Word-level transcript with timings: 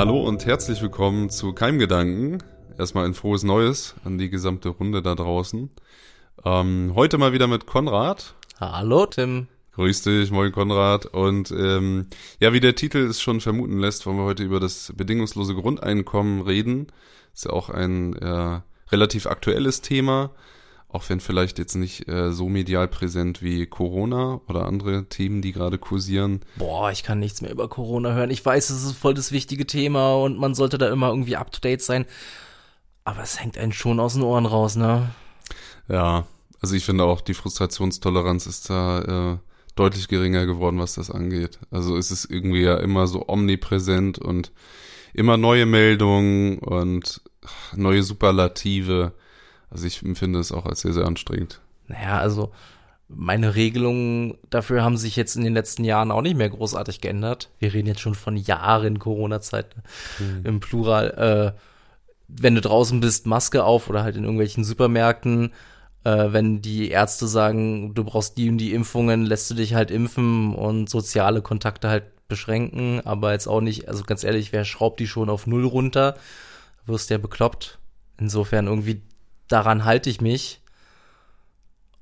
Hallo 0.00 0.18
und 0.22 0.46
herzlich 0.46 0.80
willkommen 0.80 1.28
zu 1.28 1.52
Keimgedanken. 1.52 2.42
Erstmal 2.78 3.04
ein 3.04 3.12
frohes 3.12 3.42
Neues 3.42 3.96
an 4.02 4.16
die 4.16 4.30
gesamte 4.30 4.70
Runde 4.70 5.02
da 5.02 5.14
draußen. 5.14 5.68
Ähm, 6.42 6.92
heute 6.94 7.18
mal 7.18 7.34
wieder 7.34 7.46
mit 7.46 7.66
Konrad. 7.66 8.34
Hallo, 8.58 9.04
Tim. 9.04 9.48
Grüß 9.72 10.00
dich, 10.00 10.30
moin 10.30 10.52
Konrad. 10.52 11.04
Und 11.04 11.50
ähm, 11.50 12.06
ja, 12.38 12.54
wie 12.54 12.60
der 12.60 12.76
Titel 12.76 13.00
es 13.10 13.20
schon 13.20 13.42
vermuten 13.42 13.78
lässt, 13.78 14.06
wollen 14.06 14.16
wir 14.16 14.24
heute 14.24 14.42
über 14.42 14.58
das 14.58 14.90
bedingungslose 14.96 15.54
Grundeinkommen 15.54 16.40
reden. 16.40 16.86
Ist 17.34 17.44
ja 17.44 17.50
auch 17.50 17.68
ein 17.68 18.14
äh, 18.16 18.60
relativ 18.90 19.26
aktuelles 19.26 19.82
Thema, 19.82 20.30
auch 20.92 21.08
wenn 21.08 21.20
vielleicht 21.20 21.58
jetzt 21.58 21.74
nicht 21.74 22.08
äh, 22.08 22.32
so 22.32 22.48
medial 22.48 22.88
präsent 22.88 23.42
wie 23.42 23.66
Corona 23.66 24.40
oder 24.48 24.66
andere 24.66 25.08
Themen, 25.08 25.40
die 25.42 25.52
gerade 25.52 25.78
kursieren. 25.78 26.40
Boah, 26.56 26.90
ich 26.90 27.02
kann 27.02 27.20
nichts 27.20 27.42
mehr 27.42 27.50
über 27.50 27.68
Corona 27.68 28.12
hören. 28.12 28.30
Ich 28.30 28.44
weiß, 28.44 28.70
es 28.70 28.84
ist 28.84 28.96
voll 28.96 29.14
das 29.14 29.32
wichtige 29.32 29.66
Thema 29.66 30.14
und 30.16 30.38
man 30.38 30.54
sollte 30.54 30.78
da 30.78 30.90
immer 30.90 31.08
irgendwie 31.08 31.36
up 31.36 31.52
to 31.52 31.60
date 31.60 31.82
sein. 31.82 32.06
Aber 33.04 33.22
es 33.22 33.40
hängt 33.40 33.56
einen 33.56 33.72
schon 33.72 34.00
aus 34.00 34.14
den 34.14 34.22
Ohren 34.22 34.46
raus, 34.46 34.76
ne? 34.76 35.10
Ja, 35.88 36.26
also 36.60 36.74
ich 36.74 36.84
finde 36.84 37.04
auch, 37.04 37.20
die 37.20 37.34
Frustrationstoleranz 37.34 38.46
ist 38.46 38.68
da 38.68 39.32
äh, 39.32 39.38
deutlich 39.76 40.08
geringer 40.08 40.46
geworden, 40.46 40.78
was 40.78 40.94
das 40.94 41.10
angeht. 41.10 41.58
Also 41.70 41.96
es 41.96 42.10
ist 42.10 42.26
irgendwie 42.30 42.62
ja 42.62 42.76
immer 42.76 43.06
so 43.06 43.28
omnipräsent 43.28 44.18
und 44.18 44.52
immer 45.14 45.36
neue 45.36 45.66
Meldungen 45.66 46.58
und 46.58 47.22
neue 47.74 48.02
Superlative. 48.02 49.12
Also 49.70 49.86
ich 49.86 50.02
empfinde 50.02 50.38
es 50.38 50.52
auch 50.52 50.66
als 50.66 50.80
sehr, 50.80 50.92
sehr 50.92 51.06
anstrengend. 51.06 51.60
Naja, 51.88 52.18
also 52.18 52.52
meine 53.08 53.54
Regelungen 53.54 54.38
dafür 54.50 54.84
haben 54.84 54.96
sich 54.96 55.16
jetzt 55.16 55.34
in 55.36 55.42
den 55.42 55.54
letzten 55.54 55.84
Jahren 55.84 56.10
auch 56.10 56.22
nicht 56.22 56.36
mehr 56.36 56.48
großartig 56.48 57.00
geändert. 57.00 57.50
Wir 57.58 57.72
reden 57.72 57.88
jetzt 57.88 58.00
schon 58.00 58.14
von 58.14 58.36
Jahren 58.36 58.98
Corona-Zeit 58.98 59.74
mhm. 60.18 60.40
im 60.44 60.60
Plural. 60.60 61.54
Äh, 61.56 61.60
wenn 62.28 62.54
du 62.54 62.60
draußen 62.60 63.00
bist, 63.00 63.26
Maske 63.26 63.64
auf 63.64 63.90
oder 63.90 64.02
halt 64.02 64.16
in 64.16 64.22
irgendwelchen 64.22 64.62
Supermärkten. 64.62 65.52
Äh, 66.04 66.32
wenn 66.32 66.62
die 66.62 66.90
Ärzte 66.90 67.26
sagen, 67.26 67.94
du 67.94 68.04
brauchst 68.04 68.38
die 68.38 68.48
und 68.48 68.58
die 68.58 68.72
Impfungen, 68.72 69.26
lässt 69.26 69.50
du 69.50 69.54
dich 69.54 69.74
halt 69.74 69.90
impfen 69.90 70.54
und 70.54 70.88
soziale 70.88 71.42
Kontakte 71.42 71.88
halt 71.88 72.04
beschränken, 72.28 73.00
aber 73.04 73.32
jetzt 73.32 73.48
auch 73.48 73.60
nicht, 73.60 73.88
also 73.88 74.04
ganz 74.04 74.22
ehrlich, 74.24 74.52
wer 74.52 74.64
schraubt 74.64 75.00
die 75.00 75.08
schon 75.08 75.28
auf 75.28 75.46
Null 75.46 75.66
runter? 75.66 76.16
Wirst 76.86 77.10
ja 77.10 77.18
bekloppt. 77.18 77.78
Insofern 78.18 78.68
irgendwie 78.68 79.02
daran 79.50 79.84
halte 79.84 80.08
ich 80.08 80.20
mich. 80.20 80.60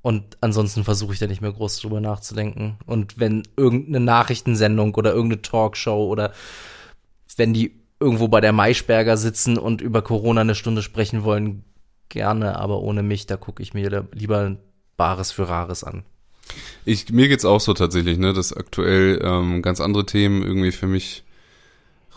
Und 0.01 0.37
ansonsten 0.39 0.85
versuche 0.85 1.13
ich 1.13 1.19
da 1.19 1.27
nicht 1.27 1.41
mehr 1.41 1.51
groß 1.51 1.81
drüber 1.81 1.99
nachzudenken. 1.99 2.77
Und 2.85 3.19
wenn 3.19 3.43
irgendeine 3.57 3.99
Nachrichtensendung 3.99 4.95
oder 4.95 5.13
irgendeine 5.13 5.41
Talkshow 5.41 6.07
oder 6.07 6.31
wenn 7.35 7.53
die 7.53 7.73
irgendwo 7.99 8.29
bei 8.29 8.39
der 8.39 8.53
Maischberger 8.53 9.17
sitzen 9.17 9.57
und 9.57 9.81
über 9.81 10.01
Corona 10.01 10.41
eine 10.41 10.55
Stunde 10.55 10.81
sprechen 10.83 11.23
wollen, 11.23 11.65
gerne, 12.07 12.57
aber 12.57 12.81
ohne 12.81 13.03
mich, 13.03 13.25
da 13.25 13.35
gucke 13.35 13.61
ich 13.61 13.73
mir 13.73 14.07
lieber 14.13 14.55
Bares 14.95 15.31
für 15.31 15.49
Rares 15.49 15.83
an. 15.83 16.03
Ich, 16.85 17.11
mir 17.11 17.27
geht's 17.27 17.45
auch 17.45 17.59
so 17.59 17.73
tatsächlich, 17.73 18.17
ne, 18.17 18.33
dass 18.33 18.53
aktuell 18.53 19.19
ähm, 19.21 19.61
ganz 19.61 19.81
andere 19.81 20.05
Themen 20.05 20.41
irgendwie 20.41 20.71
für 20.71 20.87
mich 20.87 21.23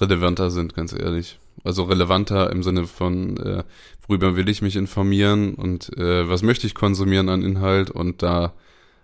relevanter 0.00 0.50
sind, 0.50 0.74
ganz 0.74 0.92
ehrlich. 0.92 1.38
Also 1.64 1.84
relevanter 1.84 2.50
im 2.50 2.62
Sinne 2.62 2.86
von, 2.86 3.36
äh, 3.36 3.64
worüber 4.06 4.36
will 4.36 4.48
ich 4.48 4.62
mich 4.62 4.76
informieren 4.76 5.54
und 5.54 5.96
äh, 5.96 6.28
was 6.28 6.42
möchte 6.42 6.66
ich 6.66 6.74
konsumieren 6.74 7.28
an 7.28 7.42
Inhalt 7.42 7.90
und 7.90 8.22
da 8.22 8.52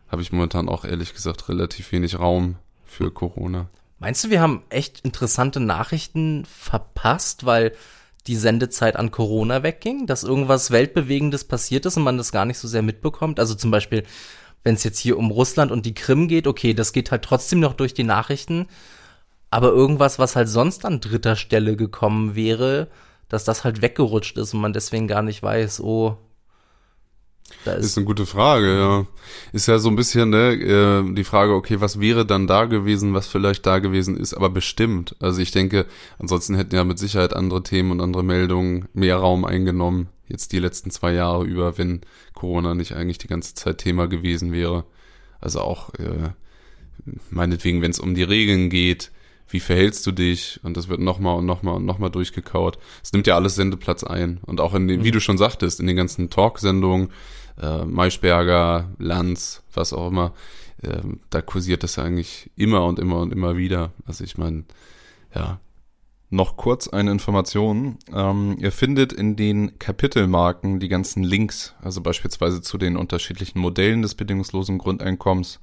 habe 0.09 0.22
ich 0.22 0.32
momentan 0.32 0.69
auch 0.69 0.84
ehrlich 0.84 1.14
gesagt 1.14 1.48
relativ 1.48 1.92
wenig 1.92 2.19
Raum 2.19 2.56
für 2.84 3.10
Corona. 3.10 3.69
Meinst 3.98 4.25
du, 4.25 4.31
wir 4.31 4.41
haben 4.41 4.62
echt 4.70 5.00
interessante 5.00 5.60
Nachrichten 5.60 6.44
verpasst, 6.47 7.47
weil 7.47 7.72
die 8.26 8.36
Sendezeit 8.36 8.97
an 8.97 9.10
Corona 9.10 9.62
wegging, 9.62 10.06
dass 10.06 10.22
irgendwas 10.22 10.70
Weltbewegendes 10.70 11.44
passiert 11.44 11.86
ist 11.86 11.97
und 11.97 12.04
man 12.04 12.19
das 12.19 12.30
gar 12.30 12.44
nicht 12.44 12.59
so 12.59 12.69
sehr 12.69 12.82
mitbekommt? 12.82 13.41
Also 13.41 13.54
zum 13.54 13.70
Beispiel, 13.70 14.04
wenn 14.62 14.75
es 14.75 14.84
jetzt 14.84 14.98
hier 14.98 15.19
um 15.19 15.30
Russland 15.30 15.72
und 15.72 15.86
die 15.86 15.94
Krim 15.94 16.28
geht, 16.28 16.47
okay, 16.47 16.75
das 16.75 16.92
geht 16.92 17.10
halt 17.10 17.22
trotzdem 17.22 17.60
noch 17.60 17.75
durch 17.75 17.94
die 17.94 18.04
Nachrichten, 18.04 18.66
aber 19.50 19.69
irgendwas, 19.69 20.19
was 20.19 20.36
halt 20.36 20.48
sonst 20.48 20.84
an 20.84 21.00
dritter 21.00 21.36
Stelle 21.36 21.76
gekommen 21.76 22.34
wäre, 22.34 22.88
dass 23.28 23.44
das 23.44 23.64
halt 23.64 23.82
weggerutscht 23.82 24.36
ist 24.38 24.54
und 24.54 24.60
man 24.60 24.72
deswegen 24.72 25.06
gar 25.09 25.22
nicht 25.22 25.42
weiß, 25.42 25.81
oh, 25.81 26.16
da 27.64 27.72
ist, 27.72 27.86
ist 27.86 27.97
eine 27.97 28.06
gute 28.06 28.26
Frage, 28.26 28.78
ja. 28.78 29.06
Ist 29.53 29.69
ja 29.69 29.78
so 29.78 29.88
ein 29.88 29.97
bisschen 29.97 30.31
ne, 30.31 30.53
äh, 30.53 31.14
die 31.14 31.25
Frage, 31.25 31.54
okay, 31.54 31.81
was 31.81 31.98
wäre 31.98 32.26
dann 32.26 32.47
da 32.47 32.66
gewesen, 32.66 33.14
was 33.14 33.26
vielleicht 33.26 33.64
da 33.66 33.78
gewesen 33.78 34.16
ist, 34.16 34.34
aber 34.34 34.50
bestimmt. 34.50 35.16
Also 35.20 35.41
ich 35.41 35.50
denke, 35.50 35.86
ansonsten 36.19 36.54
hätten 36.54 36.75
ja 36.75 36.84
mit 36.84 36.98
Sicherheit 36.98 37.34
andere 37.34 37.62
Themen 37.62 37.91
und 37.91 38.00
andere 38.00 38.22
Meldungen 38.22 38.88
mehr 38.92 39.16
Raum 39.16 39.44
eingenommen, 39.44 40.09
jetzt 40.26 40.53
die 40.53 40.59
letzten 40.59 40.91
zwei 40.91 41.12
Jahre 41.12 41.44
über, 41.44 41.78
wenn 41.78 42.03
Corona 42.34 42.75
nicht 42.75 42.92
eigentlich 42.92 43.19
die 43.19 43.28
ganze 43.28 43.54
Zeit 43.54 43.78
Thema 43.78 44.09
gewesen 44.09 44.53
wäre. 44.53 44.84
Also 45.41 45.60
auch, 45.60 45.94
äh, 45.94 46.30
meinetwegen, 47.30 47.80
wenn 47.80 47.91
es 47.91 48.00
um 48.00 48.15
die 48.15 48.25
Regeln 48.25 48.69
geht, 48.69 49.10
wie 49.48 49.60
verhältst 49.60 50.06
du 50.06 50.12
dich? 50.12 50.60
Und 50.62 50.76
das 50.76 50.88
wird 50.88 51.00
nochmal 51.00 51.36
und 51.36 51.47
nochmal 51.47 51.76
und 51.76 51.86
nochmal 51.86 52.10
durchgekaut. 52.10 52.78
Es 53.03 53.12
nimmt 53.12 53.26
ja 53.26 53.34
alles 53.34 53.54
Sendeplatz 53.54 54.04
ein. 54.04 54.41
Und 54.44 54.60
auch 54.60 54.75
in 54.75 54.88
den, 54.88 55.00
mhm. 55.00 55.04
wie 55.04 55.10
du 55.10 55.20
schon 55.20 55.38
sagtest, 55.38 55.81
in 55.81 55.86
den 55.86 55.97
ganzen 55.97 56.31
Talksendungen, 56.31 57.10
äh, 57.60 57.84
Maischberger, 57.84 58.91
Lanz, 58.98 59.62
was 59.72 59.92
auch 59.92 60.09
immer, 60.09 60.32
äh, 60.82 61.00
da 61.31 61.42
kursiert 61.42 61.82
das 61.82 61.98
eigentlich 61.98 62.50
immer 62.56 62.84
und 62.84 62.98
immer 62.98 63.20
und 63.20 63.32
immer 63.32 63.56
wieder. 63.56 63.92
Also 64.06 64.25
ich 64.25 64.38
meine, 64.38 64.64
ja. 65.34 65.60
Noch 66.30 66.59
kurz 66.59 66.88
eine 66.88 67.10
Information. 67.10 67.97
Ähm, 68.12 68.56
ihr 68.60 68.70
findet 68.70 69.15
in 69.15 69.34
den 69.34 69.78
Kapitelmarken 69.78 70.78
die 70.78 70.88
ganzen 70.88 71.22
Links, 71.22 71.75
also 71.80 72.03
beispielsweise 72.03 72.60
zu 72.60 72.76
den 72.76 72.98
unterschiedlichen 72.98 73.59
Modellen 73.60 74.03
des 74.03 74.15
bedingungslosen 74.15 74.76
Grundeinkommens, 74.76 75.59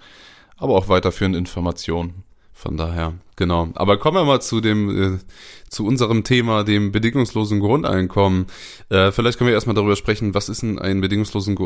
aber 0.58 0.74
auch 0.74 0.90
weiterführende 0.90 1.38
Informationen. 1.38 2.24
Von 2.52 2.78
daher, 2.78 3.14
genau. 3.36 3.70
Aber 3.76 3.98
kommen 3.98 4.18
wir 4.18 4.26
mal 4.26 4.42
zu 4.42 4.62
dem, 4.62 5.16
äh, 5.16 5.20
zu 5.70 5.86
unserem 5.86 6.24
Thema, 6.24 6.64
dem 6.64 6.92
bedingungslosen 6.92 7.60
Grundeinkommen. 7.60 8.48
Äh, 8.90 9.12
vielleicht 9.12 9.38
können 9.38 9.48
wir 9.48 9.54
erstmal 9.54 9.76
darüber 9.76 9.96
sprechen, 9.96 10.34
was 10.34 10.50
ist 10.50 10.62
denn 10.62 10.80
ein 10.80 11.02
bedingungslosen, 11.02 11.58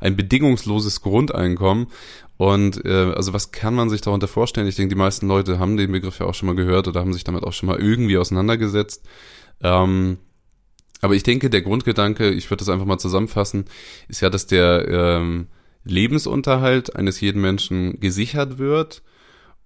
ein 0.00 0.16
bedingungsloses 0.16 1.00
Grundeinkommen? 1.02 1.88
Und 2.36 2.84
äh, 2.86 3.12
also 3.14 3.32
was 3.32 3.52
kann 3.52 3.74
man 3.74 3.90
sich 3.90 4.00
darunter 4.00 4.28
vorstellen? 4.28 4.66
Ich 4.66 4.76
denke, 4.76 4.94
die 4.94 4.98
meisten 4.98 5.28
Leute 5.28 5.58
haben 5.58 5.76
den 5.76 5.92
Begriff 5.92 6.18
ja 6.20 6.26
auch 6.26 6.34
schon 6.34 6.46
mal 6.46 6.56
gehört 6.56 6.88
oder 6.88 7.00
haben 7.00 7.12
sich 7.12 7.24
damit 7.24 7.44
auch 7.44 7.52
schon 7.52 7.68
mal 7.68 7.78
irgendwie 7.78 8.16
auseinandergesetzt. 8.16 9.06
Ähm, 9.62 10.18
aber 11.02 11.14
ich 11.14 11.22
denke, 11.22 11.50
der 11.50 11.62
Grundgedanke, 11.62 12.30
ich 12.30 12.50
würde 12.50 12.60
das 12.60 12.68
einfach 12.68 12.86
mal 12.86 12.98
zusammenfassen, 12.98 13.66
ist 14.08 14.20
ja, 14.20 14.30
dass 14.30 14.46
der 14.46 14.88
ähm, 14.88 15.48
Lebensunterhalt 15.84 16.96
eines 16.96 17.20
jeden 17.20 17.40
Menschen 17.40 18.00
gesichert 18.00 18.58
wird 18.58 19.02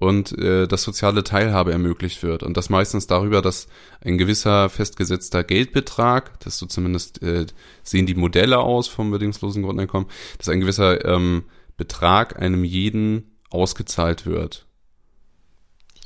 und 0.05 0.37
äh, 0.39 0.67
dass 0.67 0.83
soziale 0.83 1.25
Teilhabe 1.25 1.73
ermöglicht 1.73 2.23
wird. 2.23 2.43
Und 2.43 2.57
das 2.57 2.69
meistens 2.69 3.07
darüber, 3.07 3.43
dass 3.43 3.67
ein 4.01 4.19
gewisser 4.19 4.69
festgesetzter 4.69 5.43
Geldbetrag, 5.43 6.39
das 6.41 6.59
so 6.59 6.67
zumindest 6.67 7.23
äh, 7.23 7.47
sehen 7.83 8.07
die 8.07 8.15
Modelle 8.15 8.59
aus 8.59 8.87
vom 8.87 9.11
bedingungslosen 9.11 9.63
Grundeinkommen, 9.63 10.09
dass 10.39 10.49
ein 10.49 10.61
gewisser 10.61 11.05
ähm, 11.05 11.45
Betrag 11.77 12.41
einem 12.41 12.65
jeden 12.65 13.39
ausgezahlt 13.51 14.27
wird. 14.27 14.67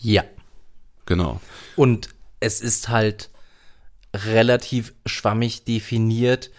Ja. 0.01 0.25
Genau. 1.07 1.41
Und 1.75 2.11
es 2.41 2.61
ist 2.61 2.89
halt 2.89 3.31
relativ 4.15 4.95
schwammig 5.07 5.65
definiert, 5.65 6.51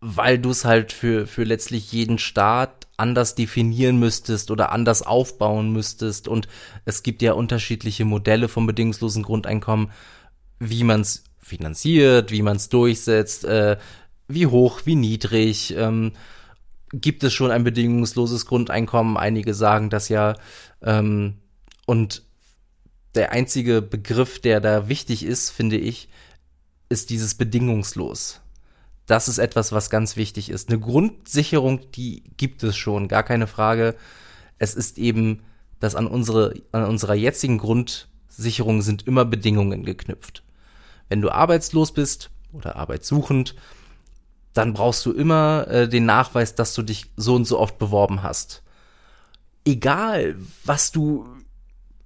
weil 0.00 0.38
du 0.38 0.50
es 0.50 0.64
halt 0.64 0.92
für, 0.92 1.26
für 1.26 1.44
letztlich 1.44 1.92
jeden 1.92 2.18
Staat 2.18 2.86
anders 2.96 3.34
definieren 3.34 3.98
müsstest 3.98 4.50
oder 4.50 4.72
anders 4.72 5.02
aufbauen 5.02 5.72
müsstest. 5.72 6.28
Und 6.28 6.48
es 6.84 7.02
gibt 7.02 7.22
ja 7.22 7.32
unterschiedliche 7.32 8.04
Modelle 8.04 8.48
vom 8.48 8.66
bedingungslosen 8.66 9.22
Grundeinkommen, 9.22 9.90
wie 10.58 10.84
man 10.84 11.00
es 11.00 11.24
finanziert, 11.38 12.30
wie 12.30 12.42
man 12.42 12.56
es 12.56 12.68
durchsetzt, 12.68 13.44
äh, 13.44 13.76
wie 14.28 14.46
hoch, 14.46 14.82
wie 14.84 14.96
niedrig. 14.96 15.74
Ähm, 15.76 16.12
gibt 16.92 17.22
es 17.24 17.32
schon 17.32 17.50
ein 17.50 17.64
bedingungsloses 17.64 18.46
Grundeinkommen? 18.46 19.16
Einige 19.16 19.54
sagen 19.54 19.90
das 19.90 20.08
ja. 20.08 20.34
Ähm, 20.82 21.38
und 21.86 22.22
der 23.14 23.32
einzige 23.32 23.82
Begriff, 23.82 24.40
der 24.40 24.60
da 24.60 24.88
wichtig 24.88 25.24
ist, 25.24 25.50
finde 25.50 25.76
ich, 25.76 26.08
ist 26.88 27.10
dieses 27.10 27.34
bedingungslos 27.34 28.40
das 29.08 29.26
ist 29.26 29.38
etwas, 29.38 29.72
was 29.72 29.88
ganz 29.90 30.16
wichtig 30.16 30.50
ist. 30.50 30.68
Eine 30.68 30.78
Grundsicherung, 30.78 31.90
die 31.92 32.22
gibt 32.36 32.62
es 32.62 32.76
schon, 32.76 33.08
gar 33.08 33.22
keine 33.22 33.46
Frage. 33.46 33.96
Es 34.58 34.74
ist 34.74 34.98
eben, 34.98 35.42
dass 35.80 35.94
an 35.94 36.06
unsere, 36.06 36.54
an 36.72 36.84
unserer 36.84 37.14
jetzigen 37.14 37.56
Grundsicherung 37.56 38.82
sind 38.82 39.06
immer 39.06 39.24
Bedingungen 39.24 39.84
geknüpft. 39.84 40.42
Wenn 41.08 41.22
du 41.22 41.30
arbeitslos 41.30 41.92
bist 41.92 42.30
oder 42.52 42.76
arbeitssuchend, 42.76 43.54
dann 44.52 44.74
brauchst 44.74 45.06
du 45.06 45.12
immer 45.12 45.66
äh, 45.68 45.88
den 45.88 46.04
Nachweis, 46.04 46.54
dass 46.54 46.74
du 46.74 46.82
dich 46.82 47.06
so 47.16 47.34
und 47.34 47.46
so 47.46 47.58
oft 47.58 47.78
beworben 47.78 48.22
hast. 48.22 48.62
Egal, 49.64 50.36
was 50.64 50.92
du 50.92 51.26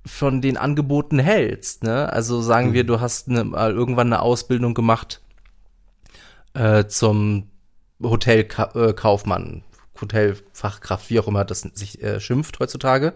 von 0.06 0.40
den 0.40 0.56
Angeboten 0.56 1.18
hältst. 1.18 1.82
Ne? 1.82 2.12
Also 2.12 2.42
sagen 2.42 2.70
mhm. 2.70 2.74
wir, 2.74 2.84
du 2.84 3.00
hast 3.00 3.28
eine, 3.28 3.42
mal 3.42 3.72
irgendwann 3.72 4.08
eine 4.08 4.20
Ausbildung 4.20 4.74
gemacht 4.74 5.21
äh, 6.54 6.86
zum 6.86 7.50
Hotelkaufmann, 8.02 9.62
äh, 9.64 10.00
Hotelfachkraft, 10.00 11.10
wie 11.10 11.20
auch 11.20 11.28
immer 11.28 11.44
das 11.44 11.60
sich 11.60 12.02
äh, 12.02 12.20
schimpft 12.20 12.58
heutzutage. 12.58 13.14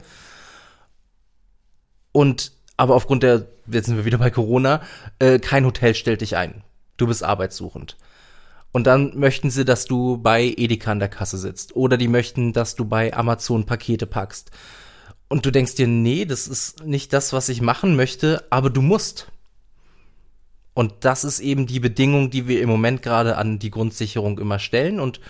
Und 2.13 2.53
aber 2.77 2.95
aufgrund 2.95 3.23
der, 3.23 3.47
jetzt 3.67 3.87
sind 3.87 3.97
wir 3.97 4.05
wieder 4.05 4.19
bei 4.19 4.31
Corona, 4.31 4.83
äh, 5.19 5.39
kein 5.39 5.65
Hotel 5.65 5.95
stellt 5.95 6.21
dich 6.21 6.37
ein. 6.37 6.63
Du 6.97 7.07
bist 7.07 7.23
arbeitssuchend. 7.23 7.97
Und 8.73 8.87
dann 8.87 9.19
möchten 9.19 9.51
sie, 9.51 9.65
dass 9.65 9.87
du 9.87 10.19
bei 10.19 10.53
Edeka 10.57 10.93
an 10.93 10.99
der 10.99 11.09
Kasse 11.09 11.39
sitzt. 11.39 11.75
Oder 11.77 11.97
die 11.97 12.09
möchten, 12.09 12.53
dass 12.53 12.77
du 12.77 12.85
bei 12.85 13.15
Amazon 13.15 13.65
Pakete 13.65 14.07
packst. 14.07 14.51
Und 15.29 15.47
du 15.47 15.51
denkst 15.51 15.77
dir, 15.77 15.87
nee, 15.87 16.25
das 16.27 16.47
ist 16.47 16.85
nicht 16.85 17.13
das, 17.13 17.33
was 17.33 17.49
ich 17.49 17.63
machen 17.63 17.97
möchte, 17.97 18.45
aber 18.51 18.71
du 18.71 18.83
musst. 18.83 19.29
Und 20.77 21.07
das 21.07 21.25
ist 21.25 21.41
eben 21.41 21.67
die 21.67 21.81
Bedingung, 21.81 22.29
die 22.29 22.49
wir 22.49 22.61
im 22.61 22.69
Moment 22.69 23.01
gerade 23.01 23.39
an 23.39 23.59
die 23.59 23.71
Grundsicherung 23.71 24.39
immer 24.39 24.59
stellen. 24.59 25.01
Und 25.01 25.23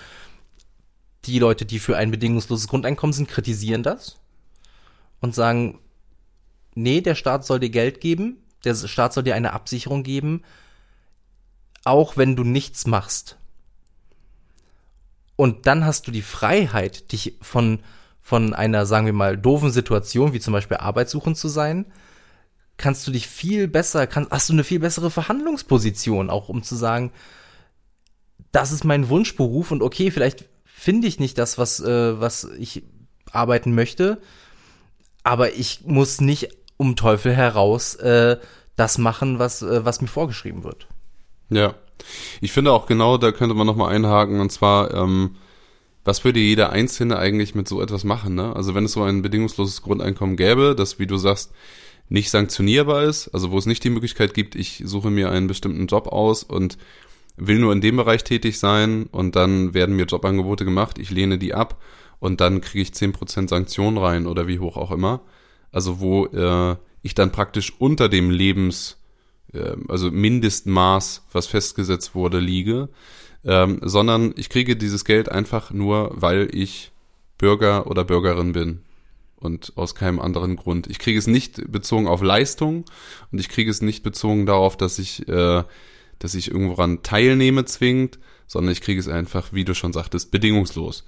die 1.24 1.38
Leute, 1.38 1.64
die 1.64 1.78
für 1.78 1.96
ein 1.96 2.10
bedingungsloses 2.10 2.66
Grundeinkommen 2.66 3.12
sind, 3.12 3.28
kritisieren 3.28 3.84
das 3.84 4.18
und 5.20 5.36
sagen, 5.36 5.78
nee, 6.74 7.00
der 7.00 7.14
Staat 7.14 7.46
soll 7.46 7.60
dir 7.60 7.70
Geld 7.70 8.00
geben, 8.00 8.38
der 8.64 8.74
Staat 8.74 9.12
soll 9.12 9.22
dir 9.22 9.36
eine 9.36 9.52
Absicherung 9.52 10.02
geben, 10.02 10.42
auch 11.84 12.16
wenn 12.16 12.34
du 12.34 12.42
nichts 12.42 12.88
machst. 12.88 13.38
Und 15.36 15.68
dann 15.68 15.84
hast 15.84 16.08
du 16.08 16.10
die 16.10 16.22
Freiheit, 16.22 17.12
dich 17.12 17.36
von, 17.40 17.78
von 18.20 18.52
einer, 18.52 18.84
sagen 18.84 19.06
wir 19.06 19.12
mal, 19.12 19.38
doofen 19.38 19.70
Situation, 19.70 20.32
wie 20.32 20.40
zum 20.40 20.52
Beispiel 20.52 20.78
arbeitssuchend 20.78 21.36
zu 21.36 21.46
sein, 21.46 21.86
kannst 22.76 23.06
du 23.06 23.10
dich 23.10 23.26
viel 23.26 23.68
besser, 23.68 24.06
kannst, 24.06 24.30
hast 24.30 24.48
du 24.48 24.52
eine 24.52 24.64
viel 24.64 24.80
bessere 24.80 25.10
Verhandlungsposition, 25.10 26.30
auch 26.30 26.48
um 26.48 26.62
zu 26.62 26.76
sagen, 26.76 27.12
das 28.52 28.72
ist 28.72 28.84
mein 28.84 29.08
Wunschberuf 29.08 29.70
und 29.70 29.82
okay, 29.82 30.10
vielleicht 30.10 30.44
finde 30.64 31.08
ich 31.08 31.18
nicht 31.18 31.38
das, 31.38 31.58
was, 31.58 31.80
äh, 31.80 32.20
was 32.20 32.48
ich 32.58 32.82
arbeiten 33.30 33.74
möchte, 33.74 34.20
aber 35.22 35.54
ich 35.54 35.82
muss 35.84 36.20
nicht 36.20 36.50
um 36.76 36.96
Teufel 36.96 37.34
heraus 37.34 37.94
äh, 37.96 38.38
das 38.76 38.98
machen, 38.98 39.38
was, 39.38 39.62
äh, 39.62 39.84
was 39.84 40.00
mir 40.00 40.08
vorgeschrieben 40.08 40.64
wird. 40.64 40.86
Ja. 41.48 41.74
Ich 42.42 42.52
finde 42.52 42.72
auch 42.72 42.86
genau, 42.86 43.16
da 43.16 43.32
könnte 43.32 43.54
man 43.54 43.66
nochmal 43.66 43.94
einhaken, 43.94 44.40
und 44.40 44.52
zwar, 44.52 44.92
ähm, 44.92 45.36
was 46.04 46.24
würde 46.24 46.38
jeder 46.40 46.70
Einzelne 46.70 47.18
eigentlich 47.18 47.54
mit 47.54 47.66
so 47.66 47.80
etwas 47.80 48.04
machen, 48.04 48.34
ne? 48.34 48.54
Also 48.54 48.74
wenn 48.74 48.84
es 48.84 48.92
so 48.92 49.02
ein 49.02 49.22
bedingungsloses 49.22 49.82
Grundeinkommen 49.82 50.36
gäbe, 50.36 50.74
das, 50.76 50.98
wie 50.98 51.06
du 51.06 51.16
sagst, 51.16 51.52
nicht 52.08 52.30
sanktionierbar 52.30 53.04
ist, 53.04 53.28
also 53.28 53.50
wo 53.50 53.58
es 53.58 53.66
nicht 53.66 53.82
die 53.84 53.90
Möglichkeit 53.90 54.34
gibt, 54.34 54.54
ich 54.54 54.82
suche 54.84 55.10
mir 55.10 55.30
einen 55.30 55.46
bestimmten 55.46 55.86
Job 55.86 56.08
aus 56.08 56.42
und 56.42 56.78
will 57.36 57.58
nur 57.58 57.72
in 57.72 57.80
dem 57.80 57.96
Bereich 57.96 58.24
tätig 58.24 58.58
sein 58.58 59.06
und 59.10 59.36
dann 59.36 59.74
werden 59.74 59.96
mir 59.96 60.06
Jobangebote 60.06 60.64
gemacht, 60.64 60.98
ich 60.98 61.10
lehne 61.10 61.38
die 61.38 61.54
ab 61.54 61.82
und 62.18 62.40
dann 62.40 62.60
kriege 62.60 62.82
ich 62.82 62.94
zehn 62.94 63.12
Prozent 63.12 63.50
Sanktionen 63.50 63.98
rein 63.98 64.26
oder 64.26 64.46
wie 64.46 64.58
hoch 64.58 64.76
auch 64.76 64.90
immer. 64.90 65.20
Also 65.72 66.00
wo 66.00 66.26
äh, 66.26 66.76
ich 67.02 67.14
dann 67.14 67.32
praktisch 67.32 67.74
unter 67.78 68.08
dem 68.08 68.30
Lebens, 68.30 68.98
äh, 69.52 69.76
also 69.88 70.10
Mindestmaß, 70.10 71.26
was 71.32 71.46
festgesetzt 71.46 72.14
wurde, 72.14 72.38
liege, 72.38 72.88
ähm, 73.44 73.80
sondern 73.82 74.32
ich 74.36 74.48
kriege 74.48 74.76
dieses 74.76 75.04
Geld 75.04 75.30
einfach 75.30 75.72
nur, 75.72 76.10
weil 76.14 76.48
ich 76.52 76.92
Bürger 77.36 77.86
oder 77.86 78.04
Bürgerin 78.04 78.52
bin 78.52 78.85
und 79.36 79.72
aus 79.76 79.94
keinem 79.94 80.20
anderen 80.20 80.56
Grund. 80.56 80.88
Ich 80.88 80.98
kriege 80.98 81.18
es 81.18 81.26
nicht 81.26 81.70
bezogen 81.70 82.08
auf 82.08 82.22
Leistung 82.22 82.84
und 83.30 83.38
ich 83.38 83.48
kriege 83.48 83.70
es 83.70 83.82
nicht 83.82 84.02
bezogen 84.02 84.46
darauf, 84.46 84.76
dass 84.76 84.98
ich, 84.98 85.28
äh, 85.28 85.62
dass 86.18 86.34
ich 86.34 86.50
irgendworan 86.50 87.02
teilnehme 87.02 87.64
zwingend, 87.64 88.18
sondern 88.46 88.72
ich 88.72 88.80
kriege 88.80 89.00
es 89.00 89.08
einfach, 89.08 89.52
wie 89.52 89.64
du 89.64 89.74
schon 89.74 89.92
sagtest, 89.92 90.30
bedingungslos. 90.30 91.04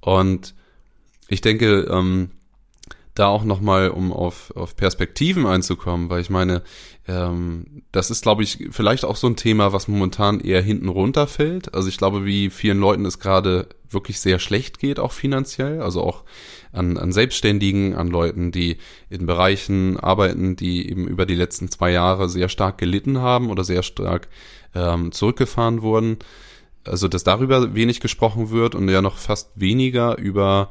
Und 0.00 0.54
ich 1.28 1.40
denke, 1.40 1.88
ähm, 1.90 2.30
da 3.18 3.26
auch 3.26 3.44
nochmal, 3.44 3.90
um 3.90 4.12
auf, 4.12 4.52
auf 4.56 4.76
Perspektiven 4.76 5.46
einzukommen, 5.46 6.08
weil 6.08 6.20
ich 6.20 6.30
meine, 6.30 6.62
ähm, 7.08 7.82
das 7.90 8.10
ist, 8.10 8.22
glaube 8.22 8.42
ich, 8.42 8.68
vielleicht 8.70 9.04
auch 9.04 9.16
so 9.16 9.26
ein 9.26 9.36
Thema, 9.36 9.72
was 9.72 9.88
momentan 9.88 10.40
eher 10.40 10.62
hinten 10.62 10.88
runterfällt. 10.88 11.74
Also 11.74 11.88
ich 11.88 11.98
glaube, 11.98 12.24
wie 12.24 12.50
vielen 12.50 12.78
Leuten 12.78 13.04
es 13.04 13.18
gerade 13.18 13.68
wirklich 13.90 14.20
sehr 14.20 14.38
schlecht 14.38 14.78
geht, 14.78 15.00
auch 15.00 15.12
finanziell, 15.12 15.82
also 15.82 16.02
auch 16.02 16.24
an, 16.72 16.96
an 16.96 17.12
Selbstständigen, 17.12 17.94
an 17.94 18.08
Leuten, 18.08 18.52
die 18.52 18.78
in 19.10 19.26
Bereichen 19.26 19.98
arbeiten, 19.98 20.56
die 20.56 20.88
eben 20.88 21.06
über 21.08 21.26
die 21.26 21.34
letzten 21.34 21.70
zwei 21.70 21.90
Jahre 21.90 22.28
sehr 22.28 22.48
stark 22.48 22.78
gelitten 22.78 23.18
haben 23.18 23.50
oder 23.50 23.64
sehr 23.64 23.82
stark 23.82 24.28
ähm, 24.74 25.12
zurückgefahren 25.12 25.82
wurden. 25.82 26.18
Also 26.84 27.08
dass 27.08 27.24
darüber 27.24 27.74
wenig 27.74 28.00
gesprochen 28.00 28.50
wird 28.50 28.74
und 28.74 28.88
ja 28.88 29.02
noch 29.02 29.18
fast 29.18 29.50
weniger 29.54 30.18
über 30.18 30.70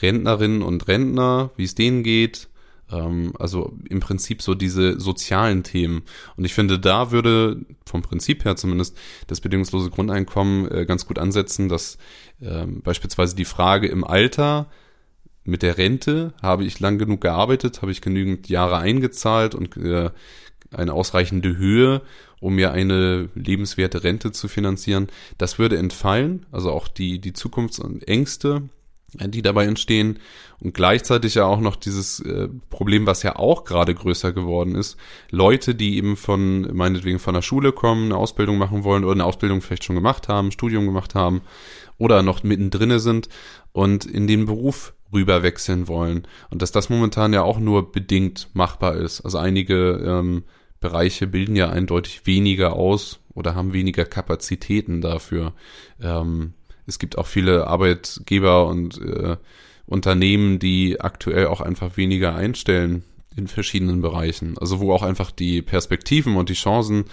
Rentnerinnen 0.00 0.62
und 0.62 0.88
Rentner, 0.88 1.50
wie 1.56 1.64
es 1.64 1.74
denen 1.74 2.02
geht. 2.02 2.48
Ähm, 2.90 3.32
also 3.38 3.72
im 3.88 4.00
Prinzip 4.00 4.42
so 4.42 4.54
diese 4.54 5.00
sozialen 5.00 5.62
Themen. 5.62 6.02
Und 6.36 6.44
ich 6.44 6.54
finde, 6.54 6.78
da 6.78 7.10
würde 7.10 7.64
vom 7.86 8.02
Prinzip 8.02 8.44
her 8.44 8.56
zumindest 8.56 8.96
das 9.26 9.40
bedingungslose 9.40 9.90
Grundeinkommen 9.90 10.70
äh, 10.70 10.86
ganz 10.86 11.06
gut 11.06 11.18
ansetzen, 11.18 11.68
dass 11.68 11.98
ähm, 12.40 12.82
beispielsweise 12.82 13.36
die 13.36 13.44
Frage 13.44 13.88
im 13.88 14.04
Alter 14.04 14.68
mit 15.44 15.62
der 15.62 15.78
Rente, 15.78 16.34
habe 16.40 16.64
ich 16.64 16.80
lang 16.80 16.98
genug 16.98 17.20
gearbeitet, 17.20 17.82
habe 17.82 17.92
ich 17.92 18.00
genügend 18.00 18.48
Jahre 18.48 18.78
eingezahlt 18.78 19.54
und 19.54 19.76
äh, 19.76 20.10
eine 20.70 20.92
ausreichende 20.92 21.56
Höhe, 21.56 22.02
um 22.40 22.54
mir 22.54 22.72
eine 22.72 23.28
lebenswerte 23.34 24.02
Rente 24.04 24.32
zu 24.32 24.48
finanzieren, 24.48 25.08
das 25.38 25.58
würde 25.58 25.78
entfallen. 25.78 26.46
Also 26.50 26.72
auch 26.72 26.88
die, 26.88 27.20
die 27.20 27.32
Zukunftsängste, 27.32 28.62
die 29.14 29.42
dabei 29.42 29.66
entstehen. 29.66 30.18
Und 30.58 30.74
gleichzeitig 30.74 31.34
ja 31.34 31.44
auch 31.44 31.60
noch 31.60 31.76
dieses 31.76 32.20
äh, 32.20 32.48
Problem, 32.70 33.06
was 33.06 33.22
ja 33.22 33.36
auch 33.36 33.64
gerade 33.64 33.94
größer 33.94 34.32
geworden 34.32 34.74
ist, 34.74 34.96
Leute, 35.30 35.74
die 35.74 35.96
eben 35.96 36.16
von 36.16 36.74
meinetwegen 36.74 37.18
von 37.18 37.34
der 37.34 37.42
Schule 37.42 37.72
kommen, 37.72 38.06
eine 38.06 38.16
Ausbildung 38.16 38.58
machen 38.58 38.84
wollen 38.84 39.04
oder 39.04 39.14
eine 39.14 39.24
Ausbildung 39.24 39.60
vielleicht 39.60 39.84
schon 39.84 39.96
gemacht 39.96 40.28
haben, 40.28 40.50
Studium 40.50 40.86
gemacht 40.86 41.14
haben 41.14 41.42
oder 41.98 42.22
noch 42.22 42.42
mittendrin 42.42 42.98
sind. 42.98 43.28
Und 43.72 44.04
in 44.04 44.26
den 44.26 44.46
Beruf 44.46 44.94
rüber 45.12 45.42
wechseln 45.42 45.88
wollen 45.88 46.26
und 46.50 46.62
dass 46.62 46.72
das 46.72 46.88
momentan 46.88 47.32
ja 47.32 47.42
auch 47.42 47.58
nur 47.58 47.92
bedingt 47.92 48.48
machbar 48.54 48.96
ist. 48.96 49.20
Also 49.20 49.38
einige 49.38 50.02
ähm, 50.04 50.44
Bereiche 50.80 51.26
bilden 51.26 51.56
ja 51.56 51.70
eindeutig 51.70 52.26
weniger 52.26 52.74
aus 52.74 53.20
oder 53.34 53.54
haben 53.54 53.72
weniger 53.72 54.04
Kapazitäten 54.04 55.00
dafür. 55.00 55.54
Ähm, 56.00 56.54
es 56.86 56.98
gibt 56.98 57.18
auch 57.18 57.26
viele 57.26 57.66
Arbeitgeber 57.66 58.66
und 58.66 59.00
äh, 59.00 59.36
Unternehmen, 59.86 60.58
die 60.58 61.00
aktuell 61.00 61.46
auch 61.46 61.60
einfach 61.60 61.96
weniger 61.96 62.34
einstellen 62.34 63.04
in 63.36 63.46
verschiedenen 63.46 64.02
Bereichen. 64.02 64.58
Also 64.58 64.80
wo 64.80 64.92
auch 64.92 65.02
einfach 65.02 65.30
die 65.30 65.62
Perspektiven 65.62 66.36
und 66.36 66.48
die 66.48 66.54
Chancen 66.54 67.04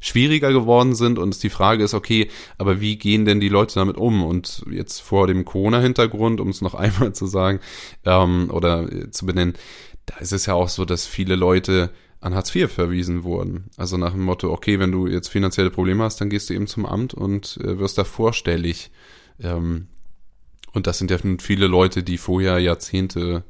schwieriger 0.00 0.52
geworden 0.52 0.94
sind 0.94 1.18
und 1.18 1.42
die 1.42 1.50
Frage 1.50 1.84
ist, 1.84 1.94
okay, 1.94 2.30
aber 2.58 2.80
wie 2.80 2.96
gehen 2.96 3.24
denn 3.24 3.38
die 3.38 3.48
Leute 3.48 3.74
damit 3.74 3.96
um? 3.96 4.24
Und 4.24 4.64
jetzt 4.70 5.00
vor 5.00 5.26
dem 5.26 5.44
Corona-Hintergrund, 5.44 6.40
um 6.40 6.48
es 6.48 6.62
noch 6.62 6.74
einmal 6.74 7.12
zu 7.12 7.26
sagen 7.26 7.60
ähm, 8.04 8.50
oder 8.50 8.88
zu 9.10 9.26
benennen, 9.26 9.54
da 10.06 10.16
ist 10.16 10.32
es 10.32 10.46
ja 10.46 10.54
auch 10.54 10.68
so, 10.68 10.84
dass 10.84 11.06
viele 11.06 11.36
Leute 11.36 11.90
an 12.20 12.34
Hartz 12.34 12.54
IV 12.54 12.70
verwiesen 12.70 13.24
wurden. 13.24 13.70
Also 13.76 13.96
nach 13.96 14.12
dem 14.12 14.22
Motto, 14.22 14.52
okay, 14.52 14.78
wenn 14.78 14.92
du 14.92 15.06
jetzt 15.06 15.28
finanzielle 15.28 15.70
Probleme 15.70 16.04
hast, 16.04 16.20
dann 16.20 16.30
gehst 16.30 16.50
du 16.50 16.54
eben 16.54 16.66
zum 16.66 16.84
Amt 16.84 17.14
und 17.14 17.58
äh, 17.62 17.78
wirst 17.78 17.96
da 17.98 18.04
vorstellig. 18.04 18.90
Ähm, 19.40 19.86
und 20.72 20.86
das 20.86 20.98
sind 20.98 21.10
ja 21.10 21.18
viele 21.38 21.66
Leute, 21.66 22.02
die 22.02 22.18
vorher 22.18 22.58
Jahrzehnte 22.58 23.44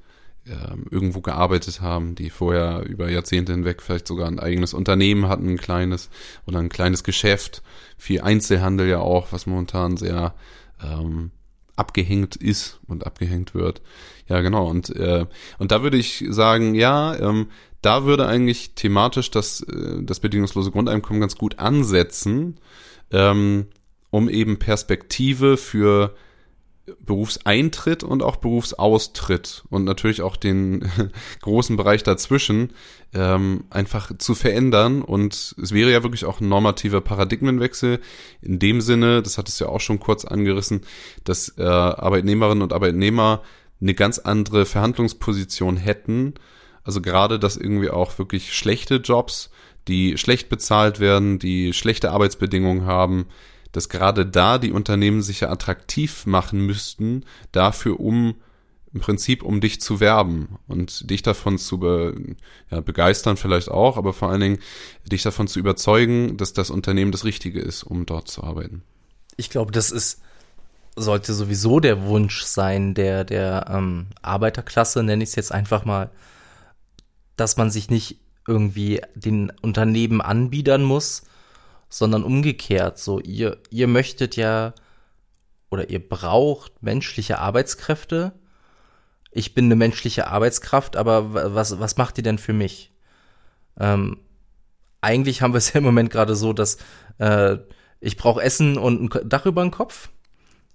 ähm, 0.50 0.84
irgendwo 0.90 1.20
gearbeitet 1.20 1.80
haben, 1.80 2.14
die 2.14 2.28
vorher 2.28 2.84
über 2.84 3.08
Jahrzehnte 3.08 3.52
hinweg 3.52 3.82
vielleicht 3.82 4.08
sogar 4.08 4.26
ein 4.26 4.40
eigenes 4.40 4.74
Unternehmen 4.74 5.28
hatten, 5.28 5.48
ein 5.48 5.58
kleines 5.58 6.10
oder 6.46 6.58
ein 6.58 6.68
kleines 6.68 7.04
Geschäft, 7.04 7.62
viel 7.96 8.20
Einzelhandel 8.20 8.88
ja 8.88 8.98
auch, 8.98 9.30
was 9.30 9.46
momentan 9.46 9.96
sehr 9.96 10.34
ähm, 10.82 11.30
abgehängt 11.76 12.36
ist 12.36 12.80
und 12.86 13.06
abgehängt 13.06 13.54
wird. 13.54 13.80
Ja, 14.28 14.40
genau. 14.40 14.68
Und, 14.68 14.90
äh, 14.90 15.26
und 15.58 15.72
da 15.72 15.82
würde 15.82 15.96
ich 15.96 16.24
sagen, 16.28 16.74
ja, 16.74 17.16
ähm, 17.16 17.46
da 17.80 18.04
würde 18.04 18.26
eigentlich 18.26 18.74
thematisch 18.74 19.30
das, 19.30 19.62
äh, 19.62 20.02
das 20.02 20.20
bedingungslose 20.20 20.70
Grundeinkommen 20.70 21.20
ganz 21.20 21.36
gut 21.36 21.58
ansetzen, 21.58 22.58
ähm, 23.12 23.66
um 24.10 24.28
eben 24.28 24.58
Perspektive 24.58 25.56
für 25.56 26.14
Berufseintritt 27.00 28.02
und 28.02 28.22
auch 28.22 28.36
Berufsaustritt 28.36 29.64
und 29.70 29.84
natürlich 29.84 30.22
auch 30.22 30.36
den 30.36 30.90
großen 31.42 31.76
Bereich 31.76 32.02
dazwischen 32.02 32.72
ähm, 33.14 33.64
einfach 33.70 34.16
zu 34.18 34.34
verändern. 34.34 35.02
Und 35.02 35.54
es 35.62 35.72
wäre 35.72 35.92
ja 35.92 36.02
wirklich 36.02 36.24
auch 36.24 36.40
ein 36.40 36.48
normativer 36.48 37.00
Paradigmenwechsel 37.00 38.00
in 38.42 38.58
dem 38.58 38.80
Sinne, 38.80 39.22
das 39.22 39.38
hat 39.38 39.48
es 39.48 39.58
ja 39.58 39.68
auch 39.68 39.80
schon 39.80 40.00
kurz 40.00 40.24
angerissen, 40.24 40.82
dass 41.24 41.56
äh, 41.58 41.62
Arbeitnehmerinnen 41.62 42.62
und 42.62 42.72
Arbeitnehmer 42.72 43.42
eine 43.80 43.94
ganz 43.94 44.18
andere 44.18 44.66
Verhandlungsposition 44.66 45.76
hätten, 45.76 46.34
Also 46.82 47.00
gerade, 47.00 47.38
dass 47.38 47.56
irgendwie 47.56 47.90
auch 47.90 48.18
wirklich 48.18 48.54
schlechte 48.54 48.96
Jobs, 48.96 49.50
die 49.88 50.18
schlecht 50.18 50.48
bezahlt 50.48 51.00
werden, 51.00 51.38
die 51.38 51.72
schlechte 51.72 52.10
Arbeitsbedingungen 52.10 52.84
haben, 52.84 53.26
dass 53.72 53.88
gerade 53.88 54.26
da 54.26 54.58
die 54.58 54.72
Unternehmen 54.72 55.22
sich 55.22 55.40
ja 55.40 55.50
attraktiv 55.50 56.26
machen 56.26 56.64
müssten, 56.66 57.24
dafür 57.52 58.00
um 58.00 58.36
im 58.92 59.00
Prinzip 59.00 59.42
um 59.44 59.60
dich 59.60 59.80
zu 59.80 60.00
werben 60.00 60.58
und 60.66 61.08
dich 61.10 61.22
davon 61.22 61.58
zu 61.58 61.78
be, 61.78 62.36
ja, 62.70 62.80
begeistern 62.80 63.36
vielleicht 63.36 63.68
auch, 63.68 63.96
aber 63.96 64.12
vor 64.12 64.30
allen 64.30 64.40
Dingen 64.40 64.58
dich 65.10 65.22
davon 65.22 65.46
zu 65.46 65.60
überzeugen, 65.60 66.36
dass 66.36 66.52
das 66.52 66.70
Unternehmen 66.70 67.12
das 67.12 67.24
Richtige 67.24 67.60
ist, 67.60 67.84
um 67.84 68.04
dort 68.04 68.28
zu 68.28 68.42
arbeiten. 68.42 68.82
Ich 69.36 69.48
glaube, 69.50 69.70
das 69.70 69.92
ist 69.92 70.20
sollte 70.96 71.34
sowieso 71.34 71.78
der 71.78 72.02
Wunsch 72.02 72.42
sein 72.42 72.94
der 72.94 73.24
der 73.24 73.66
ähm, 73.70 74.06
Arbeiterklasse, 74.22 75.02
nenne 75.02 75.22
ich 75.22 75.30
es 75.30 75.36
jetzt 75.36 75.52
einfach 75.52 75.84
mal, 75.84 76.10
dass 77.36 77.56
man 77.56 77.70
sich 77.70 77.90
nicht 77.90 78.18
irgendwie 78.46 79.00
den 79.14 79.52
Unternehmen 79.62 80.20
anbiedern 80.20 80.82
muss, 80.82 81.22
sondern 81.90 82.22
umgekehrt. 82.22 82.98
So, 82.98 83.20
ihr, 83.20 83.58
ihr 83.68 83.88
möchtet 83.88 84.36
ja 84.36 84.72
oder 85.70 85.90
ihr 85.90 86.06
braucht 86.08 86.82
menschliche 86.82 87.38
Arbeitskräfte. 87.38 88.32
Ich 89.32 89.54
bin 89.54 89.66
eine 89.66 89.76
menschliche 89.76 90.28
Arbeitskraft, 90.28 90.96
aber 90.96 91.54
was, 91.54 91.78
was 91.78 91.96
macht 91.96 92.18
ihr 92.18 92.24
denn 92.24 92.38
für 92.38 92.52
mich? 92.52 92.92
Ähm, 93.78 94.18
eigentlich 95.00 95.42
haben 95.42 95.52
wir 95.52 95.58
es 95.58 95.72
ja 95.72 95.78
im 95.78 95.84
Moment 95.84 96.10
gerade 96.10 96.34
so, 96.36 96.52
dass 96.52 96.78
äh, 97.18 97.58
ich 98.00 98.16
brauche 98.16 98.42
Essen 98.42 98.78
und 98.78 99.14
ein 99.14 99.28
Dach 99.28 99.46
über 99.46 99.62
den 99.62 99.70
Kopf. 99.70 100.10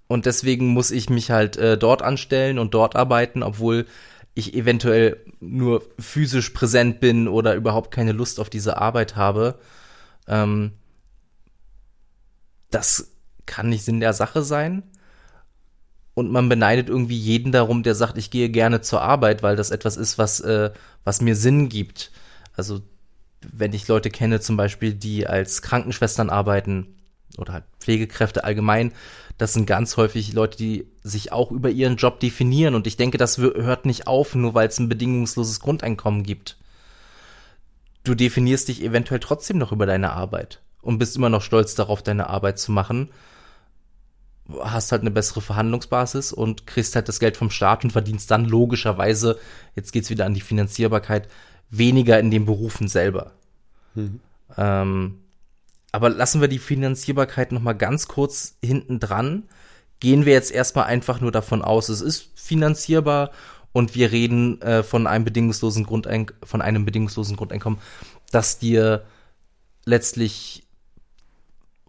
Und 0.08 0.26
deswegen 0.26 0.68
muss 0.68 0.92
ich 0.92 1.10
mich 1.10 1.32
halt 1.32 1.56
äh, 1.56 1.76
dort 1.76 2.02
anstellen 2.02 2.60
und 2.60 2.74
dort 2.74 2.94
arbeiten, 2.94 3.42
obwohl 3.42 3.86
ich 4.34 4.54
eventuell 4.54 5.16
nur 5.40 5.82
physisch 5.98 6.50
präsent 6.50 7.00
bin 7.00 7.26
oder 7.26 7.54
überhaupt 7.54 7.90
keine 7.90 8.12
Lust 8.12 8.38
auf 8.38 8.50
diese 8.50 8.76
Arbeit 8.76 9.16
habe. 9.16 9.58
Ähm, 10.28 10.72
das 12.70 13.12
kann 13.46 13.68
nicht 13.68 13.84
Sinn 13.84 14.00
der 14.00 14.12
Sache 14.12 14.42
sein. 14.42 14.82
Und 16.14 16.32
man 16.32 16.48
beneidet 16.48 16.88
irgendwie 16.88 17.18
jeden 17.18 17.52
darum, 17.52 17.82
der 17.82 17.94
sagt, 17.94 18.16
ich 18.16 18.30
gehe 18.30 18.48
gerne 18.48 18.80
zur 18.80 19.02
Arbeit, 19.02 19.42
weil 19.42 19.54
das 19.54 19.70
etwas 19.70 19.96
ist, 19.96 20.16
was, 20.18 20.40
äh, 20.40 20.70
was 21.04 21.20
mir 21.20 21.36
Sinn 21.36 21.68
gibt. 21.68 22.10
Also, 22.54 22.80
wenn 23.46 23.74
ich 23.74 23.86
Leute 23.86 24.08
kenne, 24.08 24.40
zum 24.40 24.56
Beispiel, 24.56 24.94
die 24.94 25.26
als 25.26 25.60
Krankenschwestern 25.60 26.30
arbeiten 26.30 26.96
oder 27.36 27.52
halt 27.52 27.64
Pflegekräfte 27.80 28.44
allgemein, 28.44 28.92
das 29.36 29.52
sind 29.52 29.66
ganz 29.66 29.98
häufig 29.98 30.32
Leute, 30.32 30.56
die 30.56 30.86
sich 31.02 31.32
auch 31.32 31.50
über 31.50 31.68
ihren 31.68 31.96
Job 31.96 32.18
definieren. 32.18 32.74
Und 32.74 32.86
ich 32.86 32.96
denke, 32.96 33.18
das 33.18 33.36
hört 33.36 33.84
nicht 33.84 34.06
auf, 34.06 34.34
nur 34.34 34.54
weil 34.54 34.68
es 34.68 34.78
ein 34.78 34.88
bedingungsloses 34.88 35.60
Grundeinkommen 35.60 36.22
gibt. 36.22 36.56
Du 38.04 38.14
definierst 38.14 38.68
dich 38.68 38.82
eventuell 38.82 39.20
trotzdem 39.20 39.58
noch 39.58 39.70
über 39.70 39.84
deine 39.84 40.12
Arbeit 40.12 40.60
und 40.86 40.98
bist 40.98 41.16
immer 41.16 41.28
noch 41.28 41.42
stolz 41.42 41.74
darauf, 41.74 42.02
deine 42.02 42.28
Arbeit 42.28 42.60
zu 42.60 42.70
machen. 42.70 43.08
Hast 44.60 44.92
halt 44.92 45.02
eine 45.02 45.10
bessere 45.10 45.40
Verhandlungsbasis 45.40 46.32
und 46.32 46.66
kriegst 46.68 46.94
halt 46.94 47.08
das 47.08 47.18
Geld 47.18 47.36
vom 47.36 47.50
Staat 47.50 47.82
und 47.82 47.90
verdienst 47.90 48.30
dann 48.30 48.44
logischerweise, 48.44 49.38
jetzt 49.74 49.92
geht's 49.92 50.10
wieder 50.10 50.26
an 50.26 50.34
die 50.34 50.40
Finanzierbarkeit, 50.40 51.28
weniger 51.70 52.20
in 52.20 52.30
den 52.30 52.46
Berufen 52.46 52.86
selber. 52.86 53.32
Mhm. 53.96 54.20
Ähm, 54.56 55.18
aber 55.90 56.08
lassen 56.08 56.40
wir 56.40 56.46
die 56.46 56.60
Finanzierbarkeit 56.60 57.50
noch 57.50 57.62
mal 57.62 57.72
ganz 57.72 58.06
kurz 58.06 58.56
hinten 58.62 59.00
dran. 59.00 59.48
Gehen 59.98 60.24
wir 60.24 60.34
jetzt 60.34 60.52
erstmal 60.52 60.84
einfach 60.84 61.20
nur 61.20 61.32
davon 61.32 61.62
aus, 61.62 61.88
es 61.88 62.00
ist 62.00 62.30
finanzierbar 62.38 63.32
und 63.72 63.96
wir 63.96 64.12
reden 64.12 64.62
äh, 64.62 64.84
von 64.84 65.08
einem 65.08 65.24
bedingungslosen 65.24 65.84
von 66.44 66.62
einem 66.62 66.84
bedingungslosen 66.84 67.36
Grundeinkommen, 67.36 67.80
das 68.30 68.60
dir 68.60 69.04
letztlich 69.84 70.65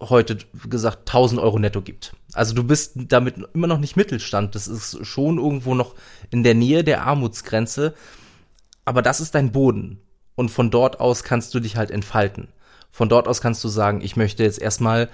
heute 0.00 0.38
gesagt 0.68 1.08
1000 1.08 1.40
Euro 1.40 1.58
netto 1.58 1.82
gibt. 1.82 2.14
Also 2.32 2.54
du 2.54 2.62
bist 2.62 2.92
damit 2.94 3.36
immer 3.54 3.66
noch 3.66 3.78
nicht 3.78 3.96
Mittelstand. 3.96 4.54
Das 4.54 4.68
ist 4.68 5.04
schon 5.04 5.38
irgendwo 5.38 5.74
noch 5.74 5.94
in 6.30 6.44
der 6.44 6.54
Nähe 6.54 6.84
der 6.84 7.04
Armutsgrenze. 7.04 7.94
Aber 8.84 9.02
das 9.02 9.20
ist 9.20 9.34
dein 9.34 9.52
Boden. 9.52 10.00
Und 10.34 10.50
von 10.50 10.70
dort 10.70 11.00
aus 11.00 11.24
kannst 11.24 11.52
du 11.54 11.60
dich 11.60 11.76
halt 11.76 11.90
entfalten. 11.90 12.48
Von 12.92 13.08
dort 13.08 13.26
aus 13.26 13.40
kannst 13.40 13.62
du 13.64 13.68
sagen, 13.68 14.00
ich 14.00 14.16
möchte 14.16 14.44
jetzt 14.44 14.60
erstmal 14.60 15.08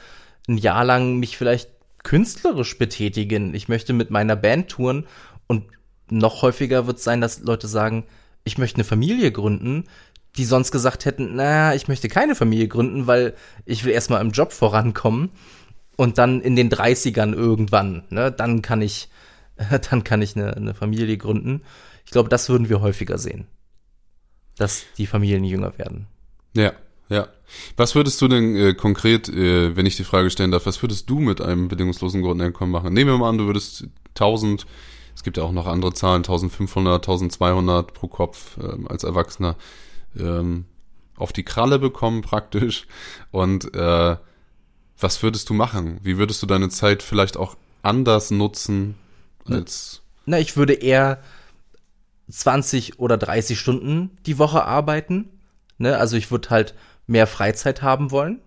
ein 0.48 0.58
Jahr 0.58 0.84
lang 0.84 1.18
mich 1.18 1.38
vielleicht 1.38 1.70
künstlerisch 2.02 2.76
betätigen. 2.76 3.54
Ich 3.54 3.68
möchte 3.68 3.94
mit 3.94 4.10
meiner 4.10 4.36
Band 4.36 4.68
touren. 4.68 5.06
Und 5.46 5.64
noch 6.10 6.42
häufiger 6.42 6.86
wird 6.86 6.98
es 6.98 7.04
sein, 7.04 7.22
dass 7.22 7.40
Leute 7.40 7.68
sagen, 7.68 8.04
ich 8.44 8.58
möchte 8.58 8.76
eine 8.76 8.84
Familie 8.84 9.32
gründen 9.32 9.84
die 10.36 10.44
sonst 10.44 10.72
gesagt 10.72 11.04
hätten, 11.04 11.36
na, 11.36 11.74
ich 11.74 11.88
möchte 11.88 12.08
keine 12.08 12.34
Familie 12.34 12.68
gründen, 12.68 13.06
weil 13.06 13.34
ich 13.64 13.84
will 13.84 13.92
erstmal 13.92 14.20
im 14.20 14.32
Job 14.32 14.52
vorankommen 14.52 15.30
und 15.96 16.18
dann 16.18 16.40
in 16.40 16.56
den 16.56 16.70
30ern 16.70 17.34
irgendwann, 17.34 18.02
ne, 18.10 18.32
dann 18.32 18.62
kann 18.62 18.82
ich, 18.82 19.08
dann 19.90 20.02
kann 20.04 20.22
ich 20.22 20.36
eine, 20.36 20.56
eine 20.56 20.74
Familie 20.74 21.16
gründen. 21.16 21.62
Ich 22.04 22.10
glaube, 22.10 22.28
das 22.28 22.48
würden 22.48 22.68
wir 22.68 22.80
häufiger 22.80 23.18
sehen. 23.18 23.46
Dass 24.56 24.84
die 24.98 25.06
Familien 25.06 25.44
jünger 25.44 25.78
werden. 25.78 26.06
Ja, 26.54 26.72
ja. 27.08 27.28
Was 27.76 27.94
würdest 27.94 28.20
du 28.22 28.28
denn 28.28 28.56
äh, 28.56 28.74
konkret, 28.74 29.28
äh, 29.28 29.76
wenn 29.76 29.86
ich 29.86 29.96
die 29.96 30.04
Frage 30.04 30.30
stellen 30.30 30.50
darf, 30.50 30.66
was 30.66 30.82
würdest 30.82 31.10
du 31.10 31.18
mit 31.18 31.40
einem 31.40 31.68
bedingungslosen 31.68 32.22
Grundeinkommen 32.22 32.72
machen? 32.72 32.92
Nehmen 32.92 33.10
wir 33.10 33.18
mal 33.18 33.28
an, 33.28 33.38
du 33.38 33.46
würdest 33.46 33.88
1000, 34.10 34.66
es 35.14 35.22
gibt 35.22 35.36
ja 35.36 35.42
auch 35.42 35.52
noch 35.52 35.66
andere 35.66 35.92
Zahlen, 35.92 36.18
1500, 36.18 37.02
1200 37.02 37.92
pro 37.92 38.08
Kopf 38.08 38.58
äh, 38.58 38.88
als 38.88 39.04
Erwachsener 39.04 39.56
ähm, 40.18 40.66
auf 41.16 41.32
die 41.32 41.44
Kralle 41.44 41.78
bekommen 41.78 42.22
praktisch. 42.22 42.86
Und 43.30 43.74
äh, 43.74 44.16
was 44.98 45.22
würdest 45.22 45.48
du 45.50 45.54
machen? 45.54 46.00
Wie 46.02 46.18
würdest 46.18 46.42
du 46.42 46.46
deine 46.46 46.68
Zeit 46.68 47.02
vielleicht 47.02 47.36
auch 47.36 47.56
anders 47.82 48.30
nutzen 48.30 48.96
als. 49.44 50.02
Na, 50.26 50.38
ich 50.38 50.56
würde 50.56 50.72
eher 50.72 51.22
20 52.30 52.98
oder 52.98 53.16
30 53.16 53.58
Stunden 53.58 54.16
die 54.26 54.38
Woche 54.38 54.64
arbeiten. 54.64 55.28
Ne? 55.78 55.96
Also 55.98 56.16
ich 56.16 56.30
würde 56.30 56.50
halt 56.50 56.74
mehr 57.06 57.26
Freizeit 57.26 57.82
haben 57.82 58.10
wollen 58.10 58.40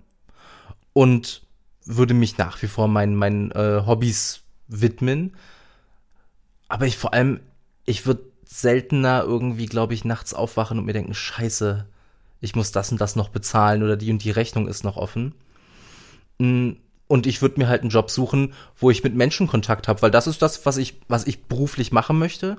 und 0.93 1.43
würde 1.85 2.13
mich 2.13 2.37
nach 2.37 2.61
wie 2.61 2.67
vor 2.67 2.87
meinen, 2.87 3.15
meinen 3.15 3.51
äh, 3.51 3.83
Hobbys 3.85 4.41
widmen. 4.67 5.35
Aber 6.67 6.85
ich 6.87 6.97
vor 6.97 7.13
allem, 7.13 7.39
ich 7.85 8.05
würde 8.05 8.23
seltener 8.47 9.23
irgendwie, 9.23 9.65
glaube 9.65 9.93
ich, 9.93 10.05
nachts 10.05 10.33
aufwachen 10.33 10.79
und 10.79 10.85
mir 10.85 10.93
denken, 10.93 11.13
scheiße, 11.13 11.85
ich 12.39 12.55
muss 12.55 12.71
das 12.71 12.91
und 12.91 13.01
das 13.01 13.15
noch 13.15 13.29
bezahlen 13.29 13.83
oder 13.83 13.97
die 13.97 14.11
und 14.11 14.23
die 14.23 14.31
Rechnung 14.31 14.67
ist 14.67 14.83
noch 14.83 14.97
offen. 14.97 15.33
Mm, 16.39 16.71
und 17.07 17.25
ich 17.25 17.41
würde 17.41 17.59
mir 17.59 17.67
halt 17.67 17.81
einen 17.81 17.89
Job 17.89 18.11
suchen, 18.11 18.53
wo 18.77 18.91
ich 18.91 19.03
mit 19.03 19.15
Menschen 19.15 19.47
Kontakt 19.47 19.87
habe, 19.87 20.01
weil 20.01 20.11
das 20.11 20.27
ist 20.27 20.41
das, 20.41 20.65
was 20.65 20.77
ich, 20.77 20.99
was 21.07 21.25
ich 21.25 21.45
beruflich 21.45 21.91
machen 21.91 22.19
möchte. 22.19 22.57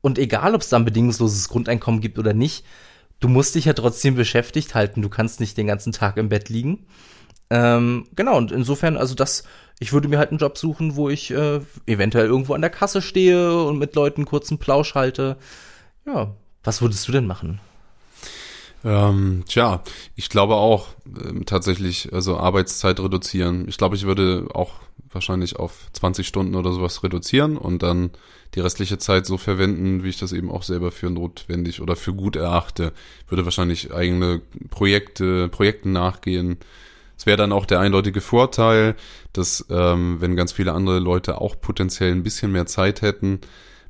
Und 0.00 0.18
egal, 0.18 0.54
ob 0.54 0.62
es 0.62 0.68
da 0.68 0.76
ein 0.76 0.84
bedingungsloses 0.84 1.48
Grundeinkommen 1.48 2.00
gibt 2.00 2.18
oder 2.18 2.34
nicht, 2.34 2.64
du 3.20 3.28
musst 3.28 3.54
dich 3.54 3.66
ja 3.66 3.72
trotzdem 3.72 4.14
beschäftigt 4.14 4.74
halten. 4.74 5.02
Du 5.02 5.08
kannst 5.08 5.40
nicht 5.40 5.56
den 5.56 5.66
ganzen 5.66 5.92
Tag 5.92 6.16
im 6.16 6.28
Bett 6.28 6.48
liegen. 6.48 6.86
Ähm, 7.50 8.06
genau, 8.14 8.36
und 8.36 8.52
insofern, 8.52 8.96
also 8.96 9.14
das, 9.14 9.44
ich 9.82 9.92
würde 9.92 10.06
mir 10.06 10.18
halt 10.18 10.30
einen 10.30 10.38
Job 10.38 10.56
suchen, 10.56 10.94
wo 10.94 11.10
ich 11.10 11.32
äh, 11.32 11.60
eventuell 11.86 12.26
irgendwo 12.26 12.54
an 12.54 12.60
der 12.60 12.70
Kasse 12.70 13.02
stehe 13.02 13.64
und 13.64 13.78
mit 13.78 13.96
Leuten 13.96 14.24
kurzen 14.24 14.58
Plausch 14.58 14.94
halte. 14.94 15.36
Ja, 16.06 16.30
was 16.62 16.80
würdest 16.80 17.06
du 17.08 17.12
denn 17.12 17.26
machen? 17.26 17.60
Ähm, 18.84 19.42
tja, 19.48 19.82
ich 20.14 20.28
glaube 20.28 20.54
auch 20.54 20.90
äh, 21.06 21.44
tatsächlich, 21.44 22.12
also 22.12 22.36
Arbeitszeit 22.36 23.00
reduzieren. 23.00 23.66
Ich 23.68 23.76
glaube, 23.76 23.96
ich 23.96 24.06
würde 24.06 24.46
auch 24.54 24.74
wahrscheinlich 25.10 25.56
auf 25.56 25.88
20 25.94 26.28
Stunden 26.28 26.54
oder 26.54 26.72
sowas 26.72 27.02
reduzieren 27.02 27.56
und 27.56 27.82
dann 27.82 28.10
die 28.54 28.60
restliche 28.60 28.98
Zeit 28.98 29.26
so 29.26 29.36
verwenden, 29.36 30.04
wie 30.04 30.10
ich 30.10 30.18
das 30.18 30.32
eben 30.32 30.50
auch 30.50 30.62
selber 30.62 30.92
für 30.92 31.10
notwendig 31.10 31.80
oder 31.80 31.96
für 31.96 32.14
gut 32.14 32.36
erachte. 32.36 32.92
Würde 33.28 33.44
wahrscheinlich 33.44 33.92
eigene 33.92 34.42
Projekte, 34.70 35.48
Projekten 35.48 35.90
nachgehen, 35.90 36.58
es 37.22 37.26
wäre 37.26 37.36
dann 37.36 37.52
auch 37.52 37.66
der 37.66 37.78
eindeutige 37.78 38.20
Vorteil, 38.20 38.96
dass 39.32 39.66
ähm, 39.70 40.20
wenn 40.20 40.36
ganz 40.36 40.52
viele 40.52 40.72
andere 40.72 40.98
Leute 40.98 41.40
auch 41.40 41.60
potenziell 41.60 42.12
ein 42.12 42.22
bisschen 42.22 42.52
mehr 42.52 42.66
Zeit 42.66 43.02
hätten, 43.02 43.40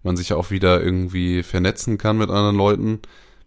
man 0.02 0.16
sich 0.16 0.32
auch 0.32 0.50
wieder 0.50 0.82
irgendwie 0.82 1.42
vernetzen 1.42 1.98
kann 1.98 2.18
mit 2.18 2.30
anderen 2.30 2.56
Leuten, 2.56 3.00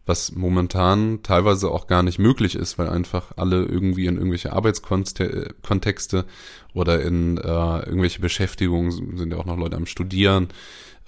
was 0.05 0.33
momentan 0.33 1.23
teilweise 1.23 1.71
auch 1.71 1.87
gar 1.87 2.03
nicht 2.03 2.19
möglich 2.19 2.55
ist, 2.55 2.77
weil 2.77 2.89
einfach 2.89 3.31
alle 3.37 3.65
irgendwie 3.65 4.05
in 4.05 4.17
irgendwelche 4.17 4.53
Arbeitskontexte 4.53 6.25
oder 6.73 7.01
in 7.01 7.37
äh, 7.37 7.79
irgendwelche 7.79 8.21
Beschäftigungen 8.21 9.17
sind 9.17 9.31
ja 9.31 9.37
auch 9.37 9.45
noch 9.45 9.57
Leute 9.57 9.77
am 9.77 9.87
Studieren, 9.87 10.49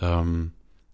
ähm, 0.01 0.51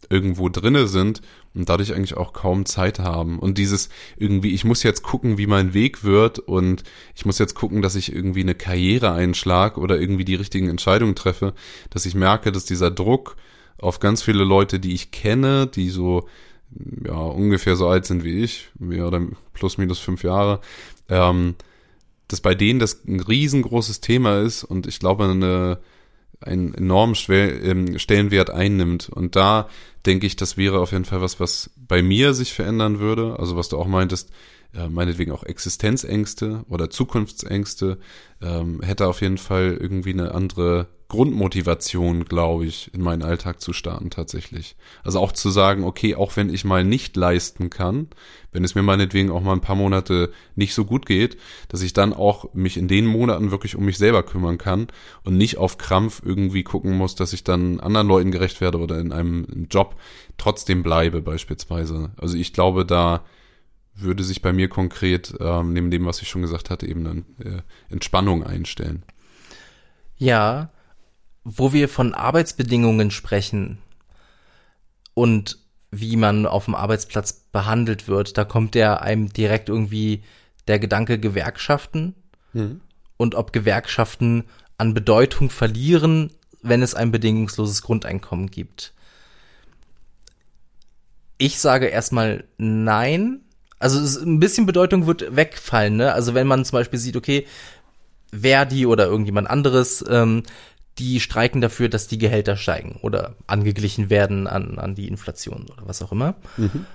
irgendwo 0.10 0.50
drinne 0.50 0.88
sind 0.88 1.22
und 1.54 1.70
dadurch 1.70 1.94
eigentlich 1.94 2.18
auch 2.18 2.34
kaum 2.34 2.66
Zeit 2.66 3.00
haben. 3.00 3.40
Und 3.40 3.58
dieses 3.58 3.90
irgendwie, 4.18 4.54
ich 4.54 4.66
muss 4.66 4.84
jetzt 4.84 5.04
gucken, 5.04 5.38
wie 5.38 5.48
mein 5.48 5.74
Weg 5.74 6.04
wird 6.04 6.40
und 6.40 6.84
ich 7.16 7.26
muss 7.26 7.40
jetzt 7.40 7.56
gucken, 7.56 7.82
dass 7.82 7.96
ich 7.96 8.14
irgendwie 8.14 8.42
eine 8.42 8.56
Karriere 8.56 9.12
einschlag 9.12 9.78
oder 9.78 10.00
irgendwie 10.00 10.26
die 10.26 10.36
richtigen 10.36 10.70
Entscheidungen 10.70 11.16
treffe, 11.16 11.54
dass 11.90 12.06
ich 12.06 12.16
merke, 12.16 12.52
dass 12.52 12.66
dieser 12.66 12.92
Druck 12.92 13.36
auf 13.78 14.00
ganz 14.00 14.24
viele 14.24 14.44
Leute, 14.44 14.80
die 14.80 14.94
ich 14.94 15.12
kenne, 15.12 15.68
die 15.68 15.90
so 15.90 16.28
ja 17.06 17.16
ungefähr 17.16 17.76
so 17.76 17.88
alt 17.88 18.06
sind 18.06 18.24
wie 18.24 18.44
ich, 18.44 18.70
mehr 18.80 19.08
oder 19.08 19.22
plus 19.54 19.78
minus 19.78 20.00
fünf 20.00 20.24
Jahre, 20.24 20.60
ähm, 21.10 21.56
dass 22.28 22.42
bei 22.42 22.56
denen 22.56 22.80
das 22.80 23.06
ein 23.06 23.20
riesengroßes 23.20 24.02
Thema 24.02 24.40
ist 24.40 24.64
und 24.64 24.88
ich 24.88 25.00
glaube 25.00 25.26
eine 25.26 25.80
einen 26.44 26.74
enormen 26.74 27.16
ähm, 27.30 28.00
Stellenwert 28.00 28.50
einnimmt. 28.50 29.10
Und 29.10 29.36
da 29.36 29.68
denke 30.06 30.28
ich, 30.28 30.36
das 30.36 30.58
wäre 30.58 30.80
auf 30.80 30.92
jeden 30.92 31.06
Fall 31.06 31.22
was, 31.22 31.40
was 31.40 31.72
bei 31.76 32.02
mir 32.02 32.34
sich 32.34 32.54
verändern 32.54 33.00
würde. 33.00 33.38
Also 33.40 33.56
was 33.56 33.70
du 33.70 33.78
auch 33.78 33.88
meintest, 33.88 34.32
äh, 34.76 34.90
meinetwegen 34.90 35.32
auch 35.32 35.44
Existenzängste 35.44 36.66
oder 36.70 36.90
Zukunftsängste, 36.90 38.00
ähm, 38.42 38.82
hätte 38.82 39.08
auf 39.08 39.22
jeden 39.22 39.38
Fall 39.38 39.78
irgendwie 39.80 40.14
eine 40.14 40.34
andere 40.34 40.88
Grundmotivation, 41.14 42.26
glaube 42.26 42.66
ich, 42.66 42.92
in 42.92 43.02
meinen 43.02 43.22
Alltag 43.22 43.62
zu 43.62 43.72
starten 43.72 44.10
tatsächlich. 44.10 44.76
Also 45.04 45.20
auch 45.20 45.32
zu 45.32 45.52
sagen, 45.52 45.84
okay, 45.84 46.16
auch 46.16 46.36
wenn 46.36 46.52
ich 46.52 46.66
mal 46.66 46.84
nicht 46.84 47.16
leisten 47.16 47.70
kann, 47.70 48.08
wenn 48.52 48.64
es 48.64 48.74
mir 48.74 48.82
meinetwegen 48.82 49.30
auch 49.30 49.42
mal 49.42 49.54
ein 49.54 49.62
paar 49.62 49.76
Monate 49.76 50.32
nicht 50.56 50.74
so 50.74 50.86
gut 50.86 51.06
geht, 51.06 51.38
dass 51.68 51.84
ich 51.84 51.94
dann 51.94 52.14
auch 52.14 52.52
mich 52.56 52.78
in 52.78 52.88
den 52.88 53.06
Monaten 53.06 53.52
wirklich 53.52 53.76
um 53.76 53.86
mich 53.86 54.00
selber 54.00 54.24
kümmern 54.24 54.58
kann 54.58 54.88
und 55.24 55.38
nicht 55.38 55.60
auf 55.60 55.78
Krampf 55.78 56.24
irgendwie 56.26 56.64
gucken 56.64 56.98
muss, 56.98 57.14
dass 57.14 57.34
ich 57.34 57.44
dann 57.44 57.80
anderen 57.80 58.08
Leuten 58.08 58.32
gerecht 58.32 58.60
werde 58.60 58.80
oder 58.80 59.00
in 59.00 59.12
einem 59.12 59.68
Job 59.70 59.96
trotzdem 60.40 60.82
bleibe 60.82 61.22
beispielsweise. 61.22 62.10
Also 62.18 62.38
ich 62.38 62.54
glaube, 62.54 62.88
da 62.88 63.24
würde 63.96 64.24
sich 64.24 64.42
bei 64.42 64.54
mir 64.54 64.70
konkret, 64.70 65.34
ähm, 65.40 65.74
neben 65.74 65.92
dem, 65.92 66.06
was 66.06 66.22
ich 66.22 66.30
schon 66.30 66.42
gesagt 66.42 66.70
hatte, 66.70 66.88
eben 66.88 67.04
dann 67.04 67.26
äh, 67.40 67.62
Entspannung 67.90 68.44
einstellen. 68.44 69.04
Ja, 70.18 70.72
wo 71.44 71.74
wir 71.74 71.90
von 71.90 72.14
Arbeitsbedingungen 72.14 73.12
sprechen 73.12 73.78
und 75.14 75.60
wie 75.92 76.16
man 76.16 76.48
auf 76.48 76.66
dem 76.66 76.76
Arbeitsplatz 76.76 77.34
behandelt 77.52 78.08
wird, 78.08 78.38
da 78.38 78.46
kommt 78.46 78.74
ja 78.76 78.98
einem 78.98 79.32
direkt 79.32 79.70
irgendwie 79.70 80.24
der 80.68 80.80
Gedanke 80.80 81.20
Gewerkschaften 81.20 82.16
mhm. 82.54 82.82
und 83.18 83.36
ob 83.36 83.54
Gewerkschaften 83.54 84.46
an 84.78 84.94
Bedeutung 84.94 85.50
verlieren, 85.50 86.32
wenn 86.62 86.82
es 86.82 86.96
ein 86.96 87.12
bedingungsloses 87.12 87.84
Grundeinkommen 87.84 88.50
gibt. 88.50 88.94
Ich 91.38 91.60
sage 91.60 91.88
erstmal 91.88 92.46
nein, 92.58 93.42
also 93.84 94.22
ein 94.22 94.40
bisschen 94.40 94.66
Bedeutung 94.66 95.08
wird 95.08 95.36
wegfallen, 95.36 95.98
ne? 95.98 96.14
Also 96.14 96.34
wenn 96.34 96.48
man 96.48 96.64
zum 96.64 96.78
Beispiel 96.78 97.00
sieht, 97.00 97.18
okay, 97.18 97.46
Verdi 98.32 98.86
oder 98.86 99.06
irgendjemand 99.06 99.50
anderes, 99.50 100.04
ähm, 100.10 100.44
die 101.00 101.20
streiken 101.20 101.60
dafür, 101.60 101.90
dass 101.90 102.08
die 102.08 102.18
Gehälter 102.18 102.56
steigen 102.56 102.98
oder 103.02 103.36
angeglichen 103.46 104.10
werden 104.10 104.48
an, 104.48 104.80
an 104.80 104.96
die 104.96 105.08
Inflation 105.08 105.66
oder 105.70 105.86
was 105.86 106.02
auch 106.02 106.14
immer. 106.14 106.36
Mhm. 106.56 106.86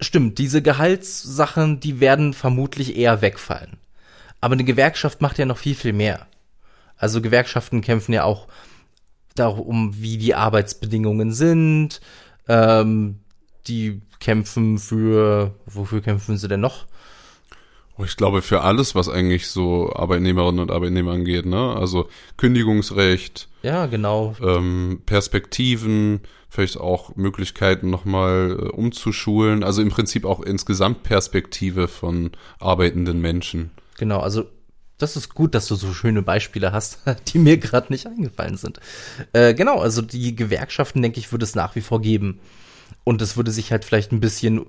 Stimmt, 0.00 0.38
diese 0.38 0.60
Gehaltssachen, 0.60 1.78
die 1.78 2.00
werden 2.00 2.34
vermutlich 2.34 2.96
eher 2.96 3.22
wegfallen. 3.22 3.76
Aber 4.40 4.54
eine 4.54 4.64
Gewerkschaft 4.64 5.20
macht 5.20 5.38
ja 5.38 5.46
noch 5.46 5.58
viel, 5.58 5.76
viel 5.76 5.92
mehr. 5.92 6.26
Also 6.96 7.20
Gewerkschaften 7.20 7.80
kämpfen 7.80 8.12
ja 8.12 8.24
auch 8.24 8.48
darum, 9.36 9.94
wie 10.02 10.18
die 10.18 10.34
Arbeitsbedingungen 10.34 11.32
sind, 11.32 12.00
ähm, 12.48 13.20
die 13.68 14.02
kämpfen 14.22 14.78
für, 14.78 15.54
wofür 15.66 16.00
kämpfen 16.00 16.38
sie 16.38 16.48
denn 16.48 16.60
noch? 16.60 16.86
Oh, 17.98 18.04
ich 18.04 18.16
glaube 18.16 18.40
für 18.40 18.62
alles, 18.62 18.94
was 18.94 19.08
eigentlich 19.08 19.48
so 19.48 19.92
Arbeitnehmerinnen 19.92 20.60
und 20.60 20.70
Arbeitnehmer 20.70 21.12
angeht, 21.12 21.44
ne? 21.44 21.74
Also 21.76 22.08
Kündigungsrecht. 22.38 23.48
Ja, 23.62 23.86
genau. 23.86 24.34
Ähm, 24.40 25.02
Perspektiven, 25.04 26.20
vielleicht 26.48 26.78
auch 26.78 27.16
Möglichkeiten 27.16 27.90
nochmal 27.90 28.56
äh, 28.58 28.68
umzuschulen. 28.68 29.62
Also 29.64 29.82
im 29.82 29.90
Prinzip 29.90 30.24
auch 30.24 30.40
insgesamt 30.40 31.02
Perspektive 31.02 31.88
von 31.88 32.30
arbeitenden 32.60 33.20
Menschen. 33.20 33.72
Genau, 33.98 34.20
also 34.20 34.44
das 34.98 35.16
ist 35.16 35.34
gut, 35.34 35.54
dass 35.54 35.66
du 35.66 35.74
so 35.74 35.92
schöne 35.92 36.22
Beispiele 36.22 36.72
hast, 36.72 37.00
die 37.28 37.38
mir 37.38 37.58
gerade 37.58 37.92
nicht 37.92 38.06
eingefallen 38.06 38.56
sind. 38.56 38.78
Äh, 39.32 39.52
genau, 39.52 39.80
also 39.80 40.00
die 40.00 40.36
Gewerkschaften, 40.36 41.02
denke 41.02 41.18
ich, 41.18 41.32
würde 41.32 41.44
es 41.44 41.56
nach 41.56 41.74
wie 41.74 41.80
vor 41.80 42.00
geben. 42.00 42.38
Und 43.04 43.22
es 43.22 43.36
würde 43.36 43.50
sich 43.50 43.72
halt 43.72 43.84
vielleicht 43.84 44.12
ein 44.12 44.20
bisschen 44.20 44.66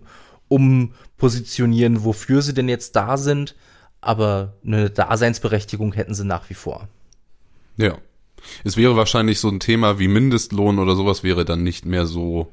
umpositionieren, 0.47 2.03
wofür 2.03 2.41
sie 2.41 2.53
denn 2.53 2.69
jetzt 2.69 2.95
da 2.95 3.17
sind. 3.17 3.55
Aber 4.01 4.53
eine 4.65 4.89
Daseinsberechtigung 4.89 5.93
hätten 5.93 6.13
sie 6.13 6.25
nach 6.25 6.49
wie 6.49 6.55
vor. 6.55 6.87
Ja. 7.77 7.97
Es 8.65 8.75
wäre 8.75 8.97
wahrscheinlich 8.97 9.39
so 9.39 9.47
ein 9.47 9.61
Thema 9.61 9.99
wie 9.99 10.09
Mindestlohn 10.09 10.79
oder 10.79 10.95
sowas 10.95 11.23
wäre 11.23 11.45
dann 11.45 11.63
nicht 11.63 11.85
mehr 11.85 12.05
so 12.05 12.51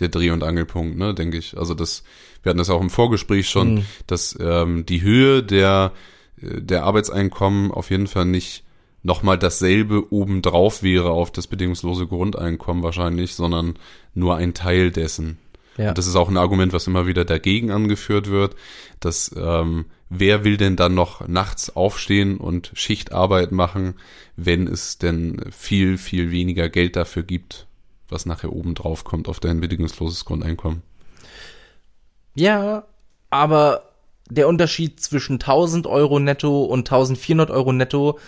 der 0.00 0.08
Dreh- 0.08 0.30
und 0.30 0.42
Angelpunkt, 0.42 0.96
ne, 0.96 1.14
denke 1.14 1.38
ich. 1.38 1.56
Also 1.56 1.74
das, 1.74 2.02
wir 2.42 2.50
hatten 2.50 2.58
das 2.58 2.70
auch 2.70 2.80
im 2.80 2.90
Vorgespräch 2.90 3.48
schon, 3.48 3.76
mhm. 3.76 3.84
dass 4.06 4.36
ähm, 4.40 4.84
die 4.86 5.02
Höhe 5.02 5.42
der, 5.42 5.92
äh, 6.40 6.60
der 6.60 6.84
Arbeitseinkommen 6.84 7.70
auf 7.70 7.90
jeden 7.90 8.06
Fall 8.06 8.24
nicht 8.24 8.64
nochmal 9.02 9.38
dasselbe 9.38 10.12
obendrauf 10.12 10.82
wäre 10.82 11.10
auf 11.10 11.30
das 11.30 11.46
bedingungslose 11.46 12.06
Grundeinkommen 12.06 12.82
wahrscheinlich, 12.82 13.34
sondern 13.34 13.78
nur 14.14 14.36
ein 14.36 14.54
Teil 14.54 14.90
dessen. 14.90 15.38
Ja. 15.76 15.90
Und 15.90 15.98
das 15.98 16.06
ist 16.06 16.16
auch 16.16 16.28
ein 16.28 16.36
Argument, 16.36 16.72
was 16.72 16.86
immer 16.86 17.06
wieder 17.06 17.24
dagegen 17.24 17.70
angeführt 17.70 18.28
wird, 18.28 18.56
dass 19.00 19.34
ähm, 19.36 19.86
wer 20.10 20.44
will 20.44 20.56
denn 20.56 20.76
dann 20.76 20.94
noch 20.94 21.26
nachts 21.28 21.74
aufstehen 21.74 22.38
und 22.38 22.72
Schichtarbeit 22.74 23.52
machen, 23.52 23.94
wenn 24.36 24.66
es 24.66 24.98
denn 24.98 25.40
viel, 25.50 25.96
viel 25.96 26.30
weniger 26.32 26.68
Geld 26.68 26.96
dafür 26.96 27.22
gibt, 27.22 27.66
was 28.08 28.26
nachher 28.26 28.52
obendrauf 28.52 29.04
kommt 29.04 29.28
auf 29.28 29.38
dein 29.38 29.60
bedingungsloses 29.60 30.24
Grundeinkommen. 30.24 30.82
Ja, 32.34 32.84
aber 33.30 33.82
der 34.30 34.48
Unterschied 34.48 35.00
zwischen 35.00 35.34
1000 35.34 35.86
Euro 35.86 36.18
netto 36.18 36.64
und 36.64 36.80
1400 36.90 37.50
Euro 37.50 37.72
netto 37.72 38.18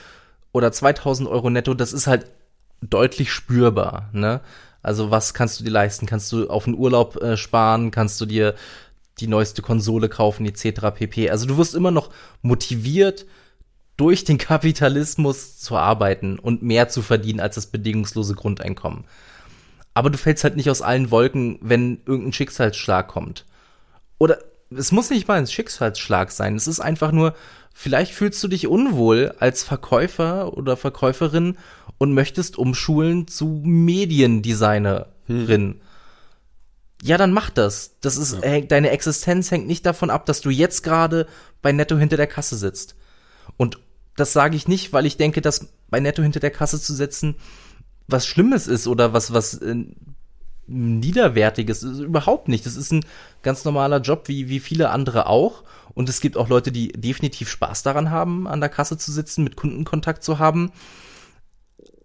oder 0.52 0.72
2000 0.72 1.28
Euro 1.28 1.50
netto, 1.50 1.74
das 1.74 1.92
ist 1.92 2.06
halt 2.06 2.26
deutlich 2.80 3.32
spürbar, 3.32 4.08
ne? 4.12 4.40
Also 4.82 5.10
was 5.10 5.34
kannst 5.34 5.60
du 5.60 5.64
dir 5.64 5.70
leisten? 5.70 6.06
Kannst 6.06 6.32
du 6.32 6.48
auf 6.48 6.66
einen 6.66 6.76
Urlaub 6.76 7.16
äh, 7.16 7.36
sparen? 7.36 7.90
Kannst 7.90 8.18
du 8.20 8.26
dir 8.26 8.54
die 9.18 9.26
neueste 9.26 9.60
Konsole 9.60 10.08
kaufen 10.08 10.46
etc. 10.46 10.80
pp. 10.94 11.28
Also 11.30 11.46
du 11.46 11.58
wirst 11.58 11.74
immer 11.74 11.90
noch 11.90 12.10
motiviert 12.40 13.26
durch 13.98 14.24
den 14.24 14.38
Kapitalismus 14.38 15.58
zu 15.58 15.76
arbeiten 15.76 16.38
und 16.38 16.62
mehr 16.62 16.88
zu 16.88 17.02
verdienen 17.02 17.40
als 17.40 17.56
das 17.56 17.66
bedingungslose 17.66 18.34
Grundeinkommen. 18.34 19.04
Aber 19.92 20.08
du 20.08 20.16
fällst 20.16 20.44
halt 20.44 20.56
nicht 20.56 20.70
aus 20.70 20.80
allen 20.80 21.10
Wolken, 21.10 21.58
wenn 21.60 22.00
irgendein 22.06 22.32
Schicksalsschlag 22.32 23.08
kommt. 23.08 23.44
Oder 24.16 24.38
es 24.74 24.92
muss 24.92 25.10
nicht 25.10 25.28
mal 25.28 25.38
ein 25.38 25.46
Schicksalsschlag 25.46 26.30
sein. 26.30 26.54
Es 26.56 26.66
ist 26.66 26.80
einfach 26.80 27.12
nur, 27.12 27.34
vielleicht 27.72 28.12
fühlst 28.12 28.42
du 28.42 28.48
dich 28.48 28.66
unwohl 28.66 29.34
als 29.38 29.62
Verkäufer 29.62 30.56
oder 30.56 30.76
Verkäuferin 30.76 31.56
und 31.98 32.14
möchtest 32.14 32.58
umschulen 32.58 33.28
zu 33.28 33.62
Mediendesignerin. 33.64 35.80
Ja, 37.02 37.16
dann 37.16 37.32
mach 37.32 37.50
das. 37.50 37.96
Das 38.00 38.16
ist, 38.16 38.34
ja. 38.34 38.42
äh, 38.42 38.66
deine 38.66 38.90
Existenz 38.90 39.50
hängt 39.50 39.66
nicht 39.66 39.86
davon 39.86 40.10
ab, 40.10 40.26
dass 40.26 40.40
du 40.40 40.50
jetzt 40.50 40.82
gerade 40.82 41.26
bei 41.62 41.72
Netto 41.72 41.96
hinter 41.96 42.16
der 42.16 42.26
Kasse 42.26 42.56
sitzt. 42.56 42.96
Und 43.56 43.78
das 44.16 44.32
sage 44.32 44.56
ich 44.56 44.68
nicht, 44.68 44.92
weil 44.92 45.06
ich 45.06 45.16
denke, 45.16 45.40
dass 45.40 45.68
bei 45.88 46.00
Netto 46.00 46.22
hinter 46.22 46.40
der 46.40 46.50
Kasse 46.50 46.80
zu 46.80 46.94
sitzen 46.94 47.36
was 48.12 48.26
Schlimmes 48.26 48.66
ist 48.66 48.86
oder 48.86 49.12
was, 49.12 49.32
was 49.32 49.54
äh, 49.54 49.84
Niederwertiges. 50.70 51.82
Überhaupt 51.82 52.48
nicht. 52.48 52.64
Das 52.64 52.76
ist 52.76 52.92
ein 52.92 53.04
ganz 53.42 53.64
normaler 53.64 54.00
Job, 54.00 54.28
wie, 54.28 54.48
wie 54.48 54.60
viele 54.60 54.90
andere 54.90 55.26
auch. 55.26 55.64
Und 55.94 56.08
es 56.08 56.20
gibt 56.20 56.36
auch 56.36 56.48
Leute, 56.48 56.70
die 56.70 56.88
definitiv 56.88 57.48
Spaß 57.48 57.82
daran 57.82 58.10
haben, 58.10 58.46
an 58.46 58.60
der 58.60 58.68
Kasse 58.68 58.96
zu 58.96 59.10
sitzen, 59.10 59.44
mit 59.44 59.56
Kundenkontakt 59.56 60.22
zu 60.22 60.38
haben. 60.38 60.72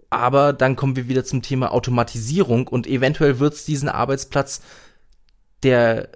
Aber 0.10 0.54
dann 0.54 0.76
kommen 0.76 0.96
wir 0.96 1.08
wieder 1.08 1.24
zum 1.24 1.42
Thema 1.42 1.72
Automatisierung 1.72 2.68
und 2.68 2.88
eventuell 2.88 3.40
wird 3.40 3.54
es 3.54 3.66
diesen 3.66 3.90
Arbeitsplatz 3.90 4.62
der 5.64 6.10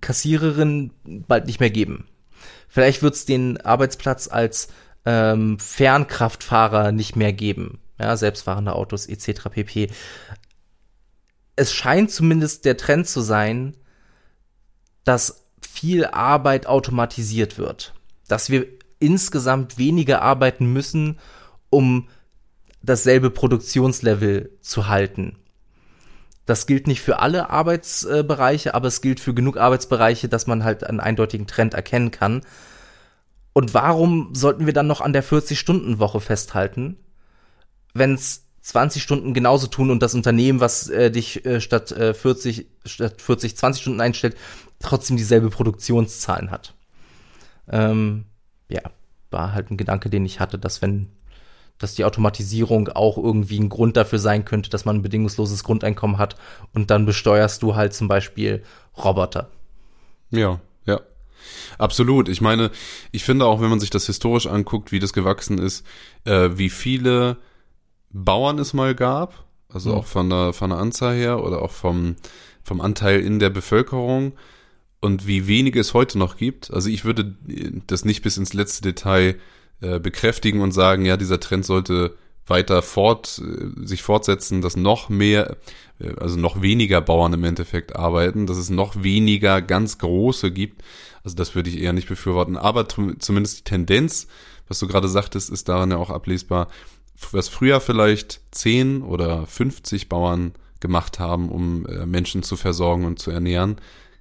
Kassiererin 0.00 0.92
bald 1.04 1.46
nicht 1.46 1.60
mehr 1.60 1.70
geben. 1.70 2.06
Vielleicht 2.68 3.02
wird 3.02 3.14
es 3.14 3.26
den 3.26 3.60
Arbeitsplatz 3.60 4.28
als 4.28 4.68
ähm, 5.04 5.58
Fernkraftfahrer 5.58 6.92
nicht 6.92 7.16
mehr 7.16 7.32
geben. 7.32 7.80
Ja, 7.98 8.16
selbstfahrende 8.16 8.74
Autos 8.74 9.06
etc. 9.06 9.48
pp 9.50 9.90
es 11.56 11.72
scheint 11.72 12.10
zumindest 12.10 12.64
der 12.64 12.76
Trend 12.76 13.06
zu 13.06 13.20
sein, 13.20 13.76
dass 15.04 15.44
viel 15.60 16.06
Arbeit 16.06 16.66
automatisiert 16.66 17.58
wird. 17.58 17.94
Dass 18.28 18.50
wir 18.50 18.66
insgesamt 18.98 19.78
weniger 19.78 20.22
arbeiten 20.22 20.72
müssen, 20.72 21.18
um 21.70 22.08
dasselbe 22.82 23.30
Produktionslevel 23.30 24.50
zu 24.60 24.88
halten. 24.88 25.36
Das 26.46 26.66
gilt 26.66 26.86
nicht 26.86 27.00
für 27.00 27.20
alle 27.20 27.50
Arbeitsbereiche, 27.50 28.74
aber 28.74 28.88
es 28.88 29.00
gilt 29.00 29.20
für 29.20 29.34
genug 29.34 29.56
Arbeitsbereiche, 29.56 30.28
dass 30.28 30.46
man 30.46 30.64
halt 30.64 30.84
einen 30.84 31.00
eindeutigen 31.00 31.46
Trend 31.46 31.74
erkennen 31.74 32.10
kann. 32.10 32.42
Und 33.52 33.74
warum 33.74 34.34
sollten 34.34 34.66
wir 34.66 34.72
dann 34.72 34.86
noch 34.86 35.00
an 35.00 35.12
der 35.12 35.22
40-Stunden-Woche 35.22 36.20
festhalten, 36.20 36.96
wenn 37.94 38.14
es 38.14 38.44
20 38.62 39.02
Stunden 39.02 39.34
genauso 39.34 39.66
tun 39.66 39.90
und 39.90 40.02
das 40.02 40.14
Unternehmen, 40.14 40.60
was 40.60 40.88
äh, 40.88 41.10
dich 41.10 41.44
äh, 41.44 41.60
statt 41.60 41.92
äh, 41.92 42.14
40 42.14 42.66
statt 42.84 43.20
40 43.20 43.56
20 43.56 43.82
Stunden 43.82 44.00
einstellt, 44.00 44.36
trotzdem 44.78 45.16
dieselbe 45.16 45.50
Produktionszahlen 45.50 46.50
hat. 46.50 46.74
Ähm, 47.68 48.24
ja, 48.68 48.82
war 49.30 49.52
halt 49.52 49.70
ein 49.70 49.76
Gedanke, 49.76 50.10
den 50.10 50.24
ich 50.24 50.40
hatte, 50.40 50.58
dass 50.58 50.80
wenn 50.80 51.08
dass 51.78 51.96
die 51.96 52.04
Automatisierung 52.04 52.88
auch 52.90 53.18
irgendwie 53.18 53.58
ein 53.58 53.68
Grund 53.68 53.96
dafür 53.96 54.20
sein 54.20 54.44
könnte, 54.44 54.70
dass 54.70 54.84
man 54.84 54.96
ein 54.96 55.02
bedingungsloses 55.02 55.64
Grundeinkommen 55.64 56.18
hat 56.18 56.36
und 56.72 56.90
dann 56.90 57.06
besteuerst 57.06 57.60
du 57.62 57.74
halt 57.74 57.92
zum 57.92 58.06
Beispiel 58.06 58.62
Roboter. 58.96 59.50
Ja, 60.30 60.60
ja. 60.86 61.00
Absolut. 61.78 62.28
Ich 62.28 62.40
meine, 62.40 62.70
ich 63.10 63.24
finde 63.24 63.46
auch, 63.46 63.60
wenn 63.60 63.70
man 63.70 63.80
sich 63.80 63.90
das 63.90 64.06
historisch 64.06 64.46
anguckt, 64.46 64.92
wie 64.92 65.00
das 65.00 65.12
gewachsen 65.12 65.58
ist, 65.58 65.84
äh, 66.24 66.50
wie 66.52 66.70
viele 66.70 67.38
Bauern 68.12 68.58
es 68.58 68.74
mal 68.74 68.94
gab, 68.94 69.44
also 69.68 69.90
mhm. 69.90 69.96
auch 69.96 70.06
von 70.06 70.30
der, 70.30 70.52
von 70.52 70.70
der 70.70 70.78
Anzahl 70.78 71.14
her 71.14 71.42
oder 71.42 71.62
auch 71.62 71.70
vom, 71.70 72.16
vom 72.62 72.80
Anteil 72.80 73.20
in 73.20 73.38
der 73.38 73.50
Bevölkerung 73.50 74.32
und 75.00 75.26
wie 75.26 75.46
wenige 75.46 75.80
es 75.80 75.94
heute 75.94 76.18
noch 76.18 76.36
gibt. 76.36 76.72
Also 76.72 76.88
ich 76.88 77.04
würde 77.04 77.34
das 77.86 78.04
nicht 78.04 78.22
bis 78.22 78.36
ins 78.36 78.52
letzte 78.52 78.82
Detail 78.82 79.36
äh, 79.80 79.98
bekräftigen 79.98 80.60
und 80.60 80.72
sagen, 80.72 81.04
ja, 81.04 81.16
dieser 81.16 81.40
Trend 81.40 81.64
sollte 81.64 82.14
weiter 82.46 82.82
fort, 82.82 83.40
äh, 83.42 83.86
sich 83.86 84.02
fortsetzen, 84.02 84.60
dass 84.62 84.76
noch 84.76 85.08
mehr, 85.08 85.56
äh, 85.98 86.14
also 86.20 86.38
noch 86.38 86.62
weniger 86.62 87.00
Bauern 87.00 87.32
im 87.32 87.44
Endeffekt 87.44 87.96
arbeiten, 87.96 88.46
dass 88.46 88.58
es 88.58 88.70
noch 88.70 89.02
weniger 89.02 89.62
ganz 89.62 89.98
große 89.98 90.52
gibt. 90.52 90.82
Also 91.24 91.36
das 91.36 91.54
würde 91.54 91.70
ich 91.70 91.80
eher 91.80 91.92
nicht 91.92 92.08
befürworten. 92.08 92.56
Aber 92.56 92.88
zumindest 92.88 93.58
die 93.58 93.64
Tendenz, 93.64 94.28
was 94.68 94.78
du 94.78 94.86
gerade 94.86 95.08
sagtest, 95.08 95.50
ist 95.50 95.68
daran 95.68 95.90
ja 95.90 95.96
auch 95.96 96.10
ablesbar, 96.10 96.68
was 97.30 97.48
früher 97.48 97.80
vielleicht 97.80 98.40
10 98.50 99.02
oder 99.02 99.46
50 99.46 100.08
Bauern 100.08 100.52
gemacht 100.80 101.18
haben, 101.18 101.48
um 101.50 101.86
Menschen 102.06 102.42
zu 102.42 102.56
versorgen 102.56 103.04
und 103.04 103.18
zu 103.18 103.30
ernähren, 103.30 103.76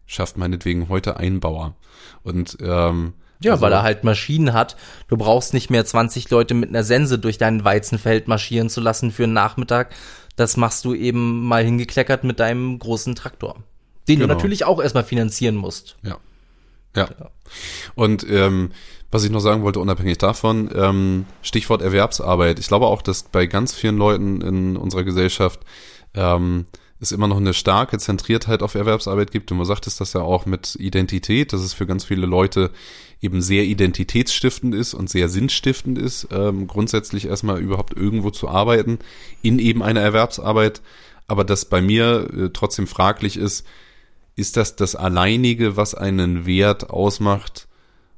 schafft 0.06 0.38
meinetwegen 0.38 0.89
heute 0.89 1.17
ein 1.17 1.39
Bauer. 1.39 1.75
Und 2.23 2.58
ähm, 2.62 3.13
ja, 3.41 3.54
also, 3.54 3.63
weil 3.63 3.73
er 3.73 3.84
halt 3.84 4.04
Maschinen 4.04 4.54
hat. 4.54 4.75
Du 5.08 5.17
brauchst 5.17 5.54
nicht 5.54 5.69
mehr 5.69 5.84
20 5.84 6.30
Leute 6.30 6.54
mit 6.54 6.69
einer 6.69 6.84
Sense 6.84 7.17
durch 7.17 7.38
dein 7.38 7.63
Weizenfeld 7.63 8.27
marschieren 8.27 8.69
zu 8.69 8.82
lassen 8.82 9.12
für 9.12 9.23
einen 9.23 9.34
Nachmittag. 9.34 9.91
Das 10.36 10.58
machst 10.58 10.86
du 10.86 10.93
eben 10.93 11.43
mal 11.45 11.63
hingekleckert 11.63 12.23
mit 12.23 12.39
deinem 12.39 12.77
großen 12.77 13.15
Traktor. 13.15 13.56
Den 14.08 14.19
genau. 14.19 14.27
du 14.27 14.36
natürlich 14.36 14.65
auch 14.65 14.82
erstmal 14.82 15.04
finanzieren 15.04 15.56
musst. 15.56 15.97
Ja. 16.04 16.17
Ja. 16.95 17.10
ja. 17.19 17.32
Und 17.95 18.25
ähm, 18.30 18.71
was 19.12 19.24
ich 19.24 19.32
noch 19.32 19.39
sagen 19.41 19.63
wollte, 19.63 19.80
unabhängig 19.80 20.17
davon, 20.17 20.69
ähm, 20.74 21.26
Stichwort 21.41 21.82
Erwerbsarbeit. 21.82 22.60
Ich 22.60 22.67
glaube 22.67 22.88
auch, 22.88 23.02
dass 23.02 23.24
bei 23.24 23.45
ganz 23.45 23.74
vielen 23.74 23.97
Leuten 23.97 24.41
in 24.41 24.78
unserer 24.78 25.04
Gesellschaft 25.04 25.60
ähm, 26.13 26.65
es 27.02 27.12
immer 27.12 27.28
noch 27.28 27.38
eine 27.38 27.54
starke 27.54 27.97
Zentriertheit 27.97 28.62
auf 28.62 28.76
Erwerbsarbeit 28.76 29.32
gibt. 29.32 29.52
Und 29.52 29.58
man 29.58 29.65
sagt 29.65 29.88
es 29.88 29.97
das 29.97 30.13
ja 30.13 30.21
auch 30.21 30.45
mit 30.45 30.76
Identität, 30.76 31.52
dass 31.52 31.62
es 31.62 31.74
für 31.74 31.88
ganz 31.88 32.06
viele 32.06 32.28
Leute 32.28 32.71
eben 33.21 33.41
sehr 33.41 33.65
identitätsstiftend 33.65 34.74
ist 34.74 34.93
und 34.93 35.10
sehr 35.10 35.28
sinnstiftend 35.28 35.97
ist, 35.97 36.28
ähm, 36.32 36.67
grundsätzlich 36.67 37.26
erstmal 37.26 37.60
überhaupt 37.60 37.97
irgendwo 37.97 38.30
zu 38.30 38.50
arbeiten, 38.50 39.00
in 39.41 39.60
eben 39.60 39.84
einer 39.84 40.02
Erwerbsarbeit. 40.02 40.82
Aber 41.28 41.43
das 41.43 41.65
bei 41.65 41.82
mir 41.82 42.30
äh, 42.34 42.50
trotzdem 42.54 42.88
fraglich 42.88 43.36
ist, 43.36 43.65
ist 44.36 44.56
das 44.56 44.76
das 44.76 44.95
alleinige, 44.95 45.76
was 45.76 45.95
einen 45.95 46.45
Wert 46.45 46.89
ausmacht? 46.89 47.67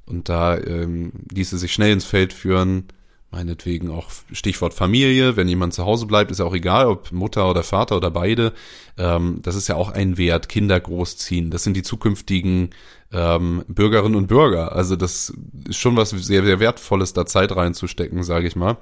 Und 0.06 0.30
da 0.30 0.58
ähm, 0.58 1.14
ließe 1.34 1.58
sich 1.58 1.74
schnell 1.74 1.94
ins 1.94 2.06
Feld 2.06 2.34
führen, 2.34 2.88
meinetwegen 3.34 3.90
auch 3.90 4.12
Stichwort 4.32 4.74
Familie, 4.76 5.36
wenn 5.36 5.48
jemand 5.48 5.74
zu 5.74 5.86
Hause 5.86 6.06
bleibt, 6.06 6.30
ist 6.30 6.38
ja 6.40 6.46
auch 6.46 6.54
egal, 6.54 6.86
ob 6.86 7.12
Mutter 7.12 7.50
oder 7.50 7.64
Vater 7.64 7.98
oder 7.98 8.12
beide. 8.12 8.54
Ähm, 8.98 9.40
das 9.42 9.56
ist 9.56 9.68
ja 9.68 9.76
auch 9.76 9.90
ein 9.90 10.18
Wert, 10.18 10.50
Kinder 10.50 10.80
großziehen. 10.80 11.50
Das 11.50 11.64
sind 11.64 11.76
die 11.76 11.82
zukünftigen 11.82 12.70
ähm, 13.12 13.64
Bürgerinnen 13.68 14.14
und 14.16 14.28
Bürger. 14.28 14.74
Also 14.74 14.96
das 14.96 15.34
ist 15.68 15.78
schon 15.78 15.98
was 15.98 16.12
sehr, 16.12 16.44
sehr 16.44 16.60
Wertvolles, 16.60 17.14
da 17.14 17.26
Zeit 17.26 17.56
reinzustecken, 17.56 18.22
sage 18.24 18.48
ich 18.48 18.56
mal. 18.56 18.78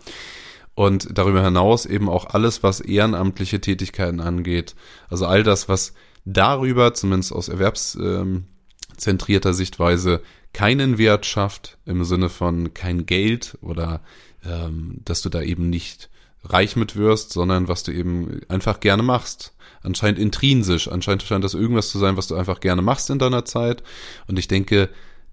Und 0.74 1.18
darüber 1.18 1.44
hinaus 1.44 1.86
eben 1.86 2.10
auch 2.10 2.26
alles, 2.26 2.64
was 2.64 2.82
ehrenamtliche 2.82 3.62
Tätigkeiten 3.62 4.20
angeht. 4.20 4.76
Also 5.10 5.28
all 5.28 5.44
das, 5.44 5.70
was 5.70 5.94
darüber, 6.26 6.94
zumindest 6.94 7.32
aus 7.34 7.48
erwerbszentrierter 7.50 9.54
Sichtweise, 9.54 10.22
keinen 10.54 10.98
Wert 10.98 11.26
schafft, 11.26 11.78
im 11.86 12.04
Sinne 12.04 12.30
von 12.30 12.74
kein 12.74 13.06
Geld 13.06 13.58
oder 13.62 14.02
ähm, 14.46 15.02
dass 15.06 15.22
du 15.22 15.30
da 15.30 15.42
eben 15.42 15.70
nicht 15.70 16.10
reich 16.44 16.76
mit 16.76 16.96
wirst, 16.96 17.32
sondern 17.32 17.68
was 17.68 17.84
du 17.84 17.92
eben 17.92 18.42
einfach 18.48 18.80
gerne 18.80 19.04
machst. 19.04 19.54
Anscheinend 19.84 20.20
intrinsisch, 20.20 20.88
anscheinend 20.88 21.24
scheint 21.24 21.44
das 21.44 21.54
irgendwas 21.54 21.90
zu 21.90 22.00
sein, 22.00 22.18
was 22.18 22.28
du 22.28 22.36
einfach 22.36 22.60
gerne 22.60 22.82
machst 22.82 23.10
in 23.10 23.20
deiner 23.20 23.46
Zeit. 23.46 23.84
Und 24.28 24.38
ich 24.38 24.48
denke, 24.48 24.90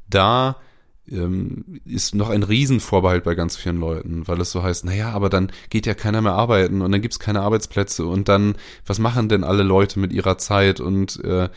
da 0.09 0.57
ähm, 1.11 1.81
ist 1.85 2.14
noch 2.14 2.28
ein 2.28 2.42
Riesenvorbehalt 2.42 3.24
bei 3.24 3.35
ganz 3.35 3.57
vielen 3.57 3.81
Leuten, 3.81 4.28
weil 4.28 4.40
es 4.40 4.50
so 4.50 4.62
heißt, 4.62 4.85
naja, 4.85 5.11
aber 5.11 5.28
dann 5.28 5.50
geht 5.70 5.87
ja 5.87 5.94
keiner 5.94 6.20
mehr 6.20 6.35
arbeiten 6.35 6.83
und 6.83 6.92
dann 6.92 7.02
gibt's 7.02 7.18
keine 7.18 7.40
Arbeitsplätze 7.40 8.04
und 8.07 8.28
dann, 8.28 8.57
was 8.87 8.98
machen 8.98 9.28
denn 9.28 9.44
alle 9.44 9.62
Leute 9.62 9.98
mit 10.00 10.12
ihrer 10.12 10.38
Zeit 10.38 10.81
und 10.81 11.22
äh, 11.24 11.48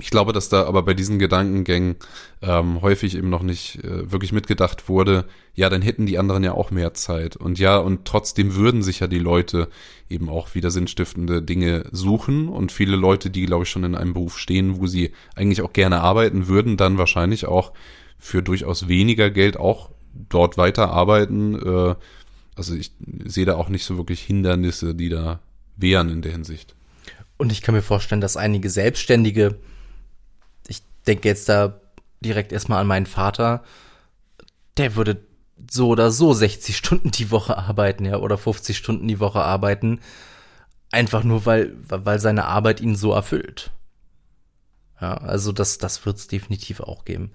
ich 0.00 0.10
glaube, 0.10 0.32
dass 0.32 0.48
da 0.48 0.64
aber 0.64 0.82
bei 0.82 0.94
diesen 0.94 1.18
Gedankengängen 1.18 1.96
ähm, 2.40 2.80
häufig 2.82 3.16
eben 3.16 3.30
noch 3.30 3.42
nicht 3.42 3.82
äh, 3.82 4.10
wirklich 4.10 4.32
mitgedacht 4.32 4.88
wurde, 4.88 5.24
ja, 5.54 5.68
dann 5.68 5.82
hätten 5.82 6.06
die 6.06 6.18
anderen 6.18 6.44
ja 6.44 6.52
auch 6.52 6.70
mehr 6.70 6.94
Zeit. 6.94 7.36
Und 7.36 7.58
ja, 7.58 7.78
und 7.78 8.04
trotzdem 8.04 8.54
würden 8.54 8.82
sich 8.82 9.00
ja 9.00 9.08
die 9.08 9.18
Leute 9.18 9.68
eben 10.08 10.28
auch 10.28 10.54
wieder 10.54 10.70
sinnstiftende 10.70 11.42
Dinge 11.42 11.84
suchen. 11.90 12.48
Und 12.48 12.70
viele 12.70 12.96
Leute, 12.96 13.28
die, 13.30 13.46
glaube 13.46 13.64
ich, 13.64 13.70
schon 13.70 13.84
in 13.84 13.96
einem 13.96 14.14
Beruf 14.14 14.38
stehen, 14.38 14.78
wo 14.80 14.86
sie 14.86 15.12
eigentlich 15.34 15.62
auch 15.62 15.72
gerne 15.72 16.00
arbeiten 16.00 16.46
würden, 16.46 16.76
dann 16.76 16.98
wahrscheinlich 16.98 17.46
auch 17.46 17.72
für 18.18 18.42
durchaus 18.42 18.86
weniger 18.86 19.30
Geld 19.30 19.56
auch 19.56 19.90
dort 20.28 20.56
weiter 20.58 20.90
arbeiten. 20.90 21.54
Äh, 21.56 21.94
also 22.54 22.74
ich 22.74 22.92
sehe 23.24 23.46
da 23.46 23.56
auch 23.56 23.68
nicht 23.68 23.84
so 23.84 23.96
wirklich 23.96 24.20
Hindernisse, 24.20 24.94
die 24.94 25.08
da 25.08 25.40
wären 25.76 26.08
in 26.08 26.22
der 26.22 26.32
Hinsicht. 26.32 26.76
Und 27.36 27.52
ich 27.52 27.62
kann 27.62 27.74
mir 27.74 27.82
vorstellen, 27.82 28.20
dass 28.20 28.36
einige 28.36 28.70
Selbstständige 28.70 29.58
denke 31.08 31.26
jetzt 31.26 31.48
da 31.48 31.80
direkt 32.20 32.52
erstmal 32.52 32.80
an 32.80 32.86
meinen 32.86 33.06
Vater. 33.06 33.64
Der 34.76 34.94
würde 34.94 35.20
so 35.70 35.88
oder 35.88 36.10
so 36.10 36.32
60 36.32 36.76
Stunden 36.76 37.10
die 37.10 37.30
Woche 37.30 37.58
arbeiten, 37.58 38.04
ja, 38.04 38.18
oder 38.18 38.38
50 38.38 38.76
Stunden 38.76 39.08
die 39.08 39.18
Woche 39.18 39.40
arbeiten. 39.40 40.00
Einfach 40.92 41.24
nur, 41.24 41.46
weil, 41.46 41.74
weil 41.88 42.20
seine 42.20 42.44
Arbeit 42.44 42.80
ihn 42.80 42.94
so 42.94 43.12
erfüllt. 43.12 43.72
Ja, 45.00 45.14
also 45.14 45.52
das, 45.52 45.78
das 45.78 46.04
wird 46.06 46.16
es 46.16 46.28
definitiv 46.28 46.80
auch 46.80 47.04
geben. 47.04 47.32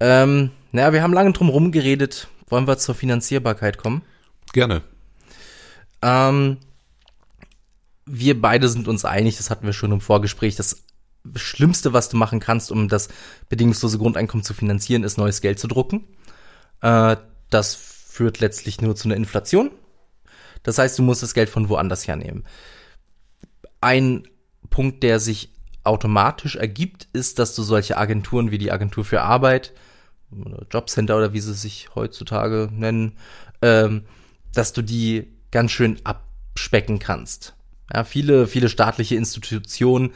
Ähm, 0.00 0.50
naja, 0.72 0.92
wir 0.92 1.02
haben 1.02 1.12
lange 1.12 1.32
drum 1.32 1.48
herum 1.48 1.72
geredet. 1.72 2.28
Wollen 2.48 2.66
wir 2.66 2.78
zur 2.78 2.94
Finanzierbarkeit 2.94 3.78
kommen? 3.78 4.02
Gerne. 4.52 4.82
Ähm, 6.02 6.58
wir 8.06 8.40
beide 8.40 8.68
sind 8.68 8.88
uns 8.88 9.04
einig, 9.04 9.36
das 9.36 9.50
hatten 9.50 9.66
wir 9.66 9.72
schon 9.72 9.92
im 9.92 10.00
Vorgespräch, 10.00 10.56
dass 10.56 10.84
Schlimmste, 11.34 11.92
was 11.92 12.08
du 12.08 12.16
machen 12.16 12.40
kannst, 12.40 12.70
um 12.70 12.88
das 12.88 13.08
bedingungslose 13.48 13.98
Grundeinkommen 13.98 14.44
zu 14.44 14.54
finanzieren, 14.54 15.04
ist 15.04 15.18
neues 15.18 15.40
Geld 15.40 15.58
zu 15.58 15.68
drucken. 15.68 16.04
Äh, 16.80 17.16
das 17.50 17.74
führt 17.74 18.40
letztlich 18.40 18.80
nur 18.80 18.96
zu 18.96 19.08
einer 19.08 19.16
Inflation. 19.16 19.70
Das 20.62 20.78
heißt, 20.78 20.98
du 20.98 21.02
musst 21.02 21.22
das 21.22 21.34
Geld 21.34 21.48
von 21.48 21.68
woanders 21.68 22.06
hernehmen. 22.06 22.44
Ein 23.80 24.26
Punkt, 24.70 25.02
der 25.02 25.20
sich 25.20 25.50
automatisch 25.84 26.56
ergibt, 26.56 27.08
ist, 27.12 27.38
dass 27.38 27.54
du 27.54 27.62
solche 27.62 27.96
Agenturen 27.96 28.50
wie 28.50 28.58
die 28.58 28.72
Agentur 28.72 29.04
für 29.04 29.22
Arbeit 29.22 29.72
oder 30.30 30.66
Jobcenter 30.70 31.16
oder 31.16 31.32
wie 31.32 31.40
sie 31.40 31.54
sich 31.54 31.88
heutzutage 31.94 32.68
nennen, 32.72 33.16
ähm, 33.62 34.04
dass 34.52 34.72
du 34.72 34.82
die 34.82 35.32
ganz 35.50 35.70
schön 35.70 35.98
abspecken 36.04 36.98
kannst. 36.98 37.54
Ja, 37.92 38.04
viele, 38.04 38.46
viele 38.46 38.68
staatliche 38.68 39.16
Institutionen 39.16 40.12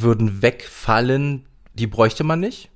würden 0.00 0.42
wegfallen, 0.42 1.46
die 1.74 1.86
bräuchte 1.86 2.24
man 2.24 2.40
nicht. 2.40 2.70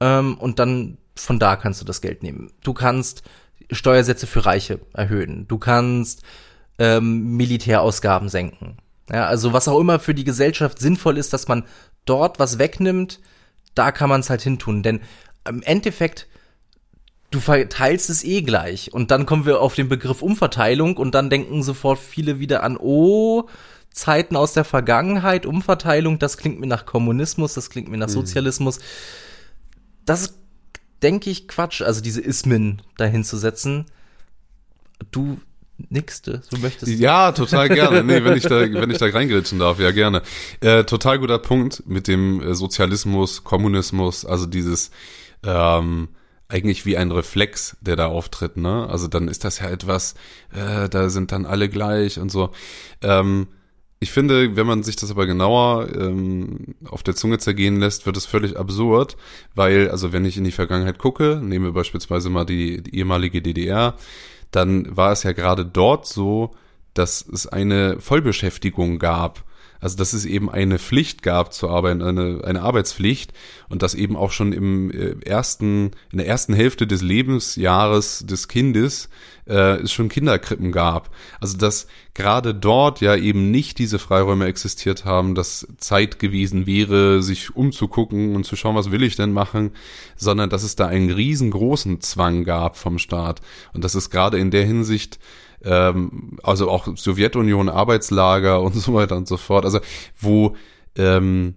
Ähm, 0.00 0.36
und 0.38 0.58
dann 0.58 0.98
von 1.16 1.38
da 1.38 1.56
kannst 1.56 1.80
du 1.80 1.84
das 1.84 2.00
Geld 2.00 2.22
nehmen. 2.22 2.52
Du 2.62 2.72
kannst 2.72 3.22
Steuersätze 3.70 4.26
für 4.26 4.46
Reiche 4.46 4.80
erhöhen. 4.92 5.46
Du 5.48 5.58
kannst 5.58 6.22
ähm, 6.78 7.36
Militärausgaben 7.36 8.28
senken. 8.28 8.78
Ja, 9.10 9.26
also 9.26 9.52
was 9.52 9.68
auch 9.68 9.80
immer 9.80 9.98
für 9.98 10.14
die 10.14 10.24
Gesellschaft 10.24 10.78
sinnvoll 10.78 11.18
ist, 11.18 11.32
dass 11.32 11.48
man 11.48 11.64
dort 12.04 12.38
was 12.38 12.58
wegnimmt, 12.58 13.20
da 13.74 13.92
kann 13.92 14.08
man 14.08 14.20
es 14.20 14.30
halt 14.30 14.42
hintun. 14.42 14.82
Denn 14.82 15.00
im 15.46 15.62
Endeffekt, 15.62 16.26
du 17.30 17.40
verteilst 17.40 18.10
es 18.10 18.24
eh 18.24 18.42
gleich. 18.42 18.92
Und 18.92 19.10
dann 19.10 19.26
kommen 19.26 19.46
wir 19.46 19.60
auf 19.60 19.74
den 19.74 19.88
Begriff 19.88 20.22
Umverteilung 20.22 20.96
und 20.96 21.14
dann 21.14 21.30
denken 21.30 21.62
sofort 21.62 21.98
viele 21.98 22.38
wieder 22.38 22.62
an, 22.62 22.76
oh, 22.78 23.48
Zeiten 23.98 24.36
aus 24.36 24.52
der 24.52 24.64
Vergangenheit, 24.64 25.44
Umverteilung, 25.44 26.18
das 26.18 26.36
klingt 26.36 26.60
mir 26.60 26.68
nach 26.68 26.86
Kommunismus, 26.86 27.54
das 27.54 27.68
klingt 27.68 27.88
mir 27.88 27.96
nach 27.96 28.06
mhm. 28.06 28.12
Sozialismus. 28.12 28.78
Das 30.04 30.22
ist, 30.22 30.34
denke 31.02 31.30
ich, 31.30 31.48
Quatsch, 31.48 31.82
also 31.82 32.00
diese 32.00 32.20
Ismen 32.20 32.80
dahin 32.96 33.24
zu 33.24 33.36
setzen. 33.36 33.86
Du 35.10 35.38
Nixte, 35.90 36.42
du 36.50 36.58
möchtest. 36.58 36.90
Ja, 36.92 37.30
total 37.32 37.68
gerne. 37.68 38.02
Nee, 38.02 38.24
wenn 38.24 38.36
ich 38.36 38.42
da, 38.42 38.60
wenn 38.60 38.90
ich 38.90 38.98
da 38.98 39.06
reingritschen 39.06 39.60
darf, 39.60 39.78
ja 39.78 39.92
gerne. 39.92 40.22
Äh, 40.60 40.84
total 40.84 41.20
guter 41.20 41.38
Punkt 41.38 41.84
mit 41.86 42.08
dem 42.08 42.40
äh, 42.40 42.54
Sozialismus, 42.54 43.44
Kommunismus, 43.44 44.24
also 44.24 44.46
dieses 44.46 44.90
ähm, 45.44 46.08
eigentlich 46.48 46.84
wie 46.84 46.96
ein 46.96 47.12
Reflex, 47.12 47.76
der 47.80 47.94
da 47.94 48.06
auftritt, 48.06 48.56
ne? 48.56 48.88
Also 48.90 49.06
dann 49.06 49.28
ist 49.28 49.44
das 49.44 49.60
ja 49.60 49.70
etwas, 49.70 50.14
äh, 50.52 50.88
da 50.88 51.10
sind 51.10 51.30
dann 51.30 51.46
alle 51.46 51.68
gleich 51.68 52.18
und 52.18 52.30
so. 52.30 52.50
Ähm, 53.02 53.46
ich 54.00 54.12
finde, 54.12 54.54
wenn 54.56 54.66
man 54.66 54.82
sich 54.82 54.96
das 54.96 55.10
aber 55.10 55.26
genauer 55.26 55.88
ähm, 55.94 56.74
auf 56.88 57.02
der 57.02 57.16
Zunge 57.16 57.38
zergehen 57.38 57.80
lässt, 57.80 58.06
wird 58.06 58.16
es 58.16 58.26
völlig 58.26 58.56
absurd, 58.56 59.16
weil, 59.54 59.90
also 59.90 60.12
wenn 60.12 60.24
ich 60.24 60.36
in 60.36 60.44
die 60.44 60.52
Vergangenheit 60.52 60.98
gucke, 60.98 61.40
nehmen 61.42 61.64
wir 61.64 61.72
beispielsweise 61.72 62.30
mal 62.30 62.44
die, 62.44 62.82
die 62.82 62.96
ehemalige 62.96 63.42
DDR, 63.42 63.94
dann 64.52 64.96
war 64.96 65.12
es 65.12 65.24
ja 65.24 65.32
gerade 65.32 65.66
dort 65.66 66.06
so, 66.06 66.54
dass 66.94 67.26
es 67.32 67.46
eine 67.46 68.00
Vollbeschäftigung 68.00 68.98
gab. 68.98 69.44
Also 69.80 69.96
dass 69.96 70.12
es 70.12 70.24
eben 70.24 70.50
eine 70.50 70.78
Pflicht 70.78 71.22
gab 71.22 71.52
zu 71.52 71.68
arbeiten, 71.68 72.02
eine, 72.02 72.40
eine 72.44 72.62
Arbeitspflicht 72.62 73.32
und 73.68 73.82
dass 73.82 73.94
eben 73.94 74.16
auch 74.16 74.32
schon 74.32 74.52
im 74.52 74.90
äh, 74.90 75.14
ersten, 75.24 75.92
in 76.10 76.18
der 76.18 76.26
ersten 76.26 76.54
Hälfte 76.54 76.86
des 76.86 77.02
Lebensjahres 77.02 78.24
des 78.26 78.48
Kindes 78.48 79.08
äh, 79.46 79.80
es 79.80 79.92
schon 79.92 80.08
Kinderkrippen 80.08 80.72
gab. 80.72 81.10
Also 81.40 81.56
dass 81.56 81.86
gerade 82.14 82.54
dort 82.54 83.00
ja 83.00 83.16
eben 83.16 83.50
nicht 83.50 83.78
diese 83.78 83.98
Freiräume 83.98 84.46
existiert 84.46 85.04
haben, 85.04 85.34
dass 85.34 85.66
Zeit 85.78 86.18
gewesen 86.18 86.66
wäre, 86.66 87.22
sich 87.22 87.54
umzugucken 87.56 88.36
und 88.36 88.44
zu 88.44 88.56
schauen, 88.56 88.76
was 88.76 88.90
will 88.90 89.02
ich 89.02 89.16
denn 89.16 89.32
machen, 89.32 89.72
sondern 90.16 90.50
dass 90.50 90.62
es 90.62 90.76
da 90.76 90.86
einen 90.86 91.10
riesengroßen 91.10 92.00
Zwang 92.00 92.44
gab 92.44 92.76
vom 92.76 92.98
Staat 92.98 93.40
und 93.72 93.84
dass 93.84 93.94
es 93.94 94.10
gerade 94.10 94.38
in 94.38 94.50
der 94.50 94.64
Hinsicht 94.64 95.18
ähm, 95.64 96.38
also 96.42 96.70
auch 96.70 96.96
Sowjetunion, 96.96 97.68
Arbeitslager 97.68 98.60
und 98.60 98.74
so 98.74 98.94
weiter 98.94 99.16
und 99.16 99.28
so 99.28 99.36
fort. 99.36 99.64
Also 99.64 99.80
wo 100.20 100.56
ähm, 100.96 101.54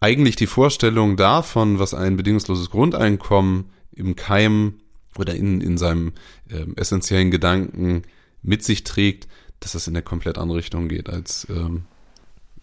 eigentlich 0.00 0.36
die 0.36 0.46
Vorstellung 0.46 1.16
davon, 1.16 1.78
was 1.78 1.94
ein 1.94 2.16
bedingungsloses 2.16 2.70
Grundeinkommen 2.70 3.70
im 3.92 4.16
Keim 4.16 4.80
oder 5.16 5.34
in, 5.34 5.60
in 5.60 5.78
seinem 5.78 6.12
ähm, 6.50 6.74
essentiellen 6.76 7.30
Gedanken 7.30 8.02
mit 8.42 8.62
sich 8.62 8.84
trägt, 8.84 9.28
dass 9.60 9.72
das 9.72 9.86
in 9.88 9.94
eine 9.94 10.02
komplett 10.02 10.36
andere 10.36 10.58
Richtung 10.58 10.88
geht 10.88 11.08
als, 11.08 11.46
ähm, 11.48 11.86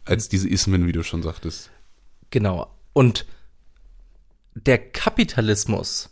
als 0.05 0.29
diese 0.29 0.47
Ismen, 0.47 0.85
wie 0.85 0.91
du 0.91 1.03
schon 1.03 1.23
sagtest. 1.23 1.71
Genau. 2.29 2.67
Und 2.93 3.25
der 4.53 4.77
Kapitalismus 4.77 6.09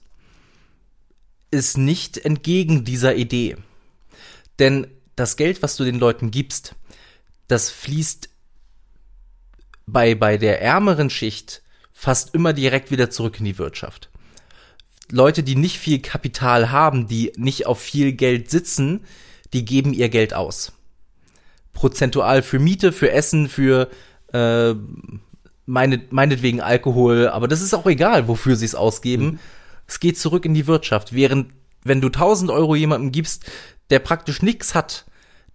ist 1.52 1.78
nicht 1.78 2.18
entgegen 2.18 2.86
dieser 2.86 3.16
Idee. 3.16 3.58
Denn 4.60 4.88
das 5.16 5.38
Geld, 5.38 5.62
was 5.64 5.76
du 5.76 5.84
den 5.84 6.00
Leuten 6.00 6.32
gibst, 6.32 6.76
das 7.48 7.70
fließt 7.70 8.30
bei, 9.88 10.16
bei 10.16 10.38
der 10.38 10.62
ärmeren 10.62 11.10
Schicht 11.10 11.64
fast 11.92 12.34
immer 12.34 12.54
direkt 12.54 12.92
wieder 12.92 13.10
zurück 13.10 13.40
in 13.40 13.46
die 13.46 13.58
Wirtschaft. 13.58 14.10
Leute, 15.12 15.42
die 15.44 15.56
nicht 15.56 15.80
viel 15.80 16.00
Kapital 16.00 16.72
haben, 16.72 17.08
die 17.08 17.34
nicht 17.36 17.66
auf 17.66 17.82
viel 17.82 18.14
Geld 18.14 18.50
sitzen, 18.50 19.06
die 19.54 19.66
geben 19.66 19.94
ihr 19.94 20.10
Geld 20.10 20.34
aus. 20.34 20.74
Prozentual 21.74 22.44
für 22.44 22.60
Miete, 22.60 22.92
für 22.92 23.12
Essen, 23.12 23.50
für 23.50 23.90
äh, 24.32 24.76
meine, 25.66 26.02
meinetwegen 26.12 26.62
Alkohol, 26.62 27.28
aber 27.28 27.48
das 27.48 27.62
ist 27.62 27.74
auch 27.74 27.88
egal, 27.88 28.28
wofür 28.28 28.56
sie 28.56 28.66
es 28.66 28.76
ausgeben. 28.76 29.26
Mhm. 29.26 29.40
Es 29.88 30.00
geht 30.00 30.20
zurück 30.20 30.46
in 30.46 30.54
die 30.54 30.68
Wirtschaft. 30.68 31.14
Während, 31.14 31.52
wenn 31.84 32.02
du 32.02 32.08
1000 32.08 32.52
Euro 32.52 32.76
jemandem 32.76 33.12
gibst, 33.12 33.46
der 33.90 34.00
praktisch 34.00 34.42
nichts 34.42 34.76
hat, 34.76 35.06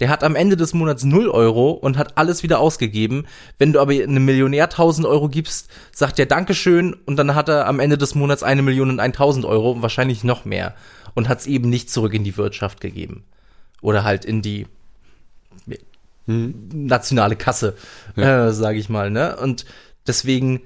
der 0.00 0.08
hat 0.08 0.24
am 0.24 0.34
Ende 0.34 0.56
des 0.56 0.74
Monats 0.74 1.04
0 1.04 1.28
Euro 1.28 1.70
und 1.70 1.96
hat 1.96 2.18
alles 2.18 2.42
wieder 2.42 2.58
ausgegeben. 2.58 3.26
Wenn 3.58 3.72
du 3.72 3.80
aber 3.80 3.92
einem 3.92 4.24
Millionär 4.24 4.64
1000 4.64 5.06
Euro 5.06 5.28
gibst, 5.28 5.68
sagt 5.92 6.18
der 6.18 6.26
Dankeschön 6.26 6.94
und 6.94 7.16
dann 7.16 7.34
hat 7.34 7.48
er 7.48 7.66
am 7.66 7.80
Ende 7.80 7.96
des 7.96 8.14
Monats 8.14 8.42
eine 8.42 8.62
Million 8.62 8.90
und 8.90 9.00
1000 9.00 9.44
Euro, 9.44 9.82
wahrscheinlich 9.82 10.24
noch 10.24 10.44
mehr. 10.44 10.74
Und 11.14 11.28
hat 11.28 11.40
es 11.40 11.46
eben 11.46 11.70
nicht 11.70 11.90
zurück 11.90 12.12
in 12.12 12.24
die 12.24 12.36
Wirtschaft 12.36 12.80
gegeben. 12.80 13.24
Oder 13.80 14.02
halt 14.02 14.24
in 14.24 14.42
die 14.42 14.66
hm. 16.26 16.68
nationale 16.72 17.36
Kasse, 17.36 17.76
ja. 18.16 18.48
äh, 18.48 18.52
sage 18.52 18.78
ich 18.78 18.88
mal. 18.88 19.10
Ne? 19.10 19.36
Und 19.36 19.64
deswegen, 20.06 20.62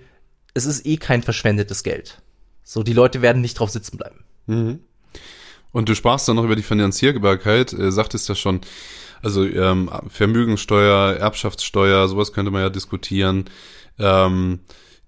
es 0.54 0.64
ist 0.64 0.87
eh 0.87 0.96
kein 0.96 1.22
verschwendetes 1.22 1.83
Geld. 1.83 2.22
So, 2.64 2.83
die 2.83 2.92
Leute 2.92 3.20
werden 3.20 3.42
nicht 3.42 3.59
drauf 3.59 3.70
sitzen 3.70 3.98
bleiben. 3.98 4.24
Mhm. 4.46 4.81
Und 5.72 5.88
du 5.88 5.94
sprachst 5.94 6.28
dann 6.28 6.37
noch 6.37 6.44
über 6.44 6.57
die 6.57 6.62
Finanzierbarkeit, 6.62 7.72
äh, 7.72 7.92
sagtest 7.92 8.28
ja 8.28 8.35
schon, 8.35 8.61
also 9.22 9.44
ähm, 9.44 9.90
Vermögenssteuer, 10.09 11.16
Erbschaftssteuer, 11.16 12.09
sowas 12.09 12.33
könnte 12.33 12.50
man 12.50 12.62
ja 12.62 12.70
diskutieren. 12.70 13.44
Ähm, 13.98 14.61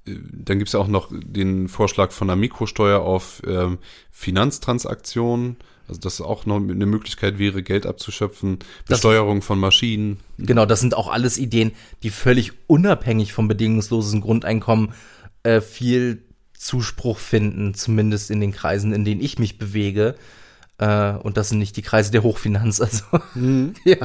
äh, 0.06 0.14
dann 0.32 0.58
gibt's 0.58 0.72
ja 0.72 0.80
auch 0.80 0.88
noch 0.88 1.10
den 1.12 1.68
Vorschlag 1.68 2.10
von 2.12 2.28
einer 2.28 2.36
Mikrosteuer 2.36 3.00
auf 3.00 3.42
ähm, 3.46 3.78
Finanztransaktionen. 4.10 5.56
Also 5.88 6.00
das 6.02 6.20
auch 6.20 6.46
noch 6.46 6.56
eine 6.56 6.86
Möglichkeit 6.86 7.38
wäre, 7.38 7.64
Geld 7.64 7.84
abzuschöpfen, 7.84 8.60
Besteuerung 8.86 9.38
das, 9.38 9.46
von 9.46 9.58
Maschinen. 9.58 10.20
Genau, 10.38 10.64
das 10.64 10.78
sind 10.78 10.96
auch 10.96 11.08
alles 11.08 11.36
Ideen, 11.36 11.72
die 12.04 12.10
völlig 12.10 12.52
unabhängig 12.68 13.32
vom 13.32 13.48
bedingungslosen 13.48 14.20
Grundeinkommen 14.20 14.92
äh, 15.42 15.60
viel 15.60 16.22
Zuspruch 16.56 17.18
finden, 17.18 17.74
zumindest 17.74 18.30
in 18.30 18.40
den 18.40 18.52
Kreisen, 18.52 18.92
in 18.92 19.04
denen 19.04 19.20
ich 19.20 19.40
mich 19.40 19.58
bewege. 19.58 20.14
Äh, 20.80 21.12
und 21.22 21.36
das 21.36 21.50
sind 21.50 21.58
nicht 21.58 21.76
die 21.76 21.82
Kreise 21.82 22.10
der 22.10 22.22
Hochfinanz. 22.22 22.80
Also 22.90 23.04
mhm. 23.34 23.74
ja, 23.84 23.98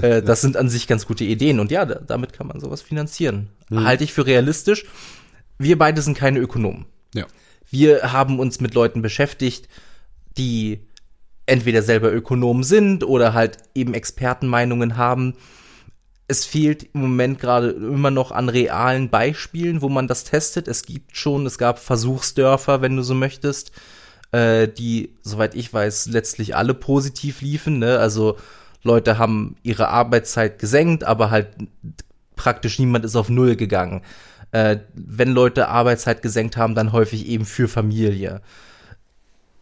äh, 0.00 0.22
das 0.22 0.42
sind 0.42 0.56
an 0.56 0.68
sich 0.68 0.86
ganz 0.86 1.06
gute 1.06 1.24
Ideen. 1.24 1.58
Und 1.58 1.70
ja, 1.70 1.86
da, 1.86 1.94
damit 1.94 2.32
kann 2.34 2.46
man 2.46 2.60
sowas 2.60 2.82
finanzieren. 2.82 3.48
Mhm. 3.70 3.84
Halte 3.84 4.04
ich 4.04 4.12
für 4.12 4.26
realistisch. 4.26 4.84
Wir 5.58 5.78
beide 5.78 6.02
sind 6.02 6.16
keine 6.16 6.38
Ökonomen. 6.38 6.84
Ja. 7.14 7.26
Wir 7.70 8.12
haben 8.12 8.38
uns 8.38 8.60
mit 8.60 8.74
Leuten 8.74 9.00
beschäftigt, 9.00 9.68
die 10.36 10.86
entweder 11.46 11.82
selber 11.82 12.12
Ökonomen 12.12 12.62
sind 12.62 13.02
oder 13.02 13.32
halt 13.32 13.56
eben 13.74 13.94
Expertenmeinungen 13.94 14.96
haben. 14.96 15.34
Es 16.28 16.44
fehlt 16.44 16.84
im 16.94 17.00
Moment 17.00 17.40
gerade 17.40 17.70
immer 17.70 18.10
noch 18.10 18.30
an 18.30 18.48
realen 18.48 19.08
Beispielen, 19.08 19.82
wo 19.82 19.88
man 19.88 20.06
das 20.06 20.24
testet. 20.24 20.68
Es 20.68 20.84
gibt 20.84 21.16
schon, 21.16 21.46
es 21.46 21.58
gab 21.58 21.78
Versuchsdörfer, 21.78 22.82
wenn 22.82 22.96
du 22.96 23.02
so 23.02 23.14
möchtest 23.14 23.72
äh, 24.32 24.68
die, 24.68 25.16
soweit 25.22 25.54
ich 25.54 25.72
weiß, 25.72 26.06
letztlich 26.06 26.56
alle 26.56 26.74
positiv 26.74 27.40
liefen. 27.40 27.78
Ne? 27.78 27.98
Also 27.98 28.36
Leute 28.82 29.18
haben 29.18 29.56
ihre 29.62 29.88
Arbeitszeit 29.88 30.58
gesenkt, 30.58 31.04
aber 31.04 31.30
halt 31.30 31.48
praktisch 32.36 32.78
niemand 32.78 33.04
ist 33.04 33.16
auf 33.16 33.28
Null 33.28 33.56
gegangen. 33.56 34.02
Äh, 34.52 34.78
wenn 34.94 35.30
Leute 35.30 35.68
Arbeitszeit 35.68 36.22
gesenkt 36.22 36.56
haben, 36.56 36.74
dann 36.74 36.92
häufig 36.92 37.26
eben 37.26 37.44
für 37.44 37.68
Familie. 37.68 38.40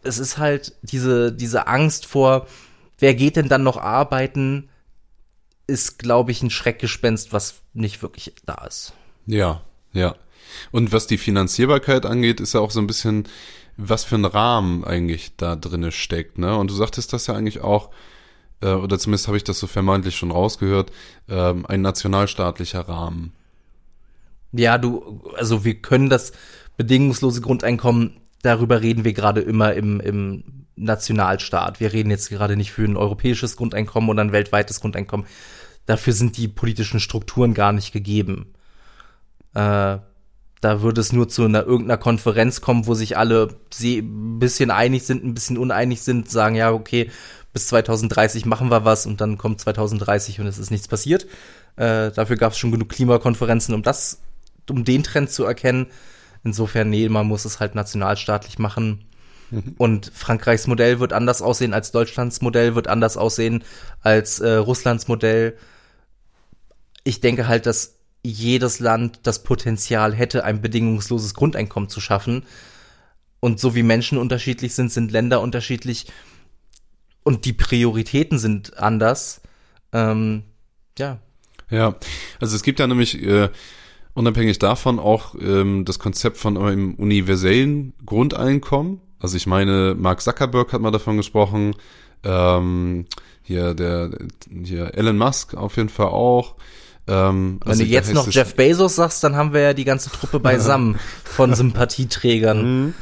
Es 0.01 0.17
ist 0.17 0.37
halt 0.37 0.73
diese, 0.81 1.31
diese 1.33 1.67
Angst 1.67 2.05
vor, 2.05 2.47
wer 2.97 3.13
geht 3.13 3.35
denn 3.35 3.49
dann 3.49 3.63
noch 3.63 3.77
arbeiten, 3.77 4.69
ist, 5.67 5.99
glaube 5.99 6.31
ich, 6.31 6.41
ein 6.41 6.49
Schreckgespenst, 6.49 7.33
was 7.33 7.61
nicht 7.73 8.01
wirklich 8.01 8.33
da 8.45 8.65
ist. 8.65 8.93
Ja, 9.25 9.61
ja. 9.93 10.15
Und 10.71 10.91
was 10.91 11.05
die 11.05 11.19
Finanzierbarkeit 11.19 12.05
angeht, 12.05 12.39
ist 12.39 12.53
ja 12.53 12.59
auch 12.59 12.71
so 12.71 12.79
ein 12.79 12.87
bisschen 12.87 13.27
was 13.79 14.03
für 14.03 14.15
ein 14.15 14.25
Rahmen 14.25 14.83
eigentlich 14.83 15.35
da 15.37 15.55
drinne 15.55 15.91
steckt, 15.91 16.37
ne? 16.37 16.55
Und 16.57 16.69
du 16.69 16.75
sagtest 16.75 17.13
das 17.13 17.27
ja 17.27 17.35
eigentlich 17.35 17.61
auch, 17.61 17.89
äh, 18.61 18.73
oder 18.73 18.99
zumindest 18.99 19.27
habe 19.27 19.37
ich 19.37 19.43
das 19.43 19.59
so 19.59 19.67
vermeintlich 19.67 20.15
schon 20.15 20.31
rausgehört, 20.31 20.91
äh, 21.27 21.53
ein 21.67 21.81
nationalstaatlicher 21.81 22.81
Rahmen. 22.81 23.33
Ja, 24.51 24.77
du, 24.77 25.23
also 25.37 25.63
wir 25.63 25.75
können 25.75 26.09
das 26.09 26.33
bedingungslose 26.75 27.41
Grundeinkommen, 27.41 28.17
darüber 28.41 28.81
reden 28.81 29.05
wir 29.05 29.13
gerade 29.13 29.41
immer 29.41 29.73
im, 29.73 29.99
im 30.01 30.43
Nationalstaat. 30.75 31.79
Wir 31.79 31.93
reden 31.93 32.09
jetzt 32.09 32.29
gerade 32.29 32.57
nicht 32.57 32.71
für 32.71 32.83
ein 32.83 32.97
europäisches 32.97 33.55
Grundeinkommen 33.55 34.09
oder 34.09 34.21
ein 34.21 34.31
weltweites 34.31 34.81
Grundeinkommen. 34.81 35.25
Dafür 35.85 36.13
sind 36.13 36.37
die 36.37 36.47
politischen 36.47 36.99
Strukturen 36.99 37.53
gar 37.53 37.73
nicht 37.73 37.91
gegeben. 37.91 38.53
Äh, 39.53 39.97
da 40.61 40.81
würde 40.81 41.01
es 41.01 41.13
nur 41.13 41.29
zu 41.29 41.45
einer 41.45 41.63
irgendeiner 41.65 41.97
Konferenz 41.97 42.61
kommen, 42.61 42.85
wo 42.85 42.93
sich 42.93 43.17
alle 43.17 43.49
ein 43.81 44.39
bisschen 44.39 44.71
einig 44.71 45.03
sind, 45.03 45.23
ein 45.23 45.33
bisschen 45.33 45.57
uneinig 45.57 46.01
sind, 46.01 46.29
sagen, 46.29 46.55
ja, 46.55 46.71
okay, 46.71 47.09
bis 47.53 47.67
2030 47.67 48.45
machen 48.45 48.69
wir 48.69 48.85
was 48.85 49.05
und 49.05 49.21
dann 49.21 49.37
kommt 49.37 49.61
2030 49.61 50.39
und 50.39 50.47
es 50.47 50.57
ist 50.57 50.71
nichts 50.71 50.87
passiert. 50.87 51.25
Äh, 51.77 52.11
dafür 52.11 52.35
gab 52.35 52.51
es 52.51 52.57
schon 52.57 52.71
genug 52.71 52.89
Klimakonferenzen, 52.89 53.73
um 53.73 53.83
das, 53.83 54.21
um 54.69 54.83
den 54.83 55.03
Trend 55.03 55.31
zu 55.31 55.45
erkennen. 55.45 55.87
Insofern, 56.43 56.89
nee, 56.89 57.07
man 57.09 57.27
muss 57.27 57.45
es 57.45 57.59
halt 57.59 57.75
nationalstaatlich 57.75 58.59
machen. 58.59 59.05
Mhm. 59.49 59.75
Und 59.77 60.11
Frankreichs 60.13 60.67
Modell 60.67 60.99
wird 60.99 61.13
anders 61.13 61.41
aussehen 61.41 61.73
als 61.73 61.91
Deutschlands 61.91 62.41
Modell, 62.41 62.75
wird 62.75 62.87
anders 62.87 63.17
aussehen 63.17 63.63
als 64.01 64.39
äh, 64.39 64.55
Russlands 64.55 65.07
Modell. 65.07 65.57
Ich 67.03 67.21
denke 67.21 67.47
halt, 67.47 67.65
dass 67.65 67.98
jedes 68.23 68.79
Land 68.79 69.21
das 69.23 69.43
Potenzial 69.43 70.13
hätte, 70.13 70.43
ein 70.43 70.61
bedingungsloses 70.61 71.33
Grundeinkommen 71.33 71.89
zu 71.89 72.01
schaffen. 72.01 72.43
Und 73.39 73.59
so 73.59 73.75
wie 73.75 73.83
Menschen 73.83 74.17
unterschiedlich 74.17 74.75
sind, 74.75 74.91
sind 74.91 75.11
Länder 75.11 75.41
unterschiedlich. 75.41 76.07
und 77.23 77.45
die 77.45 77.53
Prioritäten 77.53 78.39
sind 78.39 78.77
anders. 78.77 79.41
Ähm, 79.93 80.43
ja. 80.97 81.19
Ja, 81.69 81.95
also 82.39 82.55
es 82.55 82.63
gibt 82.63 82.79
ja 82.79 82.87
nämlich 82.87 83.21
äh, 83.21 83.49
unabhängig 84.13 84.57
davon 84.59 84.99
auch 84.99 85.35
ähm, 85.39 85.85
das 85.85 85.99
Konzept 85.99 86.37
von 86.37 86.57
einem 86.57 86.95
universellen 86.95 87.93
Grundeinkommen. 88.05 89.01
Also 89.19 89.37
ich 89.37 89.45
meine, 89.45 89.95
Mark 89.97 90.21
Zuckerberg 90.21 90.73
hat 90.73 90.81
mal 90.81 90.91
davon 90.91 91.17
gesprochen, 91.17 91.75
ähm, 92.23 93.05
hier 93.43 93.75
der 93.75 94.09
hier 94.63 94.95
Elon 94.95 95.17
Musk 95.17 95.53
auf 95.53 95.77
jeden 95.77 95.89
Fall 95.89 96.07
auch. 96.07 96.55
Ähm, 97.09 97.59
Wenn 97.61 97.71
also 97.71 97.83
du 97.83 97.89
jetzt 97.89 98.13
noch 98.13 98.29
Jeff 98.29 98.55
Bezos 98.55 98.95
sagst, 98.95 99.23
dann 99.23 99.35
haben 99.35 99.53
wir 99.53 99.61
ja 99.61 99.73
die 99.73 99.85
ganze 99.85 100.11
Truppe 100.11 100.39
beisammen 100.39 100.99
von 101.23 101.53
Sympathieträgern. 101.53 102.85
Mhm. 102.85 102.93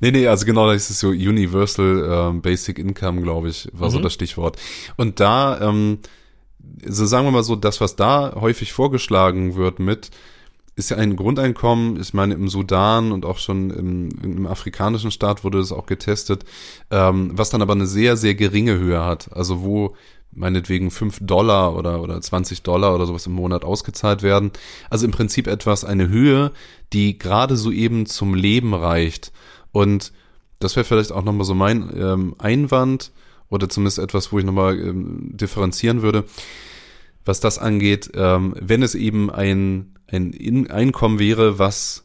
Nee, 0.00 0.10
nee, 0.10 0.26
also 0.26 0.44
genau, 0.44 0.70
das 0.70 0.90
ist 0.90 1.00
so 1.00 1.08
Universal 1.08 2.30
ähm, 2.30 2.42
Basic 2.42 2.78
Income, 2.78 3.22
glaube 3.22 3.48
ich, 3.48 3.68
war 3.72 3.88
mhm. 3.88 3.92
so 3.92 3.98
das 4.00 4.12
Stichwort. 4.12 4.58
Und 4.96 5.20
da, 5.20 5.60
ähm, 5.60 6.00
so 6.84 7.06
sagen 7.06 7.26
wir 7.26 7.30
mal 7.30 7.42
so, 7.42 7.56
das, 7.56 7.80
was 7.80 7.96
da 7.96 8.34
häufig 8.38 8.72
vorgeschlagen 8.72 9.54
wird 9.54 9.78
mit, 9.78 10.10
ist 10.76 10.90
ja 10.90 10.96
ein 10.96 11.14
Grundeinkommen, 11.14 12.00
ich 12.00 12.14
meine 12.14 12.34
im 12.34 12.48
Sudan 12.48 13.12
und 13.12 13.24
auch 13.24 13.38
schon 13.38 13.70
im, 13.70 14.08
im 14.22 14.46
afrikanischen 14.46 15.12
Staat 15.12 15.44
wurde 15.44 15.58
das 15.58 15.70
auch 15.70 15.86
getestet, 15.86 16.44
ähm, 16.90 17.30
was 17.32 17.50
dann 17.50 17.62
aber 17.62 17.74
eine 17.74 17.86
sehr, 17.86 18.16
sehr 18.16 18.34
geringe 18.34 18.76
Höhe 18.76 19.04
hat. 19.04 19.30
Also 19.32 19.62
wo 19.62 19.94
meinetwegen 20.34 20.90
fünf 20.90 21.18
Dollar 21.20 21.76
oder, 21.76 22.02
oder 22.02 22.20
20 22.20 22.62
Dollar 22.62 22.94
oder 22.94 23.06
sowas 23.06 23.26
im 23.26 23.32
Monat 23.32 23.64
ausgezahlt 23.64 24.22
werden. 24.22 24.50
Also 24.90 25.04
im 25.04 25.12
Prinzip 25.12 25.46
etwas, 25.46 25.84
eine 25.84 26.08
Höhe, 26.08 26.52
die 26.92 27.18
gerade 27.18 27.56
so 27.56 27.70
eben 27.70 28.06
zum 28.06 28.34
Leben 28.34 28.74
reicht. 28.74 29.32
Und 29.72 30.12
das 30.58 30.76
wäre 30.76 30.84
vielleicht 30.84 31.12
auch 31.12 31.24
nochmal 31.24 31.44
so 31.44 31.54
mein 31.54 31.90
ähm, 31.96 32.34
Einwand 32.38 33.12
oder 33.48 33.68
zumindest 33.68 33.98
etwas, 33.98 34.32
wo 34.32 34.38
ich 34.38 34.44
nochmal 34.44 34.78
ähm, 34.78 35.30
differenzieren 35.36 36.02
würde, 36.02 36.24
was 37.24 37.40
das 37.40 37.58
angeht, 37.58 38.10
ähm, 38.14 38.54
wenn 38.60 38.82
es 38.82 38.94
eben 38.94 39.30
ein 39.30 39.94
ein 40.08 40.70
Einkommen 40.70 41.18
wäre, 41.18 41.58
was, 41.58 42.04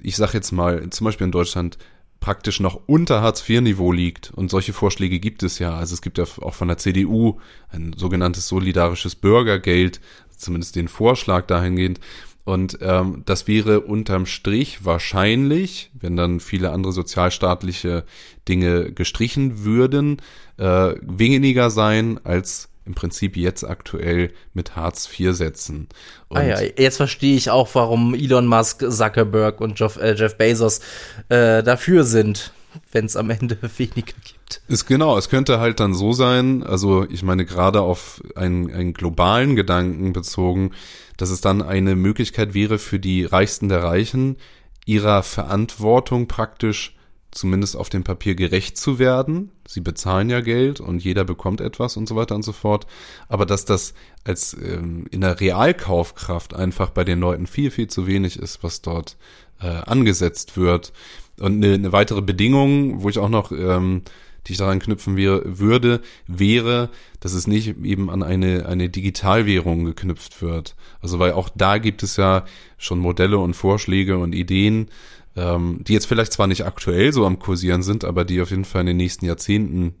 ich 0.00 0.16
sag 0.16 0.34
jetzt 0.34 0.52
mal, 0.52 0.88
zum 0.90 1.04
Beispiel 1.04 1.26
in 1.26 1.32
Deutschland 1.32 1.78
praktisch 2.22 2.60
noch 2.60 2.80
unter 2.86 3.20
Hartz-IV-Niveau 3.20 3.92
liegt. 3.92 4.30
Und 4.30 4.48
solche 4.48 4.72
Vorschläge 4.72 5.18
gibt 5.18 5.42
es 5.42 5.58
ja. 5.58 5.74
Also 5.74 5.92
es 5.92 6.00
gibt 6.00 6.16
ja 6.16 6.24
auch 6.40 6.54
von 6.54 6.68
der 6.68 6.78
CDU 6.78 7.40
ein 7.68 7.92
sogenanntes 7.94 8.48
solidarisches 8.48 9.16
Bürgergeld, 9.16 10.00
zumindest 10.34 10.76
den 10.76 10.88
Vorschlag 10.88 11.46
dahingehend. 11.46 12.00
Und 12.44 12.78
ähm, 12.80 13.22
das 13.26 13.46
wäre 13.48 13.80
unterm 13.80 14.26
Strich 14.26 14.84
wahrscheinlich, 14.84 15.90
wenn 15.94 16.16
dann 16.16 16.40
viele 16.40 16.70
andere 16.70 16.92
sozialstaatliche 16.92 18.04
Dinge 18.48 18.92
gestrichen 18.92 19.64
würden, 19.64 20.22
äh, 20.58 20.94
weniger 21.02 21.70
sein 21.70 22.18
als 22.24 22.71
im 22.84 22.94
Prinzip 22.94 23.36
jetzt 23.36 23.64
aktuell 23.64 24.32
mit 24.54 24.76
Hartz 24.76 25.08
IV 25.08 25.34
setzen. 25.34 25.88
Und 26.28 26.38
ah 26.38 26.44
ja, 26.44 26.60
jetzt 26.60 26.96
verstehe 26.96 27.36
ich 27.36 27.50
auch, 27.50 27.68
warum 27.74 28.14
Elon 28.14 28.46
Musk, 28.46 28.84
Zuckerberg 28.90 29.60
und 29.60 29.78
Jeff, 29.78 29.96
äh, 29.96 30.14
Jeff 30.14 30.36
Bezos 30.36 30.80
äh, 31.28 31.62
dafür 31.62 32.04
sind, 32.04 32.52
wenn 32.90 33.04
es 33.04 33.16
am 33.16 33.30
Ende 33.30 33.58
weniger 33.76 34.14
gibt. 34.24 34.62
Ist 34.68 34.86
genau, 34.86 35.16
es 35.16 35.28
könnte 35.28 35.60
halt 35.60 35.80
dann 35.80 35.94
so 35.94 36.12
sein, 36.12 36.62
also 36.62 37.06
ich 37.08 37.22
meine 37.22 37.44
gerade 37.44 37.80
auf 37.80 38.22
einen, 38.34 38.72
einen 38.72 38.92
globalen 38.94 39.56
Gedanken 39.56 40.12
bezogen, 40.12 40.72
dass 41.16 41.30
es 41.30 41.40
dann 41.40 41.62
eine 41.62 41.94
Möglichkeit 41.94 42.54
wäre 42.54 42.78
für 42.78 42.98
die 42.98 43.24
Reichsten 43.24 43.68
der 43.68 43.82
Reichen, 43.82 44.36
ihrer 44.84 45.22
Verantwortung 45.22 46.26
praktisch 46.26 46.96
zumindest 47.32 47.76
auf 47.76 47.88
dem 47.88 48.04
Papier 48.04 48.34
gerecht 48.34 48.76
zu 48.76 48.98
werden. 48.98 49.50
Sie 49.66 49.80
bezahlen 49.80 50.30
ja 50.30 50.40
Geld 50.40 50.80
und 50.80 51.02
jeder 51.02 51.24
bekommt 51.24 51.60
etwas 51.60 51.96
und 51.96 52.06
so 52.06 52.14
weiter 52.14 52.34
und 52.34 52.42
so 52.42 52.52
fort. 52.52 52.86
Aber 53.28 53.46
dass 53.46 53.64
das 53.64 53.94
als 54.24 54.54
ähm, 54.54 55.06
in 55.10 55.22
der 55.22 55.40
Realkaufkraft 55.40 56.54
einfach 56.54 56.90
bei 56.90 57.04
den 57.04 57.20
Leuten 57.20 57.46
viel, 57.46 57.70
viel 57.70 57.88
zu 57.88 58.06
wenig 58.06 58.38
ist, 58.38 58.62
was 58.62 58.82
dort 58.82 59.16
äh, 59.60 59.66
angesetzt 59.66 60.56
wird. 60.56 60.92
Und 61.40 61.64
eine, 61.64 61.74
eine 61.74 61.92
weitere 61.92 62.20
Bedingung, 62.20 63.02
wo 63.02 63.08
ich 63.08 63.18
auch 63.18 63.30
noch, 63.30 63.50
ähm, 63.50 64.02
die 64.46 64.52
ich 64.52 64.58
daran 64.58 64.80
knüpfen 64.80 65.16
wäre, 65.16 65.58
würde, 65.58 66.02
wäre, 66.26 66.90
dass 67.20 67.32
es 67.32 67.46
nicht 67.46 67.82
eben 67.82 68.10
an 68.10 68.22
eine, 68.22 68.66
eine 68.66 68.90
Digitalwährung 68.90 69.84
geknüpft 69.84 70.42
wird. 70.42 70.76
Also 71.00 71.18
weil 71.18 71.32
auch 71.32 71.48
da 71.54 71.78
gibt 71.78 72.02
es 72.02 72.16
ja 72.16 72.44
schon 72.76 72.98
Modelle 72.98 73.38
und 73.38 73.54
Vorschläge 73.54 74.18
und 74.18 74.34
Ideen, 74.34 74.90
ähm, 75.36 75.80
die 75.82 75.92
jetzt 75.92 76.06
vielleicht 76.06 76.32
zwar 76.32 76.46
nicht 76.46 76.64
aktuell 76.64 77.12
so 77.12 77.26
am 77.26 77.38
Kursieren 77.38 77.82
sind, 77.82 78.04
aber 78.04 78.24
die 78.24 78.40
auf 78.40 78.50
jeden 78.50 78.64
Fall 78.64 78.82
in 78.82 78.88
den 78.88 78.96
nächsten 78.98 79.26
Jahrzehnten 79.26 79.94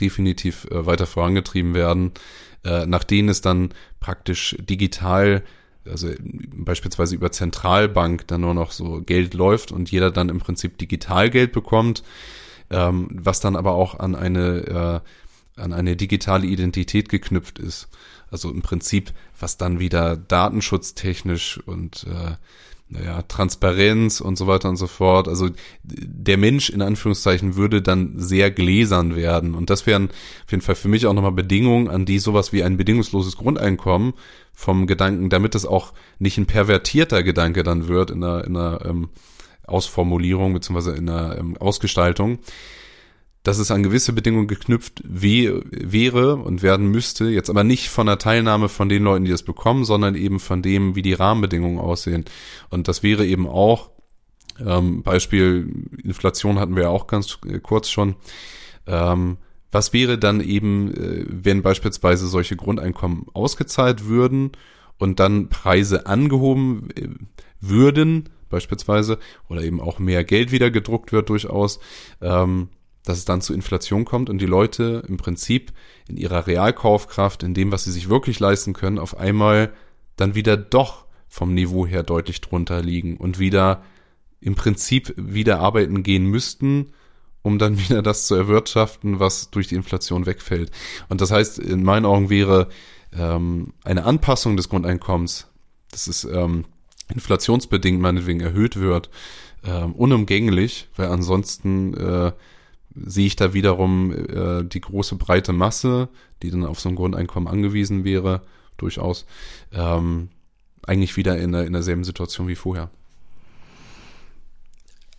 definitiv 0.00 0.66
äh, 0.70 0.86
weiter 0.86 1.06
vorangetrieben 1.06 1.74
werden, 1.74 2.12
äh, 2.64 2.86
nach 2.86 3.04
denen 3.04 3.28
es 3.28 3.40
dann 3.40 3.70
praktisch 4.00 4.56
digital, 4.58 5.42
also 5.88 6.08
beispielsweise 6.20 7.14
über 7.14 7.32
Zentralbank 7.32 8.26
dann 8.26 8.42
nur 8.42 8.54
noch 8.54 8.72
so 8.72 9.00
Geld 9.02 9.34
läuft 9.34 9.72
und 9.72 9.90
jeder 9.90 10.10
dann 10.10 10.28
im 10.28 10.38
Prinzip 10.38 10.76
Digitalgeld 10.78 11.52
bekommt, 11.52 12.02
ähm, 12.70 13.08
was 13.12 13.40
dann 13.40 13.56
aber 13.56 13.72
auch 13.72 13.98
an 13.98 14.14
eine 14.14 15.02
äh, 15.04 15.10
an 15.58 15.72
eine 15.72 15.96
digitale 15.96 16.46
Identität 16.46 17.08
geknüpft 17.08 17.58
ist. 17.58 17.88
Also 18.30 18.50
im 18.50 18.62
Prinzip, 18.62 19.12
was 19.40 19.56
dann 19.56 19.80
wieder 19.80 20.16
datenschutztechnisch 20.16 21.58
und 21.66 22.06
äh, 22.06 22.36
naja, 22.90 23.22
Transparenz 23.22 24.20
und 24.20 24.36
so 24.36 24.46
weiter 24.46 24.68
und 24.68 24.76
so 24.76 24.86
fort. 24.86 25.28
Also 25.28 25.50
der 25.82 26.38
Mensch 26.38 26.70
in 26.70 26.80
Anführungszeichen 26.80 27.56
würde 27.56 27.82
dann 27.82 28.14
sehr 28.16 28.50
gläsern 28.50 29.14
werden. 29.14 29.54
Und 29.54 29.68
das 29.68 29.86
wären 29.86 30.08
auf 30.44 30.50
jeden 30.50 30.62
Fall 30.62 30.74
für 30.74 30.88
mich 30.88 31.06
auch 31.06 31.12
nochmal 31.12 31.32
Bedingungen, 31.32 31.88
an 31.88 32.06
die 32.06 32.18
sowas 32.18 32.52
wie 32.52 32.62
ein 32.62 32.76
bedingungsloses 32.76 33.36
Grundeinkommen 33.36 34.14
vom 34.52 34.86
Gedanken, 34.86 35.28
damit 35.28 35.54
es 35.54 35.66
auch 35.66 35.92
nicht 36.18 36.38
ein 36.38 36.46
pervertierter 36.46 37.22
Gedanke 37.22 37.62
dann 37.62 37.88
wird 37.88 38.10
in 38.10 38.24
einer, 38.24 38.44
in 38.44 38.56
einer 38.56 38.84
ähm, 38.86 39.08
Ausformulierung 39.66 40.54
beziehungsweise 40.54 40.96
in 40.96 41.08
einer 41.08 41.38
ähm, 41.38 41.56
Ausgestaltung, 41.58 42.38
dass 43.42 43.58
es 43.58 43.70
an 43.70 43.82
gewisse 43.82 44.12
Bedingungen 44.12 44.48
geknüpft 44.48 45.02
wäre 45.04 46.36
und 46.36 46.62
werden 46.62 46.88
müsste, 46.88 47.26
jetzt 47.26 47.50
aber 47.50 47.64
nicht 47.64 47.88
von 47.88 48.06
der 48.06 48.18
Teilnahme 48.18 48.68
von 48.68 48.88
den 48.88 49.04
Leuten, 49.04 49.24
die 49.24 49.30
es 49.30 49.42
bekommen, 49.42 49.84
sondern 49.84 50.14
eben 50.14 50.40
von 50.40 50.60
dem, 50.60 50.96
wie 50.96 51.02
die 51.02 51.14
Rahmenbedingungen 51.14 51.78
aussehen. 51.78 52.24
Und 52.70 52.88
das 52.88 53.02
wäre 53.02 53.24
eben 53.26 53.46
auch, 53.46 53.90
ähm, 54.64 55.02
Beispiel 55.02 55.86
Inflation 56.02 56.58
hatten 56.58 56.76
wir 56.76 56.84
ja 56.84 56.88
auch 56.88 57.06
ganz 57.06 57.38
kurz 57.62 57.88
schon, 57.88 58.16
ähm, 58.86 59.38
was 59.70 59.92
wäre 59.92 60.18
dann 60.18 60.40
eben, 60.40 60.92
äh, 60.94 61.24
wenn 61.28 61.62
beispielsweise 61.62 62.26
solche 62.26 62.56
Grundeinkommen 62.56 63.26
ausgezahlt 63.34 64.06
würden 64.06 64.52
und 64.98 65.20
dann 65.20 65.48
Preise 65.48 66.06
angehoben 66.06 66.88
äh, 66.96 67.08
würden, 67.60 68.30
beispielsweise, 68.50 69.18
oder 69.48 69.62
eben 69.62 69.80
auch 69.80 69.98
mehr 69.98 70.24
Geld 70.24 70.52
wieder 70.52 70.70
gedruckt 70.70 71.12
wird 71.12 71.28
durchaus, 71.28 71.80
ähm, 72.20 72.68
dass 73.04 73.18
es 73.18 73.24
dann 73.24 73.40
zu 73.40 73.54
Inflation 73.54 74.04
kommt 74.04 74.28
und 74.28 74.38
die 74.38 74.46
Leute 74.46 75.02
im 75.08 75.16
Prinzip 75.16 75.72
in 76.08 76.16
ihrer 76.16 76.46
Realkaufkraft, 76.46 77.42
in 77.42 77.54
dem, 77.54 77.72
was 77.72 77.84
sie 77.84 77.92
sich 77.92 78.08
wirklich 78.08 78.40
leisten 78.40 78.72
können, 78.72 78.98
auf 78.98 79.16
einmal 79.16 79.72
dann 80.16 80.34
wieder 80.34 80.56
doch 80.56 81.06
vom 81.28 81.54
Niveau 81.54 81.86
her 81.86 82.02
deutlich 82.02 82.40
drunter 82.40 82.82
liegen 82.82 83.16
und 83.16 83.38
wieder 83.38 83.82
im 84.40 84.54
Prinzip 84.54 85.14
wieder 85.16 85.60
arbeiten 85.60 86.02
gehen 86.02 86.24
müssten, 86.24 86.92
um 87.42 87.58
dann 87.58 87.78
wieder 87.88 88.02
das 88.02 88.26
zu 88.26 88.34
erwirtschaften, 88.34 89.20
was 89.20 89.50
durch 89.50 89.68
die 89.68 89.76
Inflation 89.76 90.26
wegfällt. 90.26 90.70
Und 91.08 91.20
das 91.20 91.30
heißt, 91.30 91.58
in 91.58 91.82
meinen 91.82 92.06
Augen 92.06 92.30
wäre 92.30 92.68
ähm, 93.16 93.72
eine 93.84 94.04
Anpassung 94.04 94.56
des 94.56 94.68
Grundeinkommens, 94.68 95.48
das 95.90 96.08
ist 96.08 96.24
ähm, 96.24 96.66
inflationsbedingt 97.12 98.00
meinetwegen 98.00 98.40
erhöht 98.40 98.76
wird, 98.76 99.08
ähm, 99.64 99.94
unumgänglich, 99.94 100.88
weil 100.96 101.08
ansonsten 101.08 101.94
äh, 101.94 102.32
sehe 103.04 103.26
ich 103.26 103.36
da 103.36 103.54
wiederum 103.54 104.12
äh, 104.12 104.64
die 104.64 104.80
große 104.80 105.16
breite 105.16 105.52
Masse, 105.52 106.08
die 106.42 106.50
dann 106.50 106.64
auf 106.64 106.80
so 106.80 106.88
ein 106.88 106.94
Grundeinkommen 106.94 107.48
angewiesen 107.48 108.04
wäre, 108.04 108.42
durchaus, 108.76 109.26
ähm, 109.72 110.28
eigentlich 110.86 111.16
wieder 111.16 111.38
in, 111.38 111.52
der, 111.52 111.66
in 111.66 111.72
derselben 111.72 112.04
Situation 112.04 112.48
wie 112.48 112.54
vorher. 112.54 112.90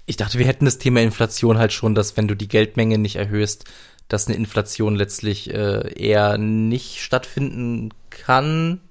Ich 0.06 0.18
dachte, 0.18 0.40
wir 0.40 0.48
hätten 0.48 0.66
das 0.66 0.80
Thema 0.80 1.02
Inflation 1.02 1.60
halt 1.60 1.72
schon, 1.72 1.94
dass 1.94 2.18
wenn 2.18 2.28
du 2.28 2.36
die 2.36 2.48
Geldmenge 2.48 2.98
nicht 2.98 3.18
erhöhst, 3.18 3.66
dass 4.08 4.28
eine 4.28 4.36
Inflation 4.36 4.96
letztlich 4.96 5.54
äh, 5.54 5.94
eher 5.94 6.38
nicht 6.40 7.00
stattfinden 7.00 7.92
kann. 8.10 8.82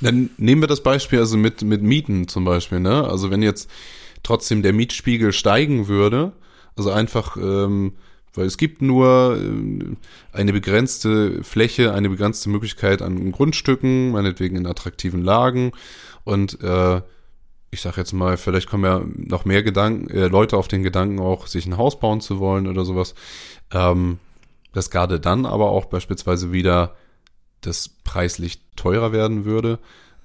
Dann 0.00 0.30
nehmen 0.38 0.62
wir 0.62 0.66
das 0.66 0.82
Beispiel 0.82 1.18
also 1.18 1.36
mit, 1.36 1.62
mit 1.62 1.82
Mieten 1.82 2.26
zum 2.26 2.44
Beispiel, 2.44 2.80
ne? 2.80 3.04
Also 3.04 3.30
wenn 3.30 3.42
jetzt 3.42 3.70
trotzdem 4.22 4.62
der 4.62 4.72
Mietspiegel 4.72 5.32
steigen 5.32 5.88
würde, 5.88 6.32
also 6.76 6.90
einfach, 6.90 7.36
ähm, 7.36 7.92
weil 8.34 8.46
es 8.46 8.56
gibt 8.56 8.82
nur 8.82 9.36
äh, 9.36 10.36
eine 10.36 10.52
begrenzte 10.52 11.42
Fläche, 11.42 11.92
eine 11.92 12.10
begrenzte 12.10 12.48
Möglichkeit 12.48 13.02
an 13.02 13.32
Grundstücken, 13.32 14.12
meinetwegen 14.12 14.56
in 14.56 14.66
attraktiven 14.66 15.22
Lagen. 15.22 15.72
Und 16.24 16.62
äh, 16.62 17.00
ich 17.70 17.80
sag 17.80 17.96
jetzt 17.96 18.12
mal, 18.12 18.36
vielleicht 18.36 18.68
kommen 18.68 18.84
ja 18.84 19.02
noch 19.16 19.44
mehr 19.44 19.62
Gedanken, 19.62 20.10
äh, 20.10 20.26
Leute 20.26 20.56
auf 20.56 20.68
den 20.68 20.82
Gedanken 20.82 21.20
auch, 21.20 21.46
sich 21.46 21.66
ein 21.66 21.76
Haus 21.76 21.98
bauen 22.00 22.20
zu 22.20 22.38
wollen 22.38 22.66
oder 22.66 22.84
sowas. 22.84 23.14
Ähm, 23.72 24.18
dass 24.72 24.90
gerade 24.90 25.18
dann 25.18 25.46
aber 25.46 25.70
auch 25.70 25.86
beispielsweise 25.86 26.52
wieder 26.52 26.94
das 27.60 27.88
preislich 27.88 28.60
teurer 28.76 29.12
werden 29.12 29.44
würde 29.44 29.78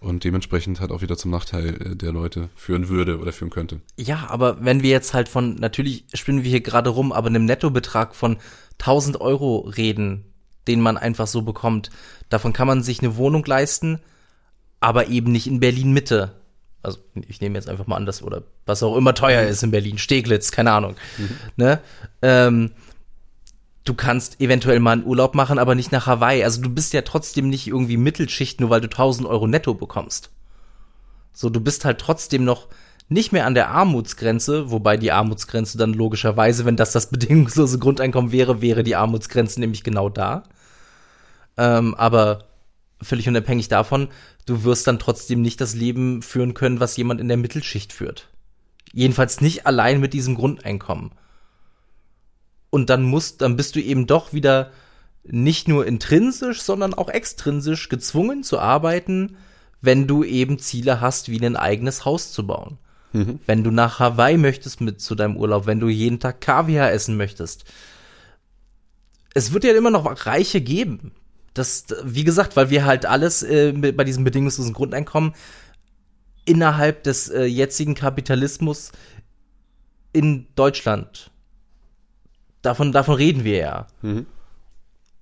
und 0.06 0.24
dementsprechend 0.24 0.80
halt 0.80 0.92
auch 0.92 1.02
wieder 1.02 1.18
zum 1.18 1.32
Nachteil 1.32 1.82
äh, 1.82 1.96
der 1.96 2.12
Leute 2.12 2.50
führen 2.56 2.90
würde 2.90 3.20
oder 3.20 3.34
führen 3.34 3.50
könnte. 3.50 3.82
Ja, 3.98 4.28
aber 4.30 4.64
wenn 4.64 4.84
wir 4.84 4.92
jetzt 4.92 5.14
halt 5.14 5.28
von, 5.28 5.56
natürlich 5.56 6.06
spinnen 6.14 6.44
wir 6.44 6.52
hier 6.52 6.62
gerade 6.62 6.92
rum, 6.92 7.12
aber 7.12 7.28
einem 7.28 7.46
Nettobetrag 7.46 8.16
von 8.16 8.38
1000 8.80 9.20
Euro 9.20 9.60
reden, 9.62 10.26
den 10.68 10.80
man 10.80 10.98
einfach 10.98 11.28
so 11.28 11.42
bekommt, 11.42 11.90
davon 12.30 12.54
kann 12.54 12.68
man 12.68 12.84
sich 12.84 13.00
eine 13.00 13.18
Wohnung 13.18 13.44
leisten, 13.46 14.00
aber 14.80 15.08
eben 15.08 15.32
nicht 15.32 15.48
in 15.48 15.60
Berlin 15.60 15.92
Mitte. 15.92 16.34
Also 16.84 17.00
ich 17.28 17.42
nehme 17.42 17.56
jetzt 17.56 17.68
einfach 17.68 17.88
mal 17.88 17.96
an, 17.96 18.06
dass, 18.06 18.22
oder 18.22 18.44
was 18.68 18.84
auch 18.84 18.96
immer 18.96 19.16
teuer 19.16 19.48
ist 19.48 19.64
in 19.64 19.72
Berlin, 19.72 19.98
Steglitz, 19.98 20.52
keine 20.52 20.72
Ahnung. 20.72 20.96
Mhm. 21.18 21.30
Ne? 21.56 21.80
Ähm, 22.22 22.72
du 23.86 23.94
kannst 23.94 24.42
eventuell 24.42 24.80
mal 24.80 24.94
einen 24.94 25.06
Urlaub 25.06 25.36
machen, 25.36 25.60
aber 25.60 25.76
nicht 25.76 25.92
nach 25.92 26.08
Hawaii. 26.08 26.44
Also 26.44 26.62
du 26.62 26.70
bist 26.70 26.94
ja 26.94 27.04
trotzdem 27.04 27.50
nicht 27.50 27.68
irgendwie 27.68 27.98
Mittelschicht, 27.98 28.60
nur 28.60 28.72
weil 28.72 28.82
du 28.82 28.88
1000 28.88 29.28
Euro 29.28 29.48
netto 29.48 29.74
bekommst. 29.76 30.32
So, 31.32 31.50
du 31.50 31.62
bist 31.62 31.86
halt 31.86 32.00
trotzdem 32.00 32.44
noch 32.44 32.68
nicht 33.08 33.32
mehr 33.32 33.46
an 33.46 33.54
der 33.54 33.70
Armutsgrenze, 33.70 34.72
wobei 34.72 34.98
die 34.98 35.12
Armutsgrenze 35.12 35.78
dann 35.78 35.94
logischerweise, 35.94 36.66
wenn 36.66 36.76
das 36.76 36.92
das 36.92 37.10
bedingungslose 37.12 37.78
Grundeinkommen 37.78 38.32
wäre, 38.32 38.62
wäre 38.62 38.84
die 38.84 38.96
Armutsgrenze 38.96 39.60
nämlich 39.60 39.84
genau 39.84 40.10
da. 40.10 40.44
Ähm, 41.58 41.94
aber 41.96 42.46
völlig 43.02 43.30
unabhängig 43.30 43.68
davon, 43.68 44.10
du 44.48 44.64
wirst 44.64 44.88
dann 44.88 44.98
trotzdem 44.98 45.42
nicht 45.42 45.62
das 45.62 45.76
Leben 45.76 46.24
führen 46.24 46.56
können, 46.56 46.80
was 46.80 46.98
jemand 46.98 47.22
in 47.22 47.28
der 47.28 47.38
Mittelschicht 47.38 47.94
führt. 47.94 48.30
Jedenfalls 48.94 49.42
nicht 49.42 49.68
allein 49.68 50.00
mit 50.00 50.14
diesem 50.14 50.36
Grundeinkommen. 50.36 51.12
Und 52.76 52.90
dann 52.90 53.04
musst, 53.04 53.42
dann 53.42 53.56
bist 53.56 53.78
du 53.78 53.82
eben 53.82 54.06
doch 54.06 54.34
wieder 54.34 54.70
nicht 55.24 55.70
nur 55.70 55.88
intrinsisch, 55.88 56.62
sondern 56.62 56.94
auch 56.94 57.08
extrinsisch 57.08 57.88
gezwungen 57.88 58.44
zu 58.44 58.60
arbeiten, 58.60 59.38
wenn 59.80 60.08
du 60.08 60.26
eben 60.26 60.60
Ziele 60.60 61.00
hast, 61.00 61.30
wie 61.30 61.40
ein 61.40 61.56
eigenes 61.56 62.04
Haus 62.04 62.34
zu 62.34 62.46
bauen. 62.46 62.78
Mhm. 63.14 63.40
Wenn 63.46 63.64
du 63.64 63.72
nach 63.72 64.00
Hawaii 64.00 64.36
möchtest 64.36 64.82
mit 64.82 65.00
zu 65.00 65.16
deinem 65.16 65.38
Urlaub, 65.38 65.68
wenn 65.68 65.80
du 65.80 65.88
jeden 65.88 66.20
Tag 66.20 66.42
Kaviar 66.42 66.92
essen 66.92 67.16
möchtest. 67.16 67.64
Es 69.34 69.54
wird 69.54 69.64
ja 69.64 69.72
immer 69.74 69.90
noch 69.90 70.26
Reiche 70.26 70.60
geben. 70.60 71.14
Das, 71.54 71.86
wie 72.04 72.26
gesagt, 72.26 72.58
weil 72.58 72.72
wir 72.72 72.84
halt 72.84 73.06
alles 73.06 73.42
äh, 73.42 73.72
bei 73.72 74.04
diesem 74.04 74.26
bedingungslosen 74.26 74.74
Grundeinkommen 74.74 75.34
innerhalb 76.44 77.04
des 77.04 77.30
äh, 77.30 77.46
jetzigen 77.46 77.96
Kapitalismus 77.96 78.92
in 80.12 80.48
Deutschland 80.56 81.32
davon, 82.66 82.92
davon 82.92 83.16
reden 83.16 83.44
wir 83.44 83.58
ja. 83.58 83.88
Mhm. 84.02 84.26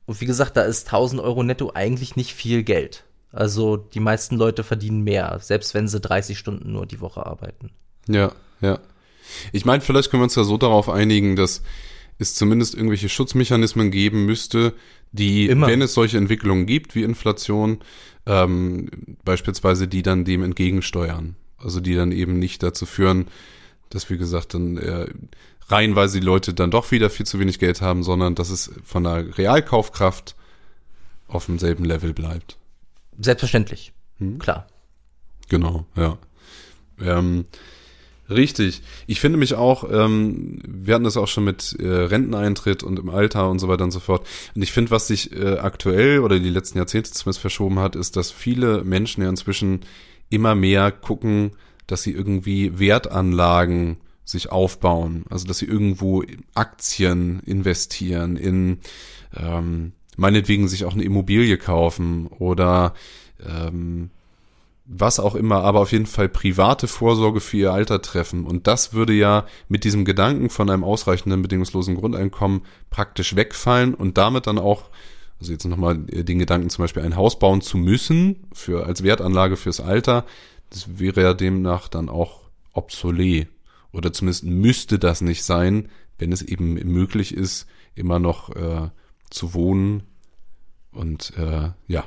Und 0.05 0.21
wie 0.21 0.25
gesagt, 0.25 0.57
da 0.57 0.63
ist 0.63 0.87
1000 0.87 1.21
Euro 1.21 1.43
netto 1.43 1.71
eigentlich 1.73 2.15
nicht 2.15 2.33
viel 2.33 2.63
Geld. 2.63 3.05
Also 3.31 3.77
die 3.77 3.99
meisten 3.99 4.35
Leute 4.35 4.63
verdienen 4.63 5.01
mehr, 5.01 5.39
selbst 5.41 5.73
wenn 5.73 5.87
sie 5.87 5.99
30 5.99 6.37
Stunden 6.37 6.71
nur 6.71 6.85
die 6.85 7.01
Woche 7.01 7.25
arbeiten. 7.25 7.71
Ja, 8.07 8.33
ja. 8.61 8.79
Ich 9.51 9.65
meine, 9.65 9.81
vielleicht 9.81 10.11
können 10.11 10.21
wir 10.21 10.25
uns 10.25 10.35
ja 10.35 10.43
so 10.43 10.57
darauf 10.57 10.89
einigen, 10.89 11.35
dass 11.35 11.63
es 12.19 12.35
zumindest 12.35 12.75
irgendwelche 12.75 13.09
Schutzmechanismen 13.09 13.89
geben 13.89 14.25
müsste, 14.25 14.73
die, 15.11 15.47
Immer. 15.47 15.67
wenn 15.67 15.81
es 15.81 15.93
solche 15.93 16.17
Entwicklungen 16.17 16.65
gibt 16.65 16.95
wie 16.95 17.03
Inflation, 17.03 17.79
ähm, 18.25 18.89
beispielsweise 19.23 19.87
die 19.87 20.03
dann 20.03 20.25
dem 20.25 20.43
entgegensteuern. 20.43 21.35
Also 21.57 21.79
die 21.79 21.95
dann 21.95 22.11
eben 22.11 22.39
nicht 22.39 22.61
dazu 22.61 22.85
führen, 22.85 23.27
dass, 23.89 24.09
wie 24.09 24.17
gesagt, 24.17 24.53
dann 24.53 24.77
äh, 24.77 25.07
reihenweise 25.67 26.19
die 26.19 26.25
Leute 26.25 26.53
dann 26.53 26.71
doch 26.71 26.91
wieder 26.91 27.09
viel 27.09 27.25
zu 27.25 27.39
wenig 27.39 27.59
Geld 27.59 27.81
haben, 27.81 28.03
sondern 28.03 28.35
dass 28.35 28.49
es 28.49 28.71
von 28.83 29.03
der 29.03 29.37
Realkaufkraft 29.37 30.35
auf 31.27 31.45
demselben 31.45 31.85
Level 31.85 32.13
bleibt. 32.13 32.57
Selbstverständlich, 33.19 33.93
hm? 34.17 34.39
klar. 34.39 34.67
Genau, 35.49 35.85
ja. 35.95 36.17
Ähm, 37.01 37.45
richtig. 38.29 38.81
Ich 39.07 39.19
finde 39.19 39.37
mich 39.37 39.55
auch, 39.55 39.89
ähm, 39.91 40.59
wir 40.65 40.95
hatten 40.95 41.03
das 41.03 41.17
auch 41.17 41.27
schon 41.27 41.43
mit 41.43 41.75
äh, 41.79 41.87
Renteneintritt 41.87 42.83
und 42.83 42.99
im 42.99 43.09
Alter 43.09 43.49
und 43.49 43.59
so 43.59 43.67
weiter 43.67 43.83
und 43.83 43.91
so 43.91 43.99
fort. 43.99 44.27
Und 44.55 44.61
ich 44.61 44.71
finde, 44.71 44.91
was 44.91 45.07
sich 45.07 45.35
äh, 45.35 45.57
aktuell 45.57 46.19
oder 46.19 46.39
die 46.39 46.49
letzten 46.49 46.77
Jahrzehnte 46.77 47.11
zumindest 47.11 47.41
verschoben 47.41 47.79
hat, 47.79 47.95
ist, 47.95 48.15
dass 48.15 48.31
viele 48.31 48.83
Menschen 48.83 49.23
ja 49.23 49.29
inzwischen 49.29 49.81
immer 50.29 50.55
mehr 50.55 50.91
gucken, 50.91 51.51
dass 51.87 52.03
sie 52.03 52.11
irgendwie 52.11 52.79
Wertanlagen 52.79 53.97
sich 54.25 54.51
aufbauen. 54.51 55.25
Also 55.29 55.47
dass 55.47 55.57
sie 55.57 55.65
irgendwo 55.65 56.23
Aktien 56.53 57.41
investieren, 57.45 58.37
in 58.37 58.79
ähm, 59.35 59.93
meinetwegen 60.17 60.67
sich 60.67 60.85
auch 60.85 60.93
eine 60.93 61.03
Immobilie 61.03 61.57
kaufen 61.57 62.27
oder 62.27 62.93
ähm, 63.45 64.09
was 64.85 65.19
auch 65.19 65.35
immer, 65.35 65.63
aber 65.63 65.79
auf 65.79 65.91
jeden 65.91 66.05
Fall 66.05 66.27
private 66.27 66.87
Vorsorge 66.87 67.39
für 67.39 67.57
ihr 67.57 67.73
Alter 67.73 68.01
treffen. 68.01 68.45
Und 68.45 68.67
das 68.67 68.93
würde 68.93 69.13
ja 69.13 69.45
mit 69.69 69.85
diesem 69.85 70.03
Gedanken 70.03 70.49
von 70.49 70.69
einem 70.69 70.83
ausreichenden 70.83 71.41
bedingungslosen 71.41 71.95
Grundeinkommen 71.95 72.63
praktisch 72.89 73.35
wegfallen 73.35 73.93
und 73.93 74.17
damit 74.17 74.45
dann 74.45 74.59
auch, 74.59 74.89
also 75.39 75.53
jetzt 75.53 75.65
nochmal 75.65 75.97
den 75.97 76.39
Gedanken 76.39 76.69
zum 76.69 76.83
Beispiel 76.83 77.03
ein 77.03 77.15
Haus 77.15 77.39
bauen 77.39 77.61
zu 77.61 77.77
müssen, 77.77 78.47
für, 78.51 78.85
als 78.85 79.03
Wertanlage 79.03 79.55
fürs 79.55 79.79
Alter, 79.79 80.25
das 80.69 80.99
wäre 80.99 81.21
ja 81.21 81.33
demnach 81.33 81.87
dann 81.87 82.09
auch 82.09 82.41
obsolet. 82.73 83.47
Oder 83.93 84.11
zumindest 84.11 84.43
müsste 84.43 84.99
das 84.99 85.21
nicht 85.21 85.43
sein, 85.43 85.89
wenn 86.17 86.31
es 86.31 86.41
eben 86.41 86.73
möglich 86.73 87.33
ist, 87.33 87.67
immer 87.95 88.19
noch 88.19 88.53
äh, 88.55 88.89
zu 89.29 89.53
wohnen 89.53 90.03
und 90.91 91.33
äh, 91.37 91.69
ja, 91.87 92.05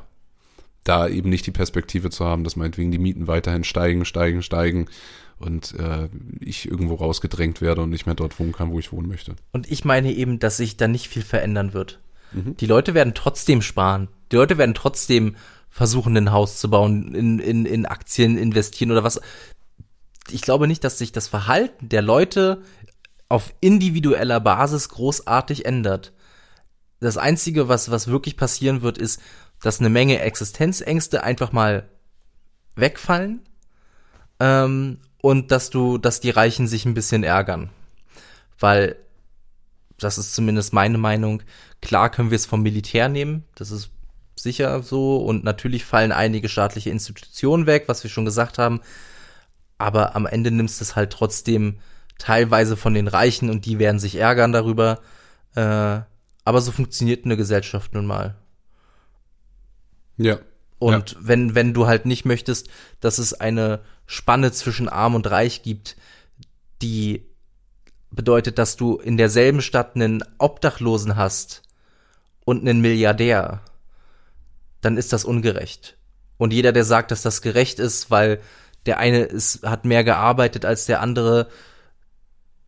da 0.84 1.08
eben 1.08 1.30
nicht 1.30 1.46
die 1.46 1.52
Perspektive 1.52 2.10
zu 2.10 2.24
haben, 2.24 2.44
dass 2.44 2.56
meinetwegen 2.56 2.90
die 2.90 2.98
Mieten 2.98 3.26
weiterhin 3.26 3.64
steigen, 3.64 4.04
steigen, 4.04 4.42
steigen 4.42 4.86
und 5.38 5.74
äh, 5.78 6.08
ich 6.40 6.70
irgendwo 6.70 6.94
rausgedrängt 6.94 7.60
werde 7.60 7.82
und 7.82 7.90
nicht 7.90 8.06
mehr 8.06 8.14
dort 8.14 8.38
wohnen 8.38 8.52
kann, 8.52 8.70
wo 8.70 8.78
ich 8.78 8.92
wohnen 8.92 9.08
möchte. 9.08 9.36
Und 9.52 9.70
ich 9.70 9.84
meine 9.84 10.12
eben, 10.12 10.38
dass 10.38 10.56
sich 10.56 10.76
da 10.76 10.88
nicht 10.88 11.08
viel 11.08 11.22
verändern 11.22 11.72
wird. 11.72 12.00
Mhm. 12.32 12.56
Die 12.56 12.66
Leute 12.66 12.94
werden 12.94 13.14
trotzdem 13.14 13.62
sparen. 13.62 14.08
Die 14.32 14.36
Leute 14.36 14.58
werden 14.58 14.74
trotzdem 14.74 15.36
versuchen, 15.68 16.16
ein 16.16 16.32
Haus 16.32 16.58
zu 16.58 16.70
bauen, 16.70 17.14
in, 17.14 17.38
in, 17.38 17.66
in 17.66 17.84
Aktien 17.84 18.38
investieren 18.38 18.92
oder 18.92 19.04
was 19.04 19.20
ich 20.30 20.42
glaube 20.42 20.66
nicht, 20.66 20.84
dass 20.84 20.98
sich 20.98 21.12
das 21.12 21.28
Verhalten 21.28 21.88
der 21.88 22.02
Leute 22.02 22.62
auf 23.28 23.52
individueller 23.60 24.40
Basis 24.40 24.88
großartig 24.88 25.66
ändert. 25.66 26.12
Das 27.00 27.16
Einzige, 27.16 27.68
was, 27.68 27.90
was 27.90 28.08
wirklich 28.08 28.36
passieren 28.36 28.82
wird, 28.82 28.98
ist, 28.98 29.20
dass 29.60 29.80
eine 29.80 29.90
Menge 29.90 30.20
Existenzängste 30.20 31.22
einfach 31.22 31.52
mal 31.52 31.88
wegfallen 32.74 33.40
ähm, 34.40 34.98
und 35.20 35.50
dass 35.50 35.70
du, 35.70 35.98
dass 35.98 36.20
die 36.20 36.30
Reichen 36.30 36.68
sich 36.68 36.84
ein 36.84 36.94
bisschen 36.94 37.24
ärgern. 37.24 37.70
Weil, 38.58 38.96
das 39.98 40.18
ist 40.18 40.34
zumindest 40.34 40.72
meine 40.72 40.98
Meinung, 40.98 41.42
klar 41.80 42.10
können 42.10 42.30
wir 42.30 42.36
es 42.36 42.46
vom 42.46 42.62
Militär 42.62 43.08
nehmen, 43.08 43.44
das 43.54 43.70
ist 43.70 43.90
sicher 44.34 44.82
so 44.82 45.16
und 45.16 45.44
natürlich 45.44 45.84
fallen 45.84 46.12
einige 46.12 46.48
staatliche 46.48 46.90
Institutionen 46.90 47.66
weg, 47.66 47.84
was 47.86 48.02
wir 48.02 48.10
schon 48.10 48.26
gesagt 48.26 48.58
haben 48.58 48.80
aber 49.78 50.16
am 50.16 50.26
Ende 50.26 50.50
nimmst 50.50 50.80
du 50.80 50.84
es 50.84 50.96
halt 50.96 51.12
trotzdem 51.12 51.78
teilweise 52.18 52.76
von 52.76 52.94
den 52.94 53.08
Reichen 53.08 53.50
und 53.50 53.66
die 53.66 53.78
werden 53.78 53.98
sich 53.98 54.16
ärgern 54.16 54.52
darüber. 54.52 55.00
Äh, 55.54 56.00
aber 56.44 56.60
so 56.60 56.72
funktioniert 56.72 57.24
eine 57.24 57.36
Gesellschaft 57.36 57.94
nun 57.94 58.06
mal. 58.06 58.36
Ja. 60.16 60.38
Und 60.78 61.12
ja. 61.12 61.18
wenn, 61.20 61.54
wenn 61.54 61.74
du 61.74 61.86
halt 61.86 62.06
nicht 62.06 62.24
möchtest, 62.24 62.68
dass 63.00 63.18
es 63.18 63.34
eine 63.34 63.80
Spanne 64.06 64.52
zwischen 64.52 64.88
Arm 64.88 65.14
und 65.14 65.30
Reich 65.30 65.62
gibt, 65.62 65.96
die 66.82 67.26
bedeutet, 68.10 68.58
dass 68.58 68.76
du 68.76 68.96
in 68.96 69.16
derselben 69.16 69.60
Stadt 69.60 69.94
einen 69.94 70.22
Obdachlosen 70.38 71.16
hast 71.16 71.62
und 72.44 72.60
einen 72.60 72.80
Milliardär, 72.80 73.62
dann 74.80 74.96
ist 74.96 75.12
das 75.12 75.24
ungerecht. 75.24 75.96
Und 76.38 76.52
jeder, 76.52 76.72
der 76.72 76.84
sagt, 76.84 77.10
dass 77.10 77.22
das 77.22 77.42
gerecht 77.42 77.78
ist, 77.78 78.10
weil 78.10 78.40
der 78.86 78.98
eine 78.98 79.24
ist, 79.24 79.62
hat 79.62 79.84
mehr 79.84 80.04
gearbeitet 80.04 80.64
als 80.64 80.86
der 80.86 81.00
andere, 81.00 81.48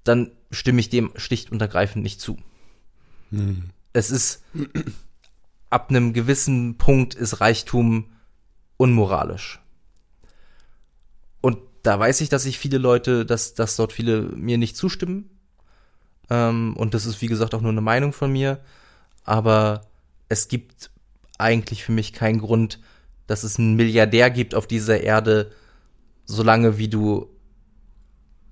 dann 0.04 0.32
stimme 0.50 0.80
ich 0.80 0.88
dem 0.88 1.12
schlicht 1.16 1.52
und 1.52 1.60
ergreifend 1.60 2.02
nicht 2.02 2.20
zu. 2.20 2.38
Hm. 3.30 3.70
Es 3.92 4.10
ist, 4.10 4.42
ab 5.70 5.90
einem 5.90 6.12
gewissen 6.12 6.78
Punkt 6.78 7.14
ist 7.14 7.40
Reichtum 7.40 8.12
unmoralisch. 8.76 9.60
Und 11.40 11.58
da 11.82 11.98
weiß 11.98 12.20
ich, 12.20 12.28
dass 12.28 12.44
sich 12.44 12.58
viele 12.58 12.78
Leute, 12.78 13.26
dass, 13.26 13.54
dass 13.54 13.76
dort 13.76 13.92
viele 13.92 14.22
mir 14.22 14.58
nicht 14.58 14.76
zustimmen. 14.76 15.30
Ähm, 16.30 16.74
und 16.76 16.94
das 16.94 17.06
ist, 17.06 17.20
wie 17.20 17.26
gesagt, 17.26 17.54
auch 17.54 17.60
nur 17.60 17.72
eine 17.72 17.80
Meinung 17.80 18.12
von 18.12 18.32
mir. 18.32 18.60
Aber 19.24 19.82
es 20.28 20.48
gibt 20.48 20.90
eigentlich 21.38 21.84
für 21.84 21.92
mich 21.92 22.12
keinen 22.12 22.38
Grund, 22.38 22.80
dass 23.26 23.44
es 23.44 23.58
einen 23.58 23.76
Milliardär 23.76 24.30
gibt 24.30 24.54
auf 24.54 24.66
dieser 24.66 25.00
Erde, 25.00 25.52
solange 26.28 26.78
wie 26.78 26.88
du 26.88 27.26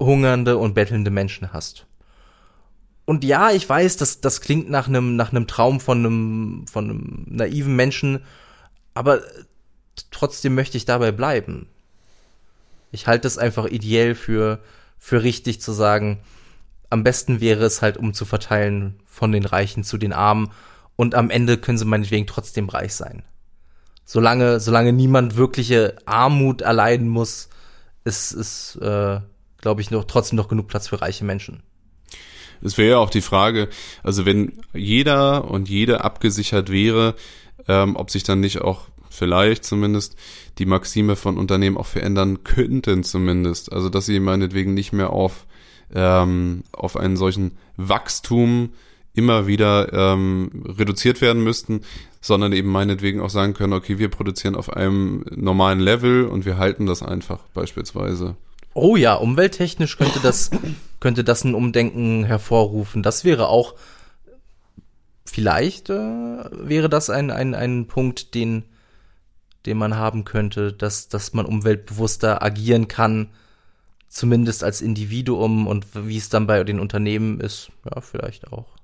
hungernde 0.01 0.57
und 0.57 0.75
bettelnde 0.75 1.11
Menschen 1.11 1.53
hast. 1.53 1.87
und 3.05 3.23
ja, 3.23 3.53
ich 3.53 3.69
weiß, 3.69 3.99
das, 3.99 4.21
das 4.21 4.41
klingt 4.41 4.69
nach 4.69 4.89
einem, 4.89 5.15
nach 5.15 5.31
einem 5.31 5.47
Traum 5.47 5.79
von 5.79 5.99
einem, 5.99 6.67
von 6.67 6.91
einem 6.91 7.25
naiven 7.29 7.77
Menschen, 7.77 8.25
aber 8.95 9.21
trotzdem 10.11 10.57
möchte 10.57 10.77
ich 10.77 10.87
dabei 10.87 11.13
bleiben. 11.13 11.69
Ich 12.91 13.07
halte 13.07 13.29
es 13.29 13.39
einfach 13.39 13.67
ideell 13.67 14.17
für, 14.17 14.59
für 14.99 15.23
richtig 15.23 15.61
zu 15.61 15.73
sagen, 15.73 16.19
am 16.91 17.05
besten 17.05 17.41
wäre 17.41 17.65
es 17.65 17.81
halt, 17.83 17.97
um 17.97 18.13
zu 18.13 18.25
verteilen 18.25 18.99
von 19.07 19.31
den 19.33 19.45
Reichen 19.45 19.85
zu 19.85 19.99
den 19.99 20.13
Armen 20.13 20.51
und 20.97 21.15
am 21.15 21.31
Ende 21.31 21.59
können 21.59 21.79
sie 21.79 21.85
meinetwegen 21.85 22.27
trotzdem 22.27 22.69
reich 22.69 22.95
sein. 22.95 23.23
Solange, 24.05 24.61
solange 24.61 24.93
niemand 24.93 25.37
wirkliche 25.37 25.97
Armut 26.07 26.63
erleiden 26.63 27.09
muss, 27.09 27.51
ist, 28.07 28.33
ist 28.33 28.77
äh, 28.77 29.21
glaube 29.59 29.81
ich, 29.81 29.91
noch 29.91 30.05
trotzdem 30.05 30.37
noch 30.37 30.49
genug 30.49 30.69
Platz 30.69 30.89
für 30.89 31.01
reiche 31.01 31.25
Menschen. 31.25 31.63
Es 32.63 32.79
wäre 32.79 32.91
ja 32.91 32.99
auch 32.99 33.11
die 33.11 33.21
Frage, 33.21 33.69
also 34.03 34.25
wenn 34.25 34.53
jeder 34.73 35.51
und 35.51 35.69
jede 35.69 36.05
abgesichert 36.05 36.71
wäre, 36.71 37.15
ähm, 37.69 37.97
ob 37.97 38.11
sich 38.11 38.23
dann 38.23 38.41
nicht 38.41 38.61
auch 38.61 38.83
vielleicht 39.11 39.65
zumindest 39.65 40.17
die 40.59 40.67
Maxime 40.67 41.17
von 41.17 41.37
Unternehmen 41.37 41.77
auch 41.77 41.87
verändern 41.87 42.45
könnten 42.45 43.03
zumindest. 43.03 43.73
Also 43.73 43.89
dass 43.89 44.07
sie 44.07 44.21
meinetwegen 44.21 44.73
nicht 44.73 44.93
mehr 44.93 45.11
auf, 45.11 45.47
ähm, 45.95 46.63
auf 46.73 46.97
einen 46.97 47.17
solchen 47.17 47.59
Wachstum 47.77 48.73
immer 49.15 49.47
wieder 49.47 49.93
ähm, 49.93 50.65
reduziert 50.65 51.21
werden 51.21 51.43
müssten, 51.43 51.81
sondern 52.27 52.53
eben 52.53 52.69
meinetwegen 52.69 53.21
auch 53.21 53.31
sagen 53.31 53.55
können, 53.55 53.73
okay, 53.73 53.99
wir 53.99 54.11
produzieren 54.11 54.57
auf 54.57 54.73
einem 54.73 55.25
normalen 55.31 55.79
Level 55.79 56.25
und 56.25 56.45
wir 56.45 56.59
halten 56.59 56.85
das 56.85 57.01
einfach 57.01 57.39
beispielsweise. 57.55 58.35
Oh 58.75 58.97
ja, 58.97 59.15
umwelttechnisch 59.15 59.97
könnte 59.97 60.19
das, 60.21 60.51
könnte 61.01 61.23
das 61.23 61.45
ein 61.45 61.55
Umdenken 61.55 62.25
hervorrufen. 62.25 63.05
Das 63.05 63.25
wäre 63.25 63.49
auch, 63.49 63.77
vielleicht 65.25 65.89
äh, 65.89 65.95
wäre 65.95 66.89
das 66.89 67.11
ein, 67.11 67.31
ein, 67.31 67.55
ein 67.55 67.87
Punkt, 67.87 68.35
den, 68.35 68.65
den 69.65 69.79
man 69.79 69.95
haben 69.95 70.25
könnte, 70.25 70.73
dass, 70.73 71.09
dass 71.09 71.33
man 71.33 71.47
umweltbewusster 71.47 72.43
agieren 72.43 72.89
kann, 72.89 73.29
zumindest 74.09 74.65
als 74.65 74.81
Individuum 74.81 75.69
und 75.69 75.87
wie 75.95 76.17
es 76.17 76.29
dann 76.29 76.49
bei 76.49 76.65
den 76.65 76.81
Unternehmen 76.81 77.39
ist, 77.39 77.71
ja, 77.85 78.01
vielleicht 78.01 78.53
auch. 78.53 78.76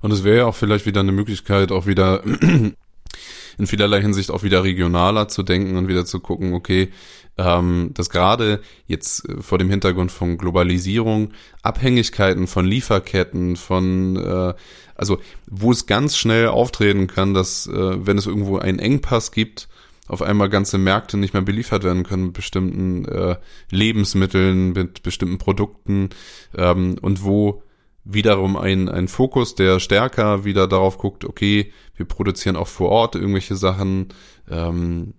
Und 0.00 0.12
es 0.12 0.24
wäre 0.24 0.38
ja 0.38 0.46
auch 0.46 0.56
vielleicht 0.56 0.86
wieder 0.86 1.00
eine 1.00 1.12
Möglichkeit, 1.12 1.72
auch 1.72 1.86
wieder 1.86 2.22
in 3.58 3.66
vielerlei 3.66 4.00
Hinsicht 4.00 4.30
auch 4.30 4.42
wieder 4.42 4.64
regionaler 4.64 5.28
zu 5.28 5.42
denken 5.42 5.76
und 5.76 5.88
wieder 5.88 6.04
zu 6.06 6.20
gucken, 6.20 6.54
okay, 6.54 6.90
ähm, 7.36 7.90
dass 7.94 8.10
gerade 8.10 8.60
jetzt 8.86 9.28
äh, 9.28 9.42
vor 9.42 9.58
dem 9.58 9.70
Hintergrund 9.70 10.10
von 10.10 10.38
Globalisierung 10.38 11.32
Abhängigkeiten 11.62 12.46
von 12.46 12.66
Lieferketten, 12.66 13.56
von 13.56 14.16
äh, 14.16 14.54
also 14.94 15.18
wo 15.46 15.72
es 15.72 15.86
ganz 15.86 16.16
schnell 16.16 16.48
auftreten 16.48 17.06
kann, 17.06 17.34
dass 17.34 17.66
äh, 17.66 18.06
wenn 18.06 18.18
es 18.18 18.26
irgendwo 18.26 18.58
einen 18.58 18.78
Engpass 18.78 19.32
gibt, 19.32 19.68
auf 20.06 20.22
einmal 20.22 20.48
ganze 20.48 20.76
Märkte 20.76 21.16
nicht 21.16 21.34
mehr 21.34 21.42
beliefert 21.42 21.84
werden 21.84 22.02
können 22.02 22.26
mit 22.26 22.32
bestimmten 22.32 23.04
äh, 23.04 23.36
Lebensmitteln, 23.70 24.72
mit 24.72 25.02
bestimmten 25.02 25.38
Produkten 25.38 26.10
ähm, 26.56 26.96
und 27.00 27.22
wo 27.22 27.62
wiederum 28.04 28.56
ein, 28.56 28.88
ein 28.88 29.08
Fokus, 29.08 29.54
der 29.54 29.80
stärker 29.80 30.44
wieder 30.44 30.66
darauf 30.66 30.98
guckt, 30.98 31.24
okay, 31.24 31.72
wir 31.96 32.06
produzieren 32.06 32.56
auch 32.56 32.68
vor 32.68 32.88
Ort 32.90 33.14
irgendwelche 33.14 33.56
Sachen, 33.56 34.08
ähm, 34.50 35.14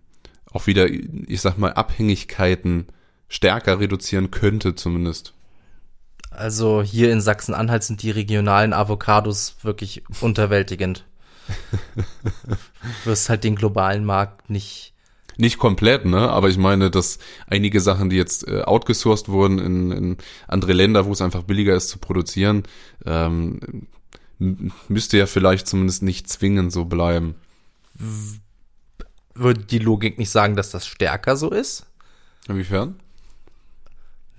auch 0.52 0.68
wieder, 0.68 0.90
ich 0.90 1.42
sag 1.42 1.58
mal, 1.58 1.74
Abhängigkeiten 1.74 2.88
stärker 3.30 3.80
reduzieren 3.80 4.32
könnte 4.32 4.76
zumindest. 4.76 5.34
Also 6.30 6.82
hier 6.82 7.12
in 7.12 7.22
Sachsen-Anhalt 7.22 7.84
sind 7.84 8.02
die 8.04 8.12
regionalen 8.12 8.74
Avocados 8.74 9.58
wirklich 9.62 10.04
unterwältigend. 10.22 11.06
wirst 13.04 13.30
halt 13.30 13.44
den 13.44 13.56
globalen 13.56 14.06
Markt 14.06 14.50
nicht. 14.50 14.91
Nicht 15.38 15.58
komplett, 15.58 16.06
ne? 16.06 16.30
Aber 16.30 16.50
ich 16.50 16.58
meine, 16.58 16.92
dass 16.92 17.20
einige 17.48 17.80
Sachen, 17.80 18.10
die 18.10 18.18
jetzt 18.18 18.48
äh, 18.48 18.62
outgesourced 18.62 19.30
wurden 19.30 19.60
in, 19.60 19.92
in 19.92 20.18
andere 20.48 20.74
Länder, 20.74 21.06
wo 21.06 21.12
es 21.12 21.22
einfach 21.22 21.44
billiger 21.44 21.76
ist 21.76 21.90
zu 21.90 22.00
produzieren, 22.00 22.64
ähm, 23.06 23.88
müsste 24.88 25.18
ja 25.18 25.26
vielleicht 25.26 25.68
zumindest 25.68 26.04
nicht 26.04 26.30
zwingend 26.30 26.72
so 26.72 26.86
bleiben. 26.86 27.36
Würde 29.34 29.62
die 29.62 29.80
Logik 29.80 30.18
nicht 30.18 30.32
sagen, 30.32 30.56
dass 30.56 30.72
das 30.72 30.86
stärker 30.86 31.38
so 31.38 31.50
ist? 31.50 31.86
Inwiefern? 32.48 32.96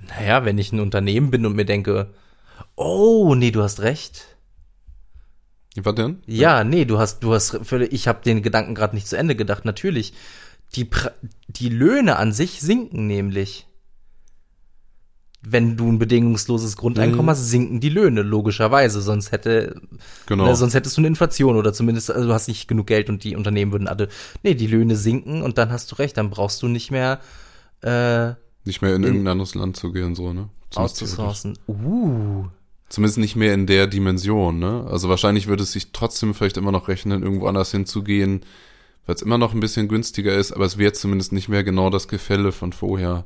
Naja, 0.09 0.45
wenn 0.45 0.59
ich 0.59 0.73
ein 0.73 0.81
Unternehmen 0.81 1.31
bin 1.31 1.47
und 1.47 1.55
mir 1.55 1.65
denke, 1.65 2.11
oh, 2.75 3.35
nee, 3.35 3.53
du 3.53 3.63
hast 3.63 3.81
recht 3.81 4.33
was 5.77 5.95
denn? 5.95 6.23
Ja, 6.27 6.65
nee, 6.65 6.85
du 6.85 6.99
hast, 6.99 7.23
du 7.23 7.33
hast, 7.33 7.59
ich 7.91 8.09
habe 8.09 8.23
den 8.23 8.43
Gedanken 8.43 8.75
gerade 8.75 8.95
nicht 8.95 9.09
zu 9.09 9.17
Ende 9.17 9.35
gedacht. 9.35 9.65
Natürlich, 9.65 10.13
die, 10.75 10.89
die 11.49 11.69
Löhne 11.69 12.17
an 12.17 12.33
sich 12.33 12.61
sinken 12.61 13.07
nämlich. 13.07 13.67
Wenn 15.45 15.77
du 15.77 15.89
ein 15.89 15.99
bedingungsloses 15.99 16.77
Grundeinkommen 16.77 17.27
mhm. 17.27 17.31
hast, 17.31 17.51
sinken 17.51 17.81
die 17.81 17.89
Löhne, 17.89 18.23
logischerweise. 18.23 19.03
Sonst 19.03 19.33
hätte, 19.33 19.81
genau. 20.27 20.47
Ne, 20.47 20.55
sonst 20.55 20.75
hättest 20.75 20.97
du 20.97 21.01
eine 21.01 21.09
Inflation 21.09 21.57
oder 21.57 21.73
zumindest, 21.73 22.13
also 22.13 22.29
du 22.29 22.33
hast 22.33 22.47
nicht 22.47 22.69
genug 22.69 22.87
Geld 22.87 23.09
und 23.11 23.25
die 23.25 23.35
Unternehmen 23.35 23.73
würden 23.73 23.89
alle, 23.89 24.09
nee, 24.45 24.55
die 24.55 24.69
Löhne 24.69 24.95
sinken 24.95 25.43
und 25.43 25.59
dann 25.59 25.73
hast 25.73 25.91
du 25.91 25.97
recht, 25.97 26.17
dann 26.17 26.31
brauchst 26.31 26.63
du 26.63 26.69
nicht 26.69 26.93
mehr, 26.93 27.19
äh, 27.83 28.35
Nicht 28.65 28.83
mehr 28.83 28.95
in, 28.95 29.03
in 29.03 29.09
irgendein 29.09 29.33
anderes 29.33 29.57
Land 29.57 29.77
zu 29.77 29.91
gehen, 29.93 30.15
so, 30.15 30.33
ne? 30.33 30.49
Auszusourcen. 30.77 31.59
Uh. 31.67 32.45
Zumindest 32.89 33.19
nicht 33.19 33.35
mehr 33.35 33.53
in 33.53 33.67
der 33.67 33.89
Dimension, 33.89 34.61
ne? 34.61 34.87
Also 34.89 35.09
wahrscheinlich 35.09 35.49
würde 35.49 35.65
es 35.65 35.73
sich 35.73 35.91
trotzdem 35.93 36.35
vielleicht 36.35 36.57
immer 36.57 36.73
noch 36.73 36.87
rechnen, 36.87 37.25
irgendwo 37.25 37.49
anders 37.49 37.73
hinzugehen, 37.73 38.45
weil 39.07 39.15
es 39.15 39.23
immer 39.23 39.39
noch 39.39 39.55
ein 39.55 39.61
bisschen 39.61 39.89
günstiger 39.89 40.35
ist, 40.35 40.53
aber 40.53 40.65
es 40.65 40.79
wäre 40.79 40.93
zumindest 40.93 41.33
nicht 41.33 41.49
mehr 41.49 41.65
genau 41.65 41.91
das 41.91 42.09
Gefälle 42.09 42.53
von 42.53 42.73
vorher, 42.73 43.25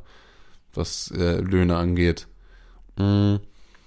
was 0.75 1.11
äh, 1.17 1.41
Löhne 1.41 1.77
angeht. 1.77 2.27
Mhm. 2.99 3.41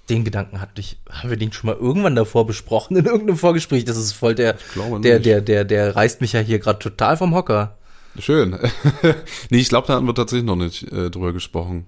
Den 0.09 0.23
Gedanken 0.23 0.59
hatte 0.59 0.81
ich, 0.81 0.97
haben 1.07 1.29
wir 1.29 1.37
den 1.37 1.51
schon 1.51 1.69
mal 1.69 1.75
irgendwann 1.75 2.15
davor 2.15 2.47
besprochen 2.47 2.97
in 2.97 3.05
irgendeinem 3.05 3.37
Vorgespräch? 3.37 3.85
Das 3.85 3.95
ist 3.95 4.13
voll 4.13 4.33
der, 4.33 4.57
der, 4.75 5.19
der, 5.19 5.41
der, 5.41 5.65
der 5.65 5.95
reißt 5.95 6.21
mich 6.21 6.33
ja 6.33 6.39
hier 6.39 6.57
gerade 6.57 6.79
total 6.79 7.15
vom 7.15 7.35
Hocker. 7.35 7.77
Schön. 8.17 8.57
nee, 9.51 9.59
ich 9.59 9.69
glaube, 9.69 9.85
da 9.85 9.93
hatten 9.93 10.07
wir 10.07 10.15
tatsächlich 10.15 10.47
noch 10.47 10.55
nicht 10.55 10.91
äh, 10.91 11.11
drüber 11.11 11.31
gesprochen. 11.31 11.85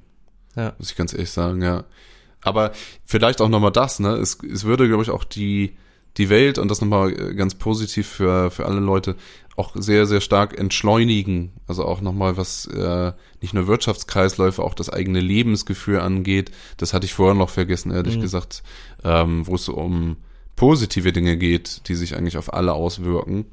Ja. 0.56 0.74
Muss 0.78 0.91
ich 0.91 0.97
ganz 0.97 1.14
ehrlich 1.14 1.32
sagen, 1.32 1.64
ja. 1.64 1.84
Aber 2.43 2.74
vielleicht 3.06 3.41
auch 3.41 3.49
nochmal 3.49 3.72
das, 3.72 3.99
ne? 3.99 4.10
Es, 4.18 4.38
es 4.43 4.66
würde, 4.66 4.88
glaube 4.88 5.02
ich, 5.02 5.10
auch 5.10 5.24
die, 5.24 5.76
die 6.18 6.30
Welt 6.30 6.57
und 6.57 6.70
das 6.70 6.82
nochmal 6.82 7.12
äh, 7.12 7.34
ganz 7.36 7.55
positiv 7.55 8.07
für, 8.07 8.51
für 8.51 8.66
alle 8.66 8.80
Leute 8.80 9.16
auch 9.57 9.72
sehr, 9.76 10.05
sehr 10.05 10.22
stark 10.22 10.57
entschleunigen. 10.57 11.51
Also 11.68 11.86
auch 11.86 12.01
nochmal, 12.01 12.38
was 12.38 12.66
äh, 12.68 13.14
nicht 13.41 13.53
nur 13.53 13.68
Wirtschaftskreisläufe, 13.68 14.64
auch 14.64 14.74
das 14.74 14.89
eigene 14.89 15.20
Lebensgefühl 15.20 15.99
angeht. 15.99 16.51
Das 16.78 16.93
hatte 16.93 17.05
ich 17.05 17.14
vorher 17.14 17.36
noch 17.36 17.49
vergessen, 17.49 17.91
ehrlich 17.91 18.18
mhm. 18.18 18.22
gesagt, 18.22 18.64
ähm, 19.03 19.45
wo 19.47 19.55
es 19.55 19.68
um 19.70 20.18
positive 20.55 21.12
Dinge 21.12 21.38
geht, 21.38 21.88
die 21.88 21.95
sich 21.95 22.16
eigentlich 22.16 22.38
auf 22.38 22.53
alle 22.53 22.74
auswirken. 22.74 23.45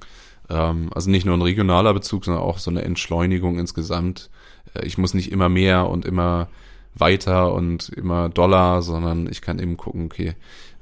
Ähm, 0.49 0.91
also 0.95 1.11
nicht 1.11 1.27
nur 1.27 1.37
ein 1.37 1.43
regionaler 1.43 1.95
Bezug, 1.95 2.25
sondern 2.25 2.43
auch 2.43 2.59
so 2.59 2.71
eine 2.71 2.83
Entschleunigung 2.83 3.59
insgesamt. 3.59 4.31
Äh, 4.75 4.87
ich 4.87 4.99
muss 4.99 5.15
nicht 5.15 5.33
immer 5.33 5.49
mehr 5.49 5.89
und 5.89 6.05
immer 6.05 6.49
weiter 6.95 7.53
und 7.53 7.89
immer 7.91 8.29
Dollar, 8.29 8.83
sondern 8.83 9.29
ich 9.31 9.41
kann 9.41 9.59
eben 9.59 9.77
gucken, 9.77 10.07
okay, 10.07 10.35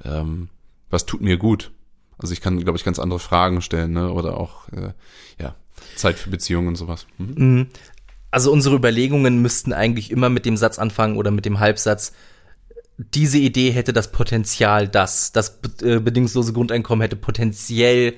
ähm, 0.05 0.49
was 0.97 1.05
tut 1.05 1.21
mir 1.21 1.37
gut? 1.37 1.73
Also 2.17 2.33
ich 2.33 2.41
kann, 2.41 2.59
glaube 2.59 2.79
ich, 2.79 2.85
ganz 2.85 2.99
andere 2.99 3.19
Fragen 3.19 3.61
stellen, 3.61 3.93
ne? 3.93 4.11
Oder 4.11 4.39
auch, 4.39 4.67
äh, 4.73 4.95
ja, 5.39 5.55
Zeit 5.95 6.17
für 6.17 6.31
Beziehungen 6.31 6.69
und 6.69 6.77
sowas. 6.77 7.07
Mhm. 7.19 7.35
mhm. 7.37 7.67
Also 8.31 8.51
unsere 8.51 8.77
Überlegungen 8.77 9.41
müssten 9.41 9.73
eigentlich 9.73 10.11
immer 10.11 10.29
mit 10.31 10.45
dem 10.47 10.57
Satz 10.57 10.79
anfangen 10.79 11.17
oder 11.17 11.31
mit 11.31 11.45
dem 11.45 11.61
Halbsatz, 11.61 12.13
diese 12.99 13.39
Idee 13.39 13.71
hätte 13.71 13.93
das 13.93 14.11
Potenzial, 14.11 14.89
dass 14.89 15.33
das 15.33 15.61
äh, 15.83 16.01
bedingungslose 16.01 16.53
Grundeinkommen 16.55 17.03
hätte 17.03 17.17
potenziell, 17.17 18.15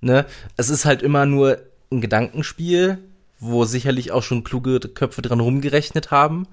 ne? 0.00 0.24
Es 0.56 0.70
ist 0.70 0.84
halt 0.84 1.02
immer 1.02 1.26
nur 1.26 1.58
ein 1.90 2.00
Gedankenspiel, 2.00 2.98
wo 3.40 3.64
sicherlich 3.64 4.12
auch 4.12 4.22
schon 4.22 4.44
kluge 4.44 4.78
Köpfe 4.78 5.22
dran 5.22 5.40
rumgerechnet 5.40 6.12
haben 6.12 6.46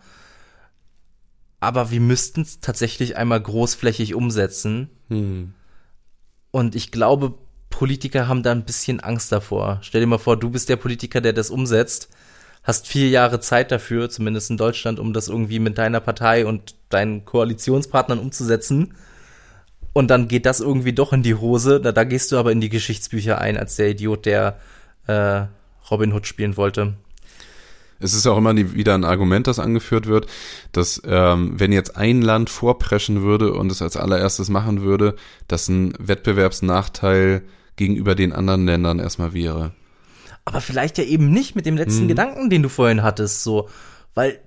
aber 1.60 1.92
wir 1.92 2.00
müssten 2.00 2.42
es 2.42 2.60
tatsächlich 2.62 3.18
einmal 3.18 3.42
großflächig 3.42 4.16
umsetzen. 4.16 4.90
Hm. 5.10 5.54
Und 6.52 6.76
ich 6.76 6.92
glaube, 6.92 7.36
Politiker 7.70 8.28
haben 8.28 8.44
da 8.44 8.52
ein 8.52 8.66
bisschen 8.66 9.00
Angst 9.00 9.32
davor. 9.32 9.80
Stell 9.82 10.02
dir 10.02 10.08
mal 10.08 10.18
vor, 10.18 10.38
du 10.38 10.50
bist 10.50 10.70
der 10.70 10.76
Politiker, 10.76 11.22
der 11.22 11.34
das 11.34 11.50
umsetzt, 11.50 12.10
hast 12.64 12.88
vier 12.88 13.10
Jahre 13.10 13.40
Zeit 13.40 13.72
dafür, 13.72 14.10
zumindest 14.10 14.50
in 14.50 14.58
Deutschland, 14.58 15.00
um 15.00 15.14
das 15.14 15.28
irgendwie 15.28 15.60
mit 15.60 15.78
deiner 15.78 16.00
Partei 16.00 16.46
und 16.46 16.76
deinen 16.90 17.26
Koalitionspartnern 17.26 18.20
umzusetzen. 18.20 18.96
Und 19.94 20.10
dann 20.10 20.28
geht 20.28 20.46
das 20.46 20.60
irgendwie 20.60 20.94
doch 20.94 21.14
in 21.14 21.24
die 21.24 21.36
Hose. 21.36 21.80
Da, 21.80 21.92
da 21.92 22.04
gehst 22.04 22.32
du 22.32 22.38
aber 22.38 22.52
in 22.52 22.62
die 22.62 22.70
Geschichtsbücher 22.70 23.40
ein 23.40 23.58
als 23.58 23.76
der 23.76 23.90
Idiot, 23.90 24.26
der 24.26 24.60
äh, 25.08 25.44
Robin 25.90 26.14
Hood 26.14 26.28
spielen 26.28 26.58
wollte. 26.58 26.94
Es 28.00 28.14
ist 28.14 28.26
auch 28.28 28.38
immer 28.38 28.56
wieder 28.56 28.96
ein 28.96 29.04
Argument, 29.04 29.46
das 29.48 29.60
angeführt 29.60 30.08
wird, 30.08 30.28
dass 30.72 31.02
ähm, 31.06 31.60
wenn 31.60 31.72
jetzt 31.72 31.98
ein 31.98 32.22
Land 32.22 32.50
vorpreschen 32.50 33.22
würde 33.22 33.54
und 33.54 33.72
es 33.72 33.82
als 33.82 33.98
allererstes 33.98 34.50
machen 34.50 34.82
würde, 34.82 35.16
dass 35.48 35.68
ein 35.68 35.94
Wettbewerbsnachteil 36.00 37.44
gegenüber 37.76 38.16
den 38.16 38.34
anderen 38.34 38.66
Ländern 38.66 39.00
erstmal 39.00 39.34
wäre. 39.34 39.74
Aber 40.46 40.62
vielleicht 40.62 40.98
ja 40.98 41.04
eben 41.04 41.32
nicht 41.32 41.56
mit 41.56 41.66
dem 41.66 41.78
letzten 41.78 42.02
hm. 42.02 42.08
Gedanken, 42.08 42.50
den 42.50 42.64
du 42.64 42.70
vorhin 42.70 43.04
hattest, 43.04 43.44
so, 43.44 43.70
weil 44.16 44.40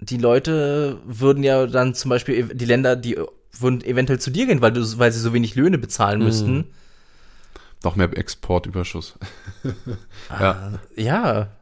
die 0.00 0.18
Leute 0.18 0.98
würden 1.04 1.42
ja 1.42 1.66
dann 1.66 1.94
zum 1.94 2.10
Beispiel 2.10 2.44
die 2.54 2.64
Länder, 2.64 2.96
die 2.96 3.18
würden 3.58 3.82
eventuell 3.82 4.20
zu 4.20 4.30
dir 4.30 4.46
gehen, 4.46 4.60
weil, 4.60 4.72
du, 4.72 4.98
weil 4.98 5.12
sie 5.12 5.20
so 5.20 5.32
wenig 5.32 5.54
Löhne 5.54 5.78
bezahlen 5.78 6.20
mhm. 6.20 6.24
müssten. 6.24 6.64
Noch 7.82 7.96
mehr 7.96 8.16
Exportüberschuss. 8.16 9.18
ja. 10.30 10.50
Ah, 10.50 10.78
ja. 10.96 11.55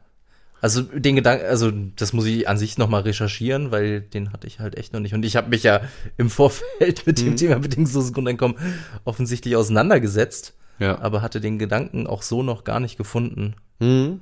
Also 0.61 0.81
den 0.81 1.15
Gedanken, 1.15 1.45
also 1.45 1.71
das 1.71 2.13
muss 2.13 2.25
ich 2.25 2.47
an 2.47 2.57
sich 2.57 2.77
nochmal 2.77 3.01
recherchieren, 3.01 3.71
weil 3.71 4.01
den 4.01 4.31
hatte 4.31 4.47
ich 4.47 4.59
halt 4.59 4.77
echt 4.77 4.93
noch 4.93 4.99
nicht. 4.99 5.13
Und 5.13 5.23
ich 5.23 5.35
habe 5.35 5.49
mich 5.49 5.63
ja 5.63 5.81
im 6.17 6.29
Vorfeld 6.29 7.05
mit 7.05 7.19
dem 7.19 7.31
mhm. 7.31 7.35
Thema 7.35 7.59
bedingungsloses 7.59 8.13
Grundeinkommen 8.13 8.57
offensichtlich 9.03 9.55
auseinandergesetzt. 9.55 10.53
Ja. 10.79 10.99
Aber 10.99 11.21
hatte 11.21 11.39
den 11.39 11.59
Gedanken 11.59 12.07
auch 12.07 12.21
so 12.21 12.43
noch 12.43 12.63
gar 12.63 12.79
nicht 12.79 12.97
gefunden. 12.97 13.55
Mhm. 13.79 14.21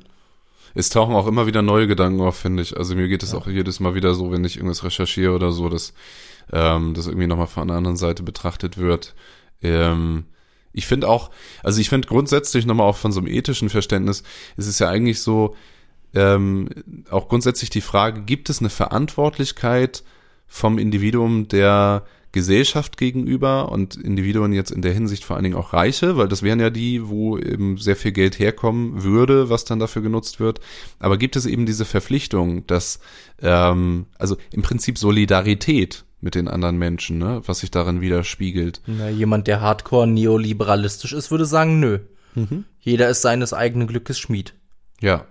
Es 0.76 0.90
tauchen 0.90 1.16
auch 1.16 1.28
immer 1.28 1.46
wieder 1.46 1.62
neue 1.62 1.88
Gedanken 1.88 2.22
auf, 2.22 2.36
finde 2.36 2.64
ich. 2.64 2.78
Also 2.78 2.96
mir 2.96 3.08
geht 3.08 3.24
es 3.24 3.32
ja. 3.32 3.38
auch 3.38 3.48
jedes 3.48 3.80
Mal 3.80 3.96
wieder 3.96 4.14
so, 4.14 4.32
wenn 4.32 4.44
ich 4.44 4.58
irgendwas 4.58 4.84
recherchiere 4.84 5.34
oder 5.34 5.52
so, 5.52 5.70
dass 5.70 5.94
ähm, 6.52 6.94
das 6.94 7.08
irgendwie 7.08 7.28
nochmal 7.28 7.48
von 7.48 7.64
einer 7.64 7.78
anderen 7.78 7.98
Seite 7.98 8.24
betrachtet 8.24 8.78
wird. 8.78 9.14
Ähm, 9.62 10.26
ich 10.74 10.88
finde 10.88 11.08
auch, 11.08 11.30
also 11.62 11.80
ich 11.80 11.90
finde 11.90 12.08
grundsätzlich 12.08 12.66
nochmal 12.66 12.88
auch 12.88 12.98
von 12.98 13.12
so 13.12 13.20
einem 13.20 13.28
ethischen 13.28 13.70
Verständnis, 13.70 14.24
ist 14.58 14.68
es 14.68 14.80
ja 14.80 14.90
eigentlich 14.90 15.22
so, 15.22 15.56
ähm, 16.14 16.70
auch 17.10 17.28
grundsätzlich 17.28 17.70
die 17.70 17.82
Frage, 17.82 18.22
gibt 18.22 18.50
es 18.50 18.60
eine 18.60 18.70
Verantwortlichkeit 18.70 20.04
vom 20.48 20.78
Individuum 20.78 21.48
der 21.48 22.04
Gesellschaft 22.34 22.98
gegenüber 22.98 23.72
und 23.72 23.96
Individuen 23.96 24.54
jetzt 24.54 24.72
in 24.72 24.82
der 24.82 24.92
Hinsicht 24.92 25.24
vor 25.24 25.36
allen 25.36 25.44
Dingen 25.44 25.56
auch 25.56 25.72
Reiche, 25.72 26.18
weil 26.18 26.28
das 26.28 26.42
wären 26.42 26.60
ja 26.60 26.72
die, 26.72 27.08
wo 27.08 27.38
eben 27.38 27.78
sehr 27.78 27.96
viel 27.96 28.12
Geld 28.12 28.40
herkommen 28.40 29.04
würde, 29.04 29.50
was 29.50 29.66
dann 29.66 29.80
dafür 29.80 30.02
genutzt 30.02 30.40
wird. 30.40 30.60
Aber 31.00 31.18
gibt 31.18 31.36
es 31.36 31.46
eben 31.46 31.68
diese 31.68 31.86
Verpflichtung, 31.86 32.66
dass 32.66 33.00
ähm, 33.42 34.08
also 34.18 34.36
im 34.52 34.64
Prinzip 34.64 34.98
Solidarität 34.98 36.06
mit 36.22 36.34
den 36.34 36.48
anderen 36.48 36.78
Menschen, 36.78 37.20
ne? 37.20 37.42
was 37.46 37.60
sich 37.60 37.70
darin 37.70 38.02
widerspiegelt. 38.02 38.82
Na, 38.88 39.10
jemand, 39.10 39.46
der 39.46 39.62
hardcore 39.62 40.08
neoliberalistisch 40.08 41.14
ist, 41.14 41.30
würde 41.30 41.46
sagen, 41.46 41.80
nö. 41.80 42.00
Mhm. 42.34 42.66
Jeder 42.80 43.10
ist 43.10 43.22
seines 43.22 43.54
eigenen 43.54 43.88
Glückes 43.88 44.18
Schmied. 44.18 44.56
Ja. 45.02 45.28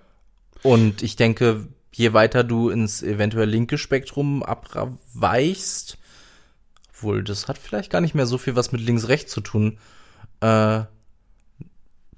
Und 0.63 1.03
ich 1.03 1.15
denke, 1.15 1.67
je 1.91 2.13
weiter 2.13 2.43
du 2.43 2.69
ins 2.69 3.03
eventuell 3.03 3.49
linke 3.49 3.77
Spektrum 3.77 4.41
abweichst, 4.43 5.97
obwohl 6.89 7.23
das 7.23 7.47
hat 7.47 7.57
vielleicht 7.57 7.91
gar 7.91 8.01
nicht 8.01 8.15
mehr 8.15 8.25
so 8.25 8.37
viel 8.37 8.55
was 8.55 8.71
mit 8.71 8.81
links-rechts 8.81 9.31
zu 9.31 9.41
tun. 9.41 9.77
Äh, 10.39 10.83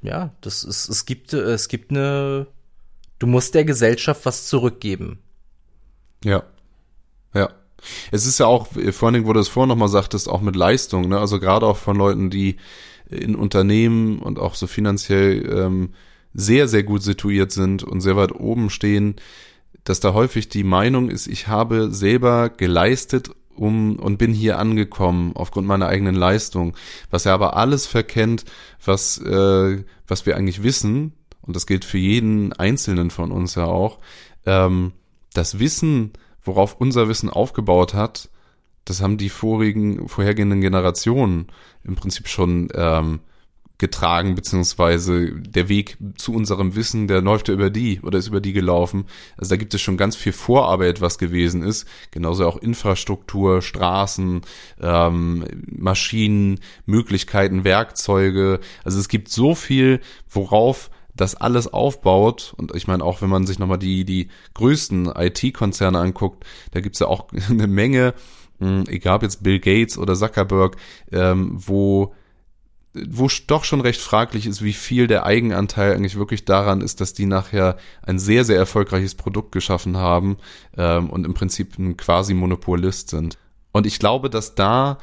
ja, 0.02 0.32
das 0.42 0.64
ist, 0.64 0.88
es 0.88 1.06
gibt, 1.06 1.34
es 1.34 1.68
gibt 1.68 1.90
eine, 1.92 2.48
du 3.20 3.28
musst 3.28 3.56
der 3.56 3.66
Gesellschaft 3.66 4.26
was 4.26 4.48
zurückgeben. 4.48 5.20
Ja. 6.24 6.44
Ja. 7.34 7.50
Es 8.12 8.26
ist 8.26 8.40
ja 8.40 8.46
auch, 8.46 8.68
vor 8.92 9.12
Dingen, 9.12 9.26
wo 9.26 9.34
du 9.34 9.40
es 9.40 9.48
vorhin 9.48 9.70
nochmal 9.70 9.90
sagtest, 9.90 10.30
auch 10.30 10.42
mit 10.42 10.56
Leistung, 10.56 11.10
ne? 11.10 11.20
Also 11.20 11.40
gerade 11.40 11.66
auch 11.66 11.78
von 11.78 11.98
Leuten, 11.98 12.30
die 12.30 12.58
in 13.10 13.36
Unternehmen 13.36 14.20
und 14.20 14.40
auch 14.40 14.56
so 14.56 14.66
finanziell 14.68 15.46
ähm, 15.52 15.94
sehr, 16.36 16.68
sehr 16.68 16.84
gut 16.84 17.02
situiert 17.02 17.52
sind 17.52 17.84
und 17.84 18.02
sehr 18.02 18.16
weit 18.16 18.34
oben 18.34 18.70
stehen, 18.70 19.16
dass 19.84 20.00
da 20.00 20.14
häufig 20.14 20.50
die 20.50 20.64
Meinung 20.64 21.10
ist, 21.10 21.28
ich 21.28 21.48
habe 21.48 21.92
selber 21.92 22.50
geleistet 22.50 23.32
um 23.56 23.98
und 23.98 24.18
bin 24.18 24.34
hier 24.34 24.60
angekommen 24.60 25.32
aufgrund 25.34 25.66
meiner 25.66 25.88
eigenen 25.88 26.16
Leistung, 26.16 26.76
was 27.10 27.24
ja 27.24 27.34
aber 27.34 27.56
alles 27.56 27.88
verkennt, 27.88 28.44
was 28.84 29.18
äh, 29.20 29.84
was 30.08 30.26
wir 30.26 30.36
eigentlich 30.36 30.62
wissen 30.62 31.14
und 31.42 31.56
das 31.56 31.66
gilt 31.66 31.86
für 31.86 31.98
jeden 31.98 32.52
einzelnen 32.54 33.12
von 33.12 33.32
uns 33.32 33.56
ja 33.56 33.66
auch. 33.66 34.00
Ähm, 34.46 34.92
das 35.34 35.60
Wissen 35.60 36.12
worauf 36.46 36.80
unser 36.80 37.10
Wissen 37.10 37.30
aufgebaut 37.30 37.94
hat, 37.94 38.30
das 38.86 39.02
haben 39.02 39.18
die 39.18 39.30
vorigen, 39.30 40.08
vorhergehenden 40.08 40.62
Generationen 40.62 41.48
im 41.84 41.96
Prinzip 41.96 42.28
schon 42.28 42.70
ähm, 42.76 43.20
getragen, 43.78 44.36
beziehungsweise 44.36 45.32
der 45.32 45.68
Weg 45.68 45.98
zu 46.18 46.34
unserem 46.34 46.76
Wissen, 46.76 47.08
der 47.08 47.22
läuft 47.22 47.50
ja 47.50 47.54
über 47.54 47.70
die 47.70 48.00
oder 48.02 48.18
ist 48.18 48.28
über 48.28 48.40
die 48.40 48.54
gelaufen. 48.54 49.06
Also 49.38 49.50
da 49.50 49.58
gibt 49.58 49.74
es 49.74 49.82
schon 49.82 49.98
ganz 49.98 50.16
viel 50.16 50.32
Vorarbeit, 50.32 51.02
was 51.02 51.18
gewesen 51.18 51.62
ist. 51.62 51.86
Genauso 52.12 52.48
auch 52.48 52.58
Infrastruktur, 52.58 53.62
Straßen, 53.62 54.42
ähm, 54.82 55.46
Maschinen, 55.68 56.60
Möglichkeiten, 56.86 57.64
Werkzeuge. 57.64 58.60
Also 58.84 59.00
es 59.00 59.10
gibt 59.10 59.30
so 59.30 59.56
viel, 59.56 60.00
worauf 60.30 60.90
das 61.16 61.36
alles 61.36 61.72
aufbaut, 61.72 62.54
und 62.58 62.76
ich 62.76 62.88
meine 62.88 63.04
auch, 63.04 63.22
wenn 63.22 63.30
man 63.30 63.48
sich 63.48 63.58
nochmal 63.58 63.78
die, 63.78 64.04
die 64.04 64.28
größten 64.54 65.08
IT-Konzerne 65.16 65.98
anguckt, 65.98 66.46
da 66.72 66.82
gibt's 66.82 67.00
ja 67.00 67.08
auch 67.08 67.28
eine 67.50 67.68
Menge, 67.68 68.14
hm, 68.60 68.84
egal 68.88 69.18
ob 69.18 69.24
jetzt 69.24 69.44
Bill 69.44 69.60
Gates 69.60 69.98
oder 69.98 70.16
Zuckerberg, 70.16 70.76
ähm, 71.12 71.52
wo 71.56 72.14
wo 73.10 73.28
doch 73.48 73.64
schon 73.64 73.82
recht 73.82 74.00
fraglich 74.00 74.46
ist, 74.46 74.64
wie 74.64 74.74
viel 74.74 75.08
der 75.08 75.26
Eigenanteil 75.26 75.94
eigentlich 75.94 76.18
wirklich 76.18 76.46
daran 76.46 76.82
ist, 76.82 77.02
dass 77.02 77.14
die 77.14 77.26
nachher 77.26 77.78
ein 78.02 78.20
sehr, 78.20 78.46
sehr 78.46 78.58
erfolgreiches 78.58 79.16
Produkt 79.16 79.52
geschaffen 79.52 79.98
haben 79.98 80.38
ähm, 80.78 81.10
und 81.10 81.26
im 81.26 81.34
Prinzip 81.34 81.78
ein 81.78 81.98
quasi 81.98 82.34
Monopolist 82.34 83.10
sind. 83.10 83.38
Und 83.72 83.86
ich 83.86 84.00
glaube, 84.00 84.30
dass 84.30 84.56
da 84.56 84.98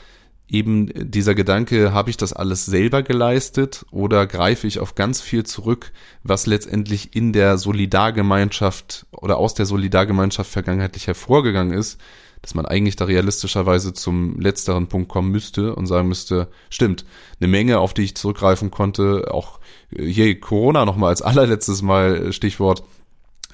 eben 0.48 0.90
dieser 1.10 1.34
Gedanke, 1.34 1.92
habe 1.92 2.10
ich 2.10 2.16
das 2.16 2.32
alles 2.32 2.66
selber 2.66 3.02
geleistet 3.02 3.86
oder 3.90 4.26
greife 4.26 4.66
ich 4.66 4.78
auf 4.78 4.94
ganz 4.94 5.20
viel 5.20 5.44
zurück, 5.44 5.92
was 6.22 6.46
letztendlich 6.46 7.16
in 7.16 7.32
der 7.32 7.56
Solidargemeinschaft 7.56 9.06
oder 9.12 9.38
aus 9.38 9.54
der 9.54 9.66
Solidargemeinschaft 9.66 10.50
vergangenheitlich 10.50 11.06
hervorgegangen 11.06 11.76
ist, 11.76 11.98
dass 12.42 12.54
man 12.54 12.66
eigentlich 12.66 12.96
da 12.96 13.04
realistischerweise 13.04 13.94
zum 13.94 14.38
letzteren 14.40 14.88
Punkt 14.88 15.08
kommen 15.08 15.30
müsste 15.30 15.74
und 15.74 15.86
sagen 15.86 16.08
müsste, 16.08 16.48
stimmt, 16.70 17.04
eine 17.40 17.48
Menge, 17.48 17.78
auf 17.78 17.94
die 17.94 18.02
ich 18.02 18.16
zurückgreifen 18.16 18.70
konnte, 18.70 19.28
auch 19.32 19.60
hier 19.96 20.38
Corona 20.40 20.84
nochmal 20.84 21.10
als 21.10 21.22
allerletztes 21.22 21.82
Mal 21.82 22.32
Stichwort, 22.32 22.82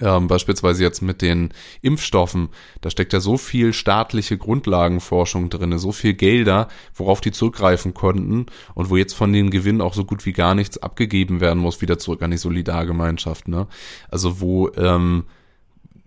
ähm, 0.00 0.28
beispielsweise 0.28 0.82
jetzt 0.82 1.02
mit 1.02 1.22
den 1.22 1.50
Impfstoffen, 1.82 2.50
da 2.80 2.90
steckt 2.90 3.12
ja 3.12 3.20
so 3.20 3.36
viel 3.36 3.72
staatliche 3.72 4.38
Grundlagenforschung 4.38 5.50
drinne, 5.50 5.78
so 5.78 5.92
viel 5.92 6.14
Gelder, 6.14 6.68
worauf 6.94 7.20
die 7.20 7.32
zurückgreifen 7.32 7.94
konnten 7.94 8.46
und 8.74 8.90
wo 8.90 8.96
jetzt 8.96 9.14
von 9.14 9.32
den 9.32 9.50
Gewinnen 9.50 9.80
auch 9.80 9.94
so 9.94 10.04
gut 10.04 10.24
wie 10.24 10.32
gar 10.32 10.54
nichts 10.54 10.78
abgegeben 10.78 11.40
werden 11.40 11.58
muss, 11.58 11.80
wieder 11.80 11.98
zurück 11.98 12.22
an 12.22 12.30
die 12.30 12.38
Solidargemeinschaft. 12.38 13.48
Ne? 13.48 13.66
Also 14.08 14.40
wo 14.40 14.70
ähm, 14.76 15.24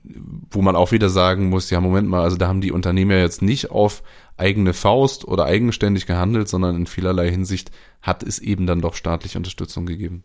wo 0.03 0.61
man 0.61 0.75
auch 0.75 0.91
wieder 0.91 1.09
sagen 1.09 1.49
muss, 1.49 1.69
ja, 1.69 1.79
Moment 1.79 2.07
mal, 2.07 2.23
also 2.23 2.37
da 2.37 2.47
haben 2.47 2.61
die 2.61 2.71
Unternehmen 2.71 3.11
ja 3.11 3.17
jetzt 3.17 3.41
nicht 3.41 3.69
auf 3.71 4.03
eigene 4.35 4.73
Faust 4.73 5.25
oder 5.25 5.45
eigenständig 5.45 6.07
gehandelt, 6.07 6.49
sondern 6.49 6.75
in 6.75 6.87
vielerlei 6.87 7.29
Hinsicht 7.29 7.71
hat 8.01 8.23
es 8.23 8.39
eben 8.39 8.65
dann 8.65 8.81
doch 8.81 8.95
staatliche 8.95 9.37
Unterstützung 9.37 9.85
gegeben. 9.85 10.23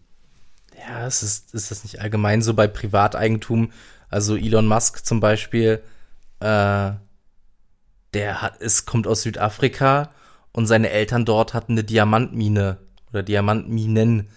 Ja, 0.89 1.07
ist, 1.07 1.22
es, 1.22 1.47
ist 1.53 1.70
das 1.70 1.85
nicht 1.85 2.01
allgemein 2.01 2.43
so 2.43 2.55
bei 2.55 2.66
Privateigentum? 2.66 3.70
Also 4.09 4.37
Elon 4.37 4.66
Musk 4.66 5.05
zum 5.05 5.20
Beispiel, 5.20 5.83
äh, 6.41 6.93
der 8.14 8.43
hat, 8.43 8.61
es 8.61 8.87
kommt 8.87 9.07
aus 9.07 9.22
Südafrika 9.22 10.11
und 10.53 10.66
seine 10.66 10.91
Eltern 10.91 11.24
dort 11.24 11.53
hatten 11.53 11.72
eine 11.72 11.85
Diamantmine 11.85 12.79
oder 13.11 13.22
Diamantminen. 13.22 14.29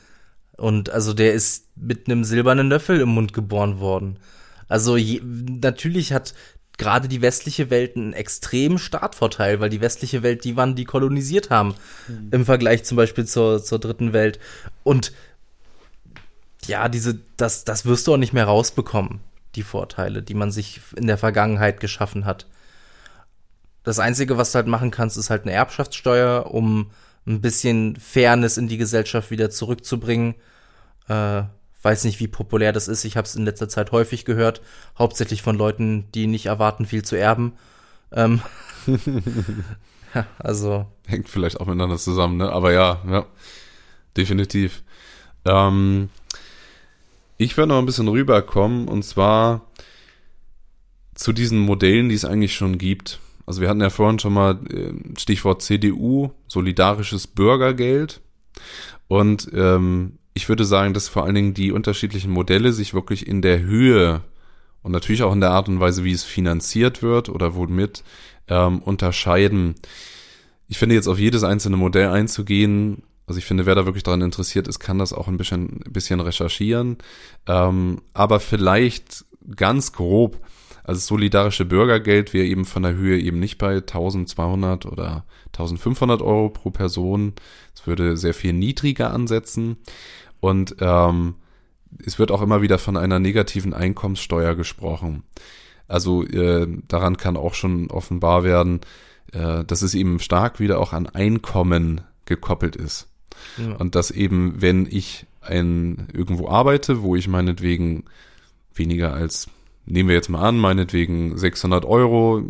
Und 0.58 0.90
also 0.90 1.14
der 1.14 1.34
ist 1.34 1.68
mit 1.78 2.08
einem 2.08 2.26
silbernen 2.26 2.68
Löffel 2.70 3.00
im 3.00 3.10
Mund 3.10 3.34
geboren 3.34 3.80
worden. 3.80 4.20
Also 4.70 4.96
je, 4.96 5.22
natürlich 5.24 6.14
hat 6.14 6.34
gerade 6.78 7.10
die 7.10 7.22
westliche 7.22 7.70
Welt 7.70 7.98
einen 7.98 8.14
extremen 8.14 8.80
Startvorteil, 8.80 9.60
weil 9.60 9.70
die 9.70 9.82
westliche 9.82 10.24
Welt 10.24 10.46
die 10.46 10.56
waren, 10.56 10.76
die 10.76 10.86
kolonisiert 10.86 11.50
haben, 11.50 11.76
mhm. 12.08 12.30
im 12.32 12.46
Vergleich 12.46 12.86
zum 12.86 12.96
Beispiel 12.96 13.26
zur, 13.26 13.62
zur 13.64 13.80
dritten 13.80 14.14
Welt. 14.14 14.40
Und 14.84 15.12
ja, 16.66 16.88
diese, 16.88 17.20
das, 17.36 17.66
das 17.66 17.86
wirst 17.86 18.08
du 18.08 18.14
auch 18.14 18.18
nicht 18.18 18.34
mehr 18.34 18.46
rausbekommen, 18.46 19.20
die 19.56 19.64
Vorteile, 19.64 20.24
die 20.24 20.34
man 20.34 20.52
sich 20.52 20.80
in 20.96 21.08
der 21.08 21.18
Vergangenheit 21.18 21.80
geschaffen 21.80 22.26
hat. 22.26 22.48
Das 23.84 24.00
Einzige, 24.00 24.38
was 24.38 24.52
du 24.52 24.58
halt 24.58 24.68
machen 24.68 24.92
kannst, 24.92 25.18
ist 25.18 25.30
halt 25.30 25.44
eine 25.44 25.52
Erbschaftssteuer, 25.52 26.52
um 26.52 26.92
ein 27.28 27.42
bisschen 27.42 27.96
Fairness 27.98 28.58
in 28.58 28.68
die 28.68 28.78
Gesellschaft 28.78 29.32
wieder 29.32 29.50
zurückzubringen. 29.50 30.36
Äh, 31.08 31.44
weiß 31.82 32.04
nicht, 32.06 32.20
wie 32.20 32.28
populär 32.28 32.74
das 32.74 32.88
ist. 32.88 33.06
Ich 33.06 33.18
habe 33.18 33.26
es 33.26 33.36
in 33.36 33.46
letzter 33.46 33.70
Zeit 33.70 33.92
häufig 33.92 34.26
gehört, 34.26 34.62
hauptsächlich 34.98 35.42
von 35.42 35.58
Leuten, 35.58 36.06
die 36.14 36.28
nicht 36.28 36.48
erwarten, 36.48 36.86
viel 36.86 37.04
zu 37.04 37.16
erben. 37.16 37.54
Ähm, 38.12 38.42
ja, 40.14 40.26
also 40.40 40.86
hängt 41.08 41.30
vielleicht 41.30 41.60
auch 41.60 41.66
miteinander 41.68 41.98
zusammen, 41.98 42.38
ne? 42.38 42.52
Aber 42.52 42.72
ja, 42.74 43.02
ja, 43.08 43.26
definitiv. 44.18 44.84
Ähm, 45.46 46.10
Ich 47.38 47.56
werde 47.56 47.70
noch 47.70 47.80
ein 47.80 47.86
bisschen 47.86 48.08
rüberkommen 48.10 48.88
und 48.90 49.04
zwar 49.04 49.62
zu 51.16 51.32
diesen 51.34 51.60
Modellen, 51.60 52.10
die 52.10 52.16
es 52.16 52.26
eigentlich 52.26 52.54
schon 52.56 52.78
gibt. 52.78 53.20
Also 53.46 53.62
wir 53.62 53.70
hatten 53.70 53.82
ja 53.82 53.90
vorhin 53.90 54.20
schon 54.20 54.34
mal 54.34 54.60
äh, 54.70 54.94
Stichwort 55.18 55.62
CDU, 55.62 56.32
solidarisches 56.48 57.28
Bürgergeld. 57.28 58.22
Und 59.08 59.50
ähm, 59.54 60.19
ich 60.40 60.48
würde 60.48 60.64
sagen, 60.64 60.94
dass 60.94 61.10
vor 61.10 61.26
allen 61.26 61.36
Dingen 61.36 61.54
die 61.54 61.74
unterschiedlichen 61.74 62.32
Modelle 62.32 62.72
sich 62.72 62.94
wirklich 62.94 63.28
in 63.28 63.42
der 63.42 63.60
Höhe 63.60 64.22
und 64.82 64.94
natürlich 64.94 65.22
auch 65.22 65.34
in 65.34 65.42
der 65.42 65.52
Art 65.52 65.68
und 65.68 65.82
Weise, 65.82 66.06
wie 66.06 66.14
es 66.14 66.24
finanziert 66.24 67.02
wird 67.02 67.28
oder 67.28 67.56
womit 67.56 68.06
ähm, 68.48 68.80
unterscheiden. 68.80 69.76
Ich 70.70 70.78
finde 70.78 70.96
jetzt 70.96 71.08
auf 71.10 71.20
jedes 71.20 71.44
einzelne 71.44 71.76
Modell 71.76 72.08
einzugehen, 72.08 73.04
also 73.28 73.38
ich 73.38 73.44
finde, 73.44 73.66
wer 73.66 73.76
da 73.76 73.86
wirklich 73.86 74.04
daran 74.04 74.22
interessiert 74.22 74.70
ist, 74.70 74.80
kann 74.80 74.98
das 74.98 75.12
auch 75.12 75.28
ein 75.28 75.36
bisschen, 75.36 75.82
bisschen 75.90 76.22
recherchieren. 76.22 77.00
Ähm, 77.46 78.02
aber 78.14 78.40
vielleicht 78.40 79.26
ganz 79.58 79.92
grob, 79.92 80.40
also 80.86 81.02
solidarische 81.02 81.66
Bürgergeld 81.66 82.34
wäre 82.34 82.48
eben 82.48 82.64
von 82.64 82.84
der 82.84 82.94
Höhe 82.94 83.20
eben 83.20 83.42
nicht 83.42 83.58
bei 83.58 83.76
1200 83.76 84.86
oder 84.86 85.26
1500 85.48 86.22
Euro 86.22 86.50
pro 86.50 86.72
Person. 86.72 87.34
Es 87.76 87.86
würde 87.86 88.16
sehr 88.16 88.34
viel 88.34 88.54
niedriger 88.54 89.12
ansetzen. 89.12 89.78
Und 90.40 90.76
ähm, 90.80 91.36
es 92.06 92.20
wird 92.20 92.32
auch 92.32 92.42
immer 92.42 92.62
wieder 92.62 92.78
von 92.78 92.98
einer 92.98 93.20
negativen 93.20 93.74
Einkommenssteuer 93.74 94.56
gesprochen. 94.56 95.24
Also 95.88 96.24
äh, 96.24 96.68
daran 96.88 97.18
kann 97.18 97.36
auch 97.36 97.56
schon 97.56 97.90
offenbar 97.90 98.44
werden, 98.44 98.82
äh, 99.34 99.64
dass 99.66 99.82
es 99.82 99.96
eben 99.96 100.20
stark 100.20 100.60
wieder 100.60 100.80
auch 100.80 100.94
an 100.94 101.08
Einkommen 101.08 102.02
gekoppelt 102.26 102.76
ist. 102.76 103.08
Ja. 103.58 103.76
Und 103.76 103.96
dass 103.96 104.12
eben, 104.12 104.62
wenn 104.62 104.86
ich 104.86 105.26
ein, 105.42 106.08
irgendwo 106.14 106.50
arbeite, 106.50 107.02
wo 107.02 107.16
ich 107.16 107.28
meinetwegen 107.28 108.06
weniger 108.74 109.14
als, 109.14 109.48
nehmen 109.86 110.10
wir 110.10 110.16
jetzt 110.16 110.30
mal 110.30 110.48
an, 110.48 110.58
meinetwegen 110.58 111.38
600 111.38 111.86
Euro 111.86 112.44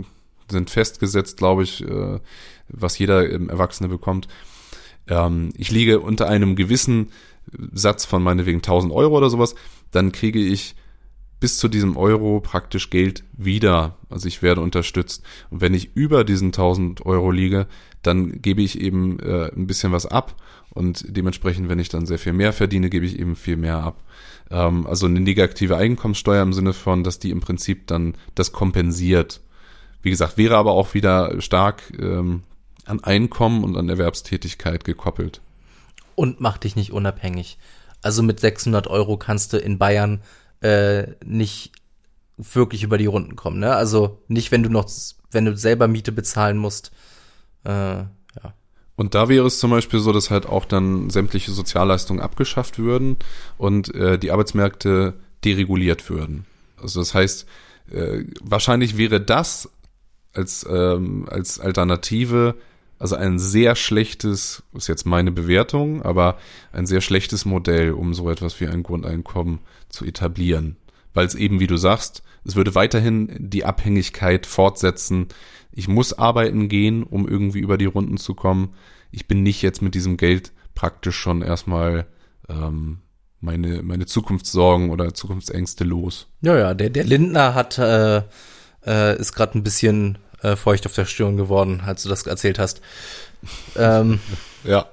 sind 0.49 0.69
festgesetzt, 0.69 1.37
glaube 1.37 1.63
ich, 1.63 1.83
äh, 1.87 2.19
was 2.67 2.97
jeder 2.97 3.29
Erwachsene 3.29 3.87
bekommt. 3.87 4.27
Ähm, 5.07 5.51
ich 5.57 5.71
liege 5.71 5.99
unter 5.99 6.27
einem 6.27 6.55
gewissen 6.55 7.11
Satz 7.71 8.05
von 8.05 8.21
meinetwegen 8.21 8.59
1000 8.59 8.93
Euro 8.93 9.17
oder 9.17 9.29
sowas, 9.29 9.55
dann 9.91 10.11
kriege 10.11 10.39
ich 10.39 10.75
bis 11.39 11.57
zu 11.57 11.67
diesem 11.67 11.95
Euro 11.95 12.41
praktisch 12.41 12.89
Geld 12.89 13.23
wieder. 13.37 13.97
Also 14.09 14.27
ich 14.27 14.41
werde 14.41 14.61
unterstützt. 14.61 15.23
Und 15.49 15.61
wenn 15.61 15.73
ich 15.73 15.95
über 15.95 16.23
diesen 16.23 16.47
1000 16.47 17.05
Euro 17.05 17.31
liege, 17.31 17.67
dann 18.01 18.41
gebe 18.41 18.61
ich 18.61 18.79
eben 18.79 19.19
äh, 19.19 19.49
ein 19.55 19.67
bisschen 19.67 19.91
was 19.91 20.05
ab 20.05 20.35
und 20.71 21.05
dementsprechend, 21.07 21.69
wenn 21.69 21.79
ich 21.79 21.89
dann 21.89 22.05
sehr 22.05 22.19
viel 22.19 22.33
mehr 22.33 22.53
verdiene, 22.53 22.89
gebe 22.89 23.05
ich 23.05 23.19
eben 23.19 23.35
viel 23.35 23.57
mehr 23.57 23.77
ab. 23.77 24.03
Ähm, 24.51 24.85
also 24.87 25.05
eine 25.05 25.19
negative 25.19 25.77
Einkommenssteuer 25.77 26.43
im 26.43 26.53
Sinne 26.53 26.73
von, 26.73 27.03
dass 27.03 27.19
die 27.19 27.31
im 27.31 27.39
Prinzip 27.39 27.87
dann 27.87 28.15
das 28.35 28.51
kompensiert. 28.51 29.41
Wie 30.01 30.09
gesagt, 30.09 30.37
wäre 30.37 30.57
aber 30.57 30.71
auch 30.71 30.93
wieder 30.93 31.41
stark 31.41 31.81
ähm, 31.99 32.43
an 32.85 33.03
Einkommen 33.03 33.63
und 33.63 33.77
an 33.77 33.89
Erwerbstätigkeit 33.89 34.83
gekoppelt. 34.83 35.41
Und 36.19 36.41
macht 36.41 36.65
dich 36.65 36.75
nicht 36.75 36.91
unabhängig. 36.91 37.57
Also 38.01 38.23
mit 38.23 38.41
600 38.41 38.87
Euro 38.87 39.15
kannst 39.15 39.53
du 39.53 39.57
in 39.57 39.77
Bayern 39.77 40.21
äh, 40.59 41.07
nicht 41.23 41.71
wirklich 42.35 42.83
über 42.83 42.97
die 42.97 43.05
Runden 43.05 43.37
kommen. 43.37 43.59
Ne? 43.59 43.73
Also 43.73 44.21
nicht, 44.27 44.51
wenn 44.51 44.61
du 44.61 44.69
noch, 44.69 44.89
wenn 45.31 45.45
du 45.45 45.55
selber 45.55 45.87
Miete 45.87 46.11
bezahlen 46.11 46.57
musst. 46.57 46.91
Äh, 47.63 48.03
und 48.99 49.15
da 49.15 49.29
wäre 49.29 49.47
es 49.47 49.59
zum 49.59 49.71
Beispiel 49.71 50.01
so, 50.01 50.11
dass 50.11 50.29
halt 50.29 50.45
auch 50.45 50.65
dann 50.65 51.09
sämtliche 51.09 51.51
Sozialleistungen 51.51 52.21
abgeschafft 52.21 52.79
würden 52.79 53.15
und 53.57 53.95
äh, 53.95 54.19
die 54.19 54.29
Arbeitsmärkte 54.29 55.13
dereguliert 55.45 56.09
würden. 56.09 56.45
Also 56.75 56.99
das 56.99 57.13
heißt, 57.13 57.45
äh, 57.93 58.25
wahrscheinlich 58.41 58.97
wäre 58.97 59.21
das 59.21 59.69
als, 60.33 60.65
ähm, 60.69 61.29
als 61.31 61.61
Alternative 61.61 62.55
also 62.99 63.15
ein 63.15 63.39
sehr 63.39 63.75
schlechtes, 63.75 64.63
ist 64.73 64.87
jetzt 64.87 65.05
meine 65.05 65.31
Bewertung, 65.31 66.01
aber 66.01 66.37
ein 66.73 66.85
sehr 66.85 66.99
schlechtes 66.99 67.45
Modell, 67.45 67.91
um 67.91 68.13
so 68.13 68.29
etwas 68.29 68.59
wie 68.59 68.67
ein 68.67 68.83
Grundeinkommen 68.83 69.59
zu 69.87 70.05
etablieren. 70.05 70.75
Weil 71.13 71.25
es 71.25 71.33
eben, 71.33 71.59
wie 71.61 71.67
du 71.67 71.77
sagst, 71.77 72.23
es 72.43 72.55
würde 72.55 72.75
weiterhin 72.75 73.35
die 73.39 73.65
Abhängigkeit 73.65 74.45
fortsetzen. 74.45 75.27
Ich 75.71 75.87
muss 75.87 76.13
arbeiten 76.13 76.67
gehen, 76.67 77.03
um 77.03 77.27
irgendwie 77.27 77.59
über 77.59 77.77
die 77.77 77.85
Runden 77.85 78.17
zu 78.17 78.35
kommen. 78.35 78.73
Ich 79.11 79.27
bin 79.27 79.43
nicht 79.43 79.61
jetzt 79.61 79.81
mit 79.81 79.95
diesem 79.95 80.17
Geld 80.17 80.51
praktisch 80.75 81.15
schon 81.15 81.41
erstmal 81.41 82.05
ähm, 82.49 82.99
meine, 83.39 83.81
meine 83.81 84.05
Zukunftssorgen 84.05 84.89
oder 84.89 85.13
Zukunftsängste 85.13 85.85
los. 85.85 86.27
Ja, 86.41 86.57
ja, 86.57 86.73
der, 86.73 86.89
der 86.89 87.05
Lindner 87.05 87.55
hat, 87.55 87.77
äh, 87.77 88.23
äh, 88.85 89.17
ist 89.17 89.33
gerade 89.33 89.57
ein 89.57 89.63
bisschen 89.63 90.17
äh, 90.41 90.55
feucht 90.55 90.85
auf 90.85 90.93
der 90.93 91.05
Stirn 91.05 91.37
geworden, 91.37 91.81
als 91.85 92.03
du 92.03 92.09
das 92.09 92.25
erzählt 92.25 92.59
hast. 92.59 92.81
ähm, 93.75 94.19
ja, 94.63 94.85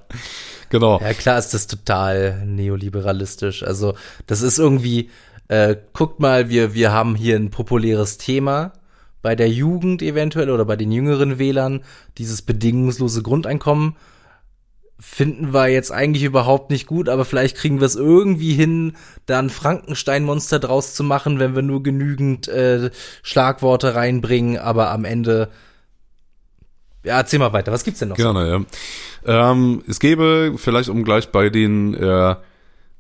genau. 0.70 1.00
Ja, 1.00 1.12
klar 1.14 1.38
ist 1.38 1.54
das 1.54 1.66
total 1.66 2.44
neoliberalistisch. 2.46 3.62
Also, 3.62 3.94
das 4.26 4.42
ist 4.42 4.58
irgendwie, 4.58 5.10
äh, 5.48 5.76
guckt 5.92 6.20
mal, 6.20 6.48
wir, 6.48 6.74
wir 6.74 6.92
haben 6.92 7.14
hier 7.14 7.36
ein 7.36 7.50
populäres 7.50 8.18
Thema 8.18 8.72
bei 9.22 9.34
der 9.34 9.48
Jugend 9.48 10.02
eventuell 10.02 10.50
oder 10.50 10.64
bei 10.64 10.76
den 10.76 10.92
jüngeren 10.92 11.38
Wählern, 11.38 11.82
dieses 12.16 12.42
bedingungslose 12.42 13.22
Grundeinkommen 13.22 13.96
finden 14.98 15.52
wir 15.52 15.68
jetzt 15.68 15.92
eigentlich 15.92 16.24
überhaupt 16.24 16.70
nicht 16.70 16.86
gut, 16.86 17.08
aber 17.08 17.24
vielleicht 17.24 17.56
kriegen 17.56 17.80
wir 17.80 17.86
es 17.86 17.96
irgendwie 17.96 18.54
hin, 18.54 18.96
da 19.26 19.38
ein 19.38 19.50
Frankenstein-Monster 19.50 20.58
draus 20.58 20.94
zu 20.94 21.04
machen, 21.04 21.38
wenn 21.38 21.54
wir 21.54 21.62
nur 21.62 21.82
genügend 21.82 22.48
äh, 22.48 22.90
Schlagworte 23.22 23.94
reinbringen, 23.94 24.58
aber 24.58 24.90
am 24.90 25.04
Ende 25.04 25.50
ja, 27.04 27.18
erzähl 27.18 27.38
mal 27.38 27.52
weiter. 27.52 27.70
Was 27.70 27.84
gibt's 27.84 28.00
denn 28.00 28.08
noch? 28.08 28.16
Gerne, 28.16 28.66
so? 29.24 29.30
ja. 29.30 29.52
Ähm, 29.52 29.84
es 29.86 30.00
gäbe 30.00 30.54
vielleicht, 30.56 30.88
um 30.88 31.04
gleich 31.04 31.30
bei 31.30 31.50
den 31.50 31.94
äh, 31.94 32.34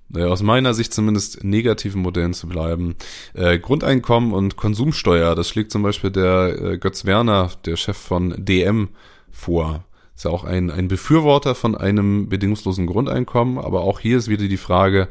naja, 0.08 0.28
aus 0.28 0.42
meiner 0.42 0.74
Sicht 0.74 0.94
zumindest 0.94 1.42
negativen 1.42 2.00
Modellen 2.00 2.32
zu 2.32 2.46
bleiben. 2.46 2.94
Äh, 3.34 3.58
Grundeinkommen 3.58 4.32
und 4.32 4.56
Konsumsteuer, 4.56 5.34
das 5.34 5.48
schlägt 5.48 5.72
zum 5.72 5.82
Beispiel 5.82 6.10
der 6.10 6.56
äh, 6.60 6.78
Götz 6.78 7.04
Werner, 7.04 7.50
der 7.64 7.76
Chef 7.76 7.96
von 7.96 8.34
DM, 8.38 8.90
vor. 9.30 9.84
Ist 10.16 10.24
ja 10.24 10.30
auch 10.30 10.44
ein, 10.44 10.70
ein 10.70 10.88
Befürworter 10.88 11.54
von 11.54 11.74
einem 11.74 12.30
bedingungslosen 12.30 12.86
Grundeinkommen, 12.86 13.58
aber 13.58 13.82
auch 13.82 14.00
hier 14.00 14.16
ist 14.16 14.28
wieder 14.28 14.48
die 14.48 14.56
Frage, 14.56 15.08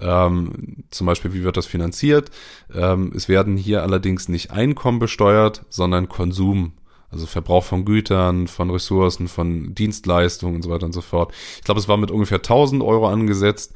ähm, 0.00 0.84
zum 0.90 1.06
Beispiel, 1.06 1.34
wie 1.34 1.42
wird 1.42 1.56
das 1.56 1.66
finanziert? 1.66 2.30
Ähm, 2.72 3.12
es 3.14 3.28
werden 3.28 3.56
hier 3.56 3.82
allerdings 3.82 4.28
nicht 4.28 4.52
Einkommen 4.52 5.00
besteuert, 5.00 5.64
sondern 5.68 6.08
Konsum. 6.08 6.72
Also 7.10 7.26
Verbrauch 7.26 7.62
von 7.62 7.84
Gütern, 7.84 8.48
von 8.48 8.70
Ressourcen, 8.70 9.28
von 9.28 9.72
Dienstleistungen 9.74 10.56
und 10.56 10.62
so 10.62 10.70
weiter 10.70 10.86
und 10.86 10.92
so 10.92 11.00
fort. 11.00 11.32
Ich 11.58 11.62
glaube, 11.64 11.78
es 11.78 11.86
war 11.86 11.96
mit 11.96 12.10
ungefähr 12.10 12.38
1000 12.38 12.82
Euro 12.82 13.08
angesetzt. 13.08 13.72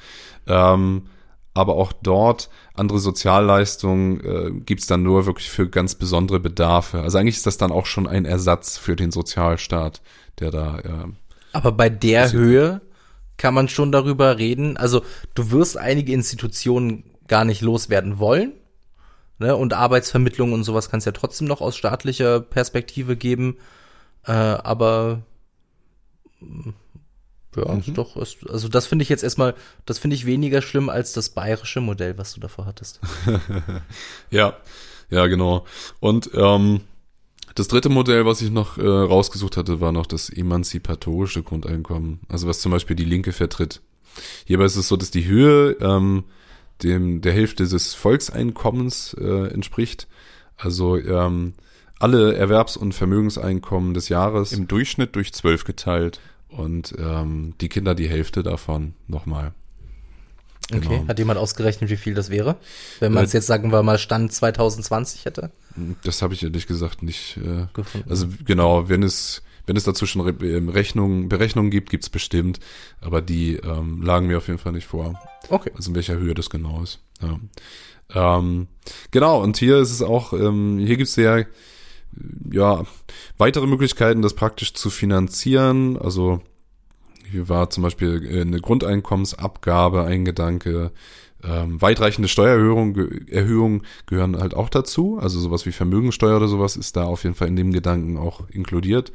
Ähm, 0.49 1.03
aber 1.55 1.75
auch 1.75 1.93
dort 1.93 2.51
andere 2.75 3.01
Sozialleistungen 3.01 4.21
äh, 4.21 4.51
gibt 4.61 4.89
dann 4.91 5.03
nur 5.03 5.27
wirklich 5.27 5.51
für 5.51 5.69
ganz 5.69 5.97
besondere 5.97 6.39
Bedarfe. 6.39 7.01
Also 7.01 7.19
eigentlich 7.19 7.37
ist 7.37 7.47
das 7.47 7.59
dann 7.59 7.73
auch 7.73 7.87
schon 7.87 8.07
ein 8.07 8.25
Ersatz 8.25 8.79
für 8.79 8.95
den 8.95 9.11
Sozialstaat, 9.11 10.01
der 10.41 10.51
da. 10.51 10.79
Äh, 10.79 11.13
aber 11.53 11.73
bei 11.73 11.89
der 11.89 12.33
Höhe 12.33 12.81
kann 13.37 13.55
man 13.55 13.69
schon 13.69 13.93
darüber 13.93 14.39
reden. 14.39 14.77
Also 14.77 15.03
du 15.35 15.51
wirst 15.51 15.77
einige 15.77 16.13
Institutionen 16.13 17.05
gar 17.27 17.45
nicht 17.45 17.63
loswerden 17.63 18.19
wollen. 18.19 18.53
Ne? 19.39 19.55
Und 19.55 19.73
Arbeitsvermittlung 19.73 20.53
und 20.53 20.65
sowas 20.65 20.91
kann 20.91 20.99
es 20.99 21.05
ja 21.05 21.13
trotzdem 21.13 21.47
noch 21.47 21.61
aus 21.61 21.77
staatlicher 21.77 22.41
Perspektive 22.41 23.17
geben. 23.17 23.57
Äh, 24.25 24.33
aber 24.33 25.23
ja, 27.57 27.75
mhm. 27.75 27.95
doch, 27.95 28.17
also 28.17 28.69
das 28.69 28.87
finde 28.87 29.05
ich 29.05 29.09
jetzt 29.09 29.25
erstmal, 29.25 29.55
das 29.87 29.99
finde 29.99 30.17
ich 30.17 30.27
weniger 30.27 30.63
schlimm 30.63 30.89
als 30.89 31.13
das 31.13 31.31
bayerische 31.31 31.81
Modell, 31.81 32.19
was 32.19 32.35
du 32.35 32.41
davor 32.41 32.67
hattest. 32.67 33.01
ja, 34.31 34.57
ja, 35.11 35.27
genau. 35.27 35.65
Und 36.01 36.31
ähm, 36.35 36.83
das 37.59 37.69
dritte 37.69 37.89
Modell, 37.89 38.25
was 38.25 38.41
ich 38.41 38.51
noch 38.51 38.79
äh, 38.79 38.87
rausgesucht 38.87 39.57
hatte, 39.57 39.81
war 39.81 39.93
noch 39.93 40.07
das 40.07 40.31
emanzipatorische 40.31 41.43
Grundeinkommen. 41.43 42.21
Also 42.29 42.47
was 42.47 42.61
zum 42.61 42.73
Beispiel 42.73 42.97
die 42.97 43.05
Linke 43.05 43.33
vertritt. 43.33 43.81
Hierbei 44.45 44.65
ist 44.65 44.77
es 44.77 44.89
so, 44.89 44.97
dass 44.97 45.11
die 45.11 45.27
Höhe 45.27 45.77
ähm, 45.81 46.25
dem 46.83 47.21
der 47.21 47.33
Hälfte 47.33 47.67
des 47.67 47.95
Volkseinkommens 47.95 49.15
äh, 49.15 49.49
entspricht. 49.49 50.07
Also 50.57 50.97
ähm, 50.97 51.55
alle 51.99 52.37
Erwerbs- 52.37 52.77
und 52.77 52.95
Vermögenseinkommen 52.95 53.95
des 53.95 54.09
Jahres. 54.09 54.53
Im 54.53 54.69
Durchschnitt 54.69 55.17
durch 55.17 55.33
zwölf 55.33 55.65
geteilt. 55.65 56.21
Und 56.49 56.95
ähm, 56.99 57.55
die 57.61 57.69
Kinder 57.69 57.95
die 57.95 58.09
Hälfte 58.09 58.43
davon 58.43 58.95
nochmal. 59.07 59.53
Genau. 60.71 60.87
Okay, 60.87 61.05
hat 61.09 61.19
jemand 61.19 61.39
ausgerechnet, 61.39 61.91
wie 61.91 61.97
viel 61.97 62.15
das 62.15 62.31
wäre? 62.31 62.57
Wenn 63.01 63.13
man 63.13 63.25
es 63.25 63.35
äh, 63.35 63.39
jetzt, 63.39 63.47
sagen 63.47 63.73
wir 63.73 63.83
mal, 63.83 63.99
Stand 63.99 64.33
2020 64.33 65.25
hätte? 65.25 65.51
Das 66.05 66.23
habe 66.23 66.35
ich 66.35 66.43
ehrlich 66.43 66.67
gesagt 66.67 67.03
nicht 67.03 67.37
äh, 67.39 67.67
gefunden. 67.73 68.11
Also 68.11 68.29
genau, 68.45 68.89
wenn 68.89 69.03
es 69.03 69.43
wenn 69.67 69.77
es 69.77 69.85
dazu 69.85 70.07
schon 70.07 70.23
Re 70.23 70.35
ähm, 70.47 70.71
Rechnungen, 70.71 71.29
Berechnungen 71.29 71.71
gibt, 71.71 71.91
gibt's 71.91 72.09
bestimmt, 72.09 72.59
aber 73.01 73.21
die 73.21 73.57
ähm, 73.57 74.01
lagen 74.03 74.27
mir 74.27 74.39
auf 74.39 74.49
jeden 74.49 74.59
Fall 74.59 74.73
nicht 74.73 74.87
vor. 74.87 75.21
Okay. 75.51 75.71
Also 75.77 75.91
in 75.91 75.95
welcher 75.95 76.17
Höhe 76.17 76.35
das 76.35 76.49
genau 76.49 76.83
ist. 76.83 77.01
Ja. 77.21 78.39
Ähm, 78.39 78.69
genau, 79.11 79.43
und 79.43 79.59
hier 79.59 79.77
ist 79.77 79.91
es 79.91 80.01
auch, 80.01 80.33
ähm, 80.33 80.79
hier 80.79 80.97
gibt's 80.97 81.17
ja 81.17 81.45
ja 82.51 82.85
weitere 83.37 83.67
Möglichkeiten, 83.67 84.23
das 84.23 84.35
praktisch 84.35 84.75
zu 84.75 84.91
finanzieren. 84.91 85.99
Also 85.99 86.41
hier 87.31 87.49
war 87.49 87.71
zum 87.71 87.83
Beispiel 87.83 88.27
äh, 88.27 88.41
eine 88.41 88.61
Grundeinkommensabgabe 88.61 90.05
ein 90.05 90.25
Gedanke. 90.25 90.93
Ähm, 91.45 91.81
weitreichende 91.81 92.29
Steuererhöhungen 92.29 93.29
Erhöhungen 93.29 93.83
gehören 94.07 94.39
halt 94.39 94.55
auch 94.55 94.69
dazu. 94.69 95.19
Also 95.21 95.39
sowas 95.39 95.67
wie 95.67 95.73
Vermögensteuer 95.73 96.37
oder 96.37 96.49
sowas 96.49 96.77
ist 96.77 96.97
da 96.97 97.05
auf 97.05 97.23
jeden 97.23 97.37
Fall 97.37 97.49
in 97.49 97.57
dem 97.57 97.73
Gedanken 97.73 98.17
auch 98.17 98.49
inkludiert. 98.51 99.13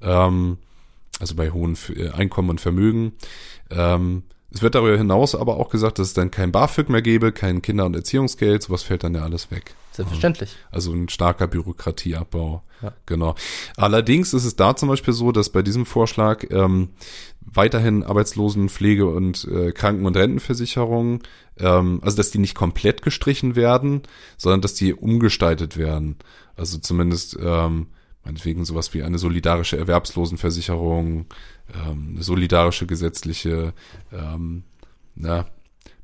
Ähm, 0.00 0.58
also 1.20 1.34
bei 1.34 1.50
hohen 1.50 1.76
äh, 1.96 2.10
Einkommen 2.10 2.50
und 2.50 2.60
Vermögen. 2.60 3.12
Ähm, 3.70 4.24
es 4.50 4.62
wird 4.62 4.76
darüber 4.76 4.96
hinaus 4.96 5.34
aber 5.34 5.56
auch 5.56 5.68
gesagt, 5.68 5.98
dass 5.98 6.08
es 6.08 6.14
dann 6.14 6.30
kein 6.30 6.52
BAföG 6.52 6.88
mehr 6.88 7.02
gäbe, 7.02 7.32
kein 7.32 7.60
Kinder- 7.60 7.86
und 7.86 7.96
Erziehungsgeld, 7.96 8.62
sowas 8.62 8.84
fällt 8.84 9.02
dann 9.02 9.14
ja 9.14 9.22
alles 9.22 9.50
weg. 9.50 9.74
Selbstverständlich. 9.94 10.56
Also 10.72 10.92
ein 10.92 11.08
starker 11.08 11.46
Bürokratieabbau. 11.46 12.64
Ja. 12.82 12.92
Genau. 13.06 13.36
Allerdings 13.76 14.34
ist 14.34 14.44
es 14.44 14.56
da 14.56 14.74
zum 14.74 14.88
Beispiel 14.88 15.14
so, 15.14 15.30
dass 15.30 15.50
bei 15.50 15.62
diesem 15.62 15.86
Vorschlag 15.86 16.44
ähm, 16.50 16.90
weiterhin 17.40 18.02
Arbeitslosen, 18.02 18.68
Pflege 18.68 19.06
und 19.06 19.44
äh, 19.44 19.70
Kranken- 19.70 20.04
und 20.04 20.16
Rentenversicherung, 20.16 21.22
ähm, 21.58 22.00
also 22.02 22.16
dass 22.16 22.32
die 22.32 22.38
nicht 22.38 22.56
komplett 22.56 23.02
gestrichen 23.02 23.54
werden, 23.54 24.02
sondern 24.36 24.62
dass 24.62 24.74
die 24.74 24.94
umgestaltet 24.94 25.76
werden. 25.76 26.16
Also 26.56 26.78
zumindest 26.78 27.38
ähm, 27.40 27.86
meinetwegen 28.24 28.64
sowas 28.64 28.94
wie 28.94 29.04
eine 29.04 29.18
solidarische 29.18 29.76
Erwerbslosenversicherung, 29.76 31.26
ähm, 31.72 32.08
eine 32.14 32.22
solidarische 32.24 32.86
gesetzliche 32.86 33.74
ähm, 34.12 34.64
na, 35.14 35.46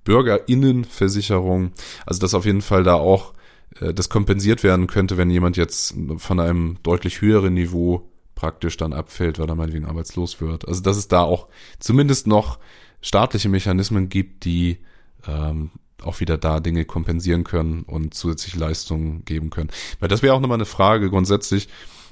Bürgerinnenversicherung. 0.04 1.72
Also 2.06 2.20
dass 2.20 2.34
auf 2.34 2.46
jeden 2.46 2.62
Fall 2.62 2.84
da 2.84 2.94
auch 2.94 3.32
das 3.78 4.08
kompensiert 4.08 4.62
werden 4.64 4.86
könnte, 4.86 5.16
wenn 5.16 5.30
jemand 5.30 5.56
jetzt 5.56 5.94
von 6.16 6.40
einem 6.40 6.78
deutlich 6.82 7.20
höheren 7.20 7.54
Niveau 7.54 8.10
praktisch 8.34 8.76
dann 8.76 8.92
abfällt, 8.92 9.38
weil 9.38 9.48
er 9.48 9.54
meinetwegen 9.54 9.84
arbeitslos 9.84 10.40
wird. 10.40 10.66
Also 10.66 10.82
dass 10.82 10.96
es 10.96 11.08
da 11.08 11.22
auch 11.22 11.48
zumindest 11.78 12.26
noch 12.26 12.58
staatliche 13.02 13.48
Mechanismen 13.48 14.08
gibt, 14.08 14.44
die 14.44 14.78
ähm, 15.26 15.70
auch 16.02 16.20
wieder 16.20 16.38
da 16.38 16.60
Dinge 16.60 16.84
kompensieren 16.84 17.44
können 17.44 17.82
und 17.82 18.14
zusätzliche 18.14 18.58
Leistungen 18.58 19.24
geben 19.24 19.50
können. 19.50 19.70
Weil 19.98 20.08
das 20.08 20.22
wäre 20.22 20.34
auch 20.34 20.40
nochmal 20.40 20.56
eine 20.56 20.64
Frage 20.64 21.10
grundsätzlich, 21.10 21.68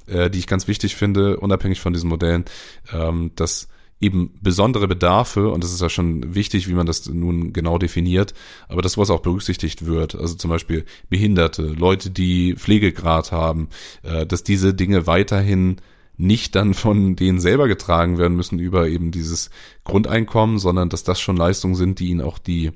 äh, 0.07 0.31
die 0.31 0.39
ich 0.39 0.47
ganz 0.47 0.69
wichtig 0.69 0.97
finde, 0.97 1.39
unabhängig 1.41 1.81
von 1.81 1.93
diesen 1.93 2.11
Modellen, 2.11 2.45
ähm, 2.93 3.33
dass 3.35 3.69
eben 4.01 4.34
besondere 4.40 4.86
Bedarfe, 4.86 5.49
und 5.51 5.64
das 5.64 5.72
ist 5.72 5.80
ja 5.80 5.88
schon 5.88 6.34
wichtig, 6.34 6.68
wie 6.68 6.74
man 6.74 6.86
das 6.86 7.09
nun 7.09 7.53
genau 7.53 7.78
definiert, 7.78 8.34
aber 8.68 8.82
das, 8.82 8.96
was 8.96 9.11
auch 9.11 9.20
berücksichtigt 9.20 9.86
wird, 9.86 10.14
also 10.14 10.34
zum 10.34 10.51
Beispiel 10.51 10.84
Behinderte, 11.09 11.62
Leute, 11.62 12.11
die 12.11 12.55
Pflegegrad 12.55 13.32
haben, 13.32 13.68
äh, 14.03 14.26
dass 14.26 14.44
diese 14.44 14.74
Dinge 14.74 15.07
weiterhin 15.07 15.76
nicht 16.16 16.55
dann 16.57 16.74
von 16.74 17.16
denen 17.16 17.40
selber 17.40 17.68
getragen 17.68 18.18
werden 18.18 18.36
müssen 18.36 18.59
über 18.59 18.88
eben 18.88 19.11
dieses 19.11 19.51
Grundeinkommen, 19.84 20.59
sondern 20.59 20.88
dass 20.88 21.05
das 21.05 21.20
schon 21.20 21.36
Leistungen 21.36 21.76
sind, 21.76 22.01
die 22.01 22.09
ihnen 22.09 22.20
auch 22.20 22.38
die 22.38 22.72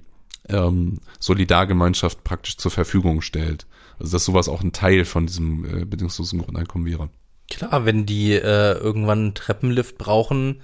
ähm, 0.49 1.01
Solidargemeinschaft 1.19 2.25
praktisch 2.25 2.57
zur 2.57 2.71
Verfügung 2.71 3.21
stellt. 3.21 3.67
Also 3.99 4.13
dass 4.13 4.25
sowas 4.25 4.49
auch 4.49 4.63
ein 4.63 4.73
Teil 4.73 5.05
von 5.05 5.27
diesem 5.27 5.65
äh, 5.65 5.85
bedingungslosen 5.85 6.41
Grundeinkommen 6.41 6.87
wäre. 6.87 7.11
Klar, 7.51 7.85
wenn 7.85 8.07
die 8.07 8.33
äh, 8.33 8.79
irgendwann 8.79 9.19
einen 9.19 9.35
Treppenlift 9.35 9.99
brauchen, 9.99 10.61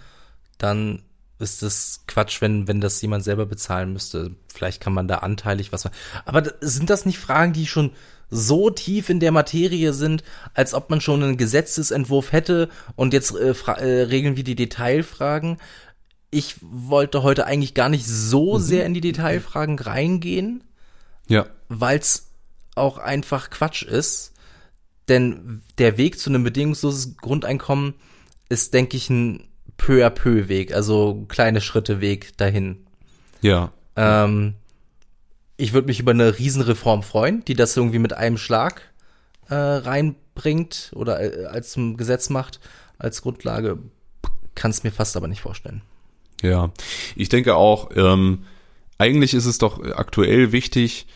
dann 0.58 1.02
ist 1.38 1.62
das 1.62 2.04
Quatsch, 2.06 2.40
wenn, 2.40 2.66
wenn 2.66 2.80
das 2.80 3.00
jemand 3.00 3.24
selber 3.24 3.46
bezahlen 3.46 3.92
müsste. 3.92 4.34
Vielleicht 4.52 4.80
kann 4.80 4.92
man 4.92 5.08
da 5.08 5.18
anteilig 5.18 5.72
was. 5.72 5.88
Aber 6.24 6.42
sind 6.60 6.90
das 6.90 7.06
nicht 7.06 7.18
Fragen, 7.18 7.52
die 7.52 7.66
schon 7.66 7.92
so 8.30 8.70
tief 8.70 9.08
in 9.08 9.20
der 9.20 9.32
Materie 9.32 9.92
sind, 9.92 10.22
als 10.52 10.74
ob 10.74 10.90
man 10.90 11.00
schon 11.00 11.22
einen 11.22 11.36
Gesetzesentwurf 11.36 12.32
hätte 12.32 12.68
und 12.96 13.12
jetzt 13.12 13.34
äh, 13.34 13.50
äh, 13.50 14.02
regeln 14.02 14.36
wir 14.36 14.44
die 14.44 14.56
Detailfragen? 14.56 15.58
Ich 16.30 16.56
wollte 16.60 17.22
heute 17.22 17.46
eigentlich 17.46 17.72
gar 17.72 17.88
nicht 17.88 18.06
so 18.06 18.58
mhm. 18.58 18.62
sehr 18.62 18.84
in 18.84 18.94
die 18.94 19.00
Detailfragen 19.00 19.78
reingehen. 19.78 20.64
Ja. 21.28 21.46
Weil 21.68 21.98
es 21.98 22.30
auch 22.74 22.98
einfach 22.98 23.50
Quatsch 23.50 23.82
ist. 23.82 24.32
Denn 25.08 25.62
der 25.78 25.96
Weg 25.96 26.18
zu 26.18 26.28
einem 26.28 26.44
bedingungslosen 26.44 27.16
Grundeinkommen 27.16 27.94
ist, 28.50 28.74
denke 28.74 28.96
ich, 28.96 29.08
ein 29.08 29.48
peu 29.78 30.04
à 30.04 30.10
peu 30.10 30.48
Weg, 30.48 30.74
also 30.74 31.24
kleine 31.28 31.62
Schritte 31.62 32.02
Weg 32.02 32.36
dahin. 32.36 32.86
Ja. 33.40 33.72
Ähm, 33.96 34.54
ich 35.56 35.72
würde 35.72 35.86
mich 35.86 35.98
über 35.98 36.10
eine 36.10 36.38
Riesenreform 36.38 37.02
freuen, 37.02 37.44
die 37.46 37.54
das 37.54 37.76
irgendwie 37.76 37.98
mit 37.98 38.12
einem 38.12 38.36
Schlag 38.36 38.82
äh, 39.48 39.54
reinbringt 39.54 40.92
oder 40.94 41.20
äh, 41.20 41.46
als 41.46 41.70
zum 41.70 41.96
Gesetz 41.96 42.28
macht, 42.28 42.60
als 42.98 43.22
Grundlage. 43.22 43.78
Kann 44.54 44.70
es 44.70 44.82
mir 44.82 44.92
fast 44.92 45.16
aber 45.16 45.28
nicht 45.28 45.40
vorstellen. 45.40 45.82
Ja, 46.42 46.70
ich 47.16 47.28
denke 47.28 47.56
auch, 47.56 47.90
ähm, 47.96 48.44
eigentlich 48.98 49.34
ist 49.34 49.46
es 49.46 49.58
doch 49.58 49.82
aktuell 49.82 50.52
wichtig, 50.52 51.06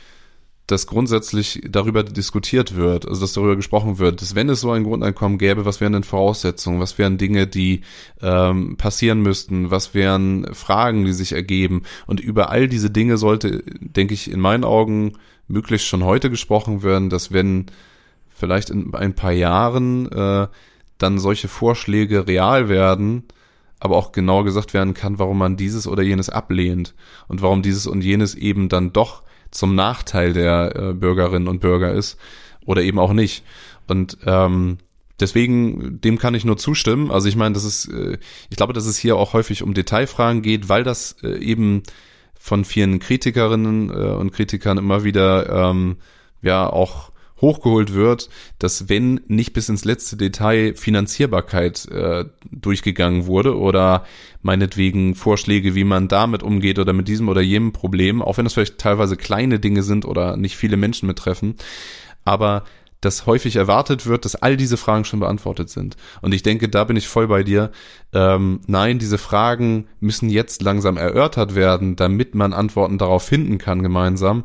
dass 0.67 0.87
grundsätzlich 0.87 1.61
darüber 1.69 2.05
diskutiert 2.05 2.77
wird, 2.77 3.07
also 3.07 3.21
dass 3.21 3.33
darüber 3.33 3.57
gesprochen 3.57 3.99
wird, 3.99 4.23
dass 4.23 4.35
wenn 4.35 4.49
es 4.49 4.61
so 4.61 4.71
ein 4.71 4.85
Grundeinkommen 4.85 5.39
gäbe, 5.39 5.65
was 5.65 5.81
wären 5.81 5.93
denn 5.93 6.05
Voraussetzungen, 6.05 6.81
was 6.81 6.99
wären 6.99 7.19
Dinge, 7.19 7.47
die 7.47 7.83
ähm, 8.21 8.77
passieren 8.77 9.21
müssten, 9.23 9.71
was 9.71 9.93
wären 9.93 10.55
Fragen, 10.55 11.05
die 11.05 11.13
sich 11.13 11.33
ergeben. 11.33 11.83
Und 12.07 12.21
über 12.21 12.51
all 12.51 12.69
diese 12.69 12.91
Dinge 12.91 13.17
sollte, 13.19 13.65
denke 13.81 14.15
ich, 14.15 14.31
in 14.31 14.41
meinen 14.41 14.65
Augen 14.65 15.15
möglichst 15.49 15.89
schon 15.89 16.05
heute 16.05 16.31
gesprochen 16.31 16.83
werden, 16.83 17.11
dass 17.11 17.33
wenn 17.33 17.67
vielleicht 18.29 18.71
in 18.71 18.95
ein 18.95 19.15
paar 19.15 19.33
Jahren 19.33 20.11
äh, 20.11 20.47
dann 20.99 21.19
solche 21.19 21.49
Vorschläge 21.49 22.29
real 22.29 22.69
werden, 22.69 23.25
aber 23.81 23.97
auch 23.97 24.13
genau 24.13 24.45
gesagt 24.45 24.75
werden 24.75 24.95
kann, 24.95 25.19
warum 25.19 25.39
man 25.39 25.57
dieses 25.57 25.89
oder 25.89 26.05
jenes 26.05 26.31
ablehnt 26.31 26.95
und 27.27 27.43
warum 27.43 27.63
dieses 27.63 27.89
und 27.89 28.03
jenes 28.03 28.37
eben 28.37 28.69
dann 28.69 28.93
doch 28.93 29.23
zum 29.53 29.75
Nachteil 29.77 30.33
der 30.33 30.75
äh, 30.75 30.93
Bürgerinnen 30.95 31.47
und 31.47 31.61
Bürger 31.61 31.93
ist 31.93 32.19
oder 32.67 32.83
eben 32.83 32.99
auch 32.99 33.13
nicht. 33.13 33.45
Und 33.87 34.19
ähm, 34.27 34.79
deswegen, 35.21 36.01
dem 36.01 36.19
kann 36.19 36.35
ich 36.35 36.45
nur 36.45 36.57
zustimmen. 36.57 37.11
Also 37.11 37.29
ich 37.29 37.37
meine, 37.37 37.55
das 37.55 37.65
ist, 37.65 37.87
äh, 37.89 38.19
ich 38.51 38.57
glaube, 38.57 38.73
dass 38.73 38.87
es 38.87 38.99
hier 38.99 39.17
auch 39.17 39.33
häufig 39.33 39.63
um 39.63 39.75
Detailfragen 39.75 40.43
geht, 40.43 40.69
weil 40.69 40.83
das 40.83 41.17
äh, 41.23 41.39
eben 41.39 41.83
von 42.39 42.65
vielen 42.65 42.99
Kritikerinnen 42.99 43.91
äh, 43.91 44.15
und 44.15 44.33
Kritikern 44.33 44.79
immer 44.79 45.05
wieder 45.05 45.71
ähm, 45.71 45.99
ja 46.41 46.69
auch 46.69 47.12
hochgeholt 47.43 47.93
wird, 47.93 48.31
dass 48.59 48.89
wenn 48.89 49.21
nicht 49.27 49.53
bis 49.53 49.69
ins 49.69 49.85
letzte 49.85 50.17
Detail 50.17 50.75
Finanzierbarkeit 50.75 51.87
äh, 51.89 52.25
durchgegangen 52.51 53.27
wurde 53.27 53.59
oder 53.59 54.07
meinetwegen 54.41 55.15
Vorschläge, 55.15 55.75
wie 55.75 55.85
man 55.85 56.09
damit 56.09 56.43
umgeht 56.43 56.79
oder 56.79 56.95
mit 56.95 57.09
diesem 57.09 57.29
oder 57.29 57.43
jenem 57.43 57.73
Problem, 57.73 58.23
auch 58.23 58.39
wenn 58.39 58.45
das 58.45 58.55
vielleicht 58.55 58.79
teilweise 58.79 59.17
kleine 59.17 59.59
Dinge 59.59 59.83
sind 59.83 60.07
oder 60.07 60.37
nicht 60.39 60.57
viele 60.57 60.79
Menschen 60.79 61.09
betreffen, 61.09 61.57
aber 62.25 62.65
dass 63.03 63.27
häufig 63.27 63.57
erwartet 63.57 64.07
wird, 64.07 64.25
dass 64.25 64.37
all 64.37 64.57
diese 64.57 64.77
Fragen 64.77 65.05
schon 65.05 65.19
beantwortet 65.19 65.69
sind. 65.69 65.97
Und 66.21 66.33
ich 66.33 66.45
denke, 66.45 66.69
da 66.69 66.85
bin 66.85 66.97
ich 66.97 67.09
voll 67.09 67.27
bei 67.27 67.43
dir. 67.43 67.73
Ähm, 68.13 68.61
nein, 68.69 69.01
diese 69.01 69.19
Fragen 69.19 69.89
müssen 69.99 70.31
jetzt 70.31 70.63
langsam 70.63 70.97
erörtert 70.97 71.57
werden, 71.57 71.97
damit 71.97 72.37
man 72.37 72.53
Antworten 72.53 72.99
darauf 72.99 73.25
finden 73.25 73.59
kann 73.59 73.83
gemeinsam. 73.83 74.45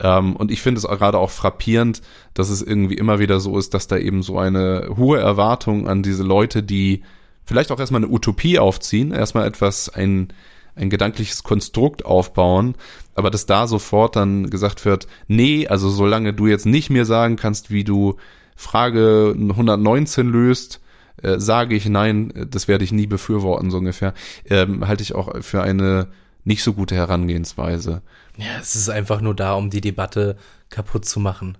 Ähm, 0.00 0.36
und 0.36 0.50
ich 0.50 0.62
finde 0.62 0.78
es 0.78 0.86
gerade 0.86 1.18
auch 1.18 1.30
frappierend, 1.30 2.02
dass 2.34 2.50
es 2.50 2.62
irgendwie 2.62 2.94
immer 2.94 3.18
wieder 3.18 3.40
so 3.40 3.58
ist, 3.58 3.74
dass 3.74 3.86
da 3.88 3.96
eben 3.96 4.22
so 4.22 4.38
eine 4.38 4.90
hohe 4.96 5.18
Erwartung 5.18 5.88
an 5.88 6.02
diese 6.02 6.22
Leute, 6.22 6.62
die 6.62 7.02
vielleicht 7.44 7.72
auch 7.72 7.80
erstmal 7.80 8.02
eine 8.04 8.12
Utopie 8.12 8.58
aufziehen, 8.58 9.10
erstmal 9.10 9.46
etwas, 9.46 9.88
ein, 9.88 10.28
ein 10.76 10.90
gedankliches 10.90 11.42
Konstrukt 11.42 12.04
aufbauen, 12.04 12.74
aber 13.14 13.30
dass 13.30 13.46
da 13.46 13.66
sofort 13.66 14.16
dann 14.16 14.50
gesagt 14.50 14.84
wird, 14.84 15.08
nee, 15.26 15.66
also 15.66 15.88
solange 15.88 16.32
du 16.32 16.46
jetzt 16.46 16.66
nicht 16.66 16.90
mir 16.90 17.04
sagen 17.04 17.36
kannst, 17.36 17.70
wie 17.70 17.84
du 17.84 18.16
Frage 18.54 19.34
119 19.36 20.28
löst, 20.28 20.80
äh, 21.22 21.38
sage 21.38 21.74
ich 21.74 21.88
nein, 21.88 22.32
das 22.50 22.68
werde 22.68 22.84
ich 22.84 22.92
nie 22.92 23.06
befürworten, 23.06 23.70
so 23.70 23.78
ungefähr, 23.78 24.14
ähm, 24.48 24.86
halte 24.86 25.02
ich 25.02 25.14
auch 25.14 25.42
für 25.42 25.62
eine 25.62 26.08
nicht 26.48 26.64
so 26.64 26.72
gute 26.72 26.96
Herangehensweise. 26.96 28.02
Ja, 28.36 28.58
es 28.60 28.74
ist 28.74 28.88
einfach 28.88 29.20
nur 29.20 29.36
da, 29.36 29.52
um 29.52 29.70
die 29.70 29.82
Debatte 29.82 30.36
kaputt 30.70 31.04
zu 31.04 31.20
machen. 31.20 31.58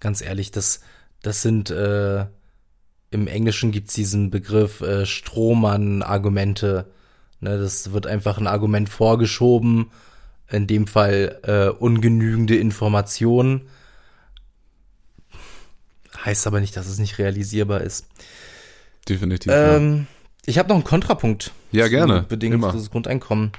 Ganz 0.00 0.22
ehrlich, 0.22 0.52
das, 0.52 0.80
das 1.20 1.42
sind, 1.42 1.70
äh, 1.70 2.24
im 3.10 3.26
Englischen 3.26 3.72
gibt's 3.72 3.92
diesen 3.92 4.30
Begriff 4.30 4.80
äh, 4.80 5.04
Strohmann-Argumente. 5.04 6.86
Ne, 7.40 7.58
das 7.58 7.92
wird 7.92 8.06
einfach 8.06 8.38
ein 8.38 8.46
Argument 8.46 8.88
vorgeschoben, 8.88 9.90
in 10.48 10.68
dem 10.68 10.86
Fall 10.86 11.40
äh, 11.42 11.68
ungenügende 11.68 12.56
Informationen. 12.56 13.62
Heißt 16.24 16.46
aber 16.46 16.60
nicht, 16.60 16.76
dass 16.76 16.86
es 16.86 16.98
nicht 17.00 17.18
realisierbar 17.18 17.80
ist. 17.80 18.06
Definitiv. 19.08 19.52
Ähm, 19.52 19.96
ja. 19.96 20.04
Ich 20.46 20.58
habe 20.58 20.68
noch 20.68 20.76
einen 20.76 20.84
Kontrapunkt. 20.84 21.52
Ja, 21.72 21.88
gerne. 21.88 22.22
Bedingungsloses 22.28 22.90
Grundeinkommen. 22.90 23.50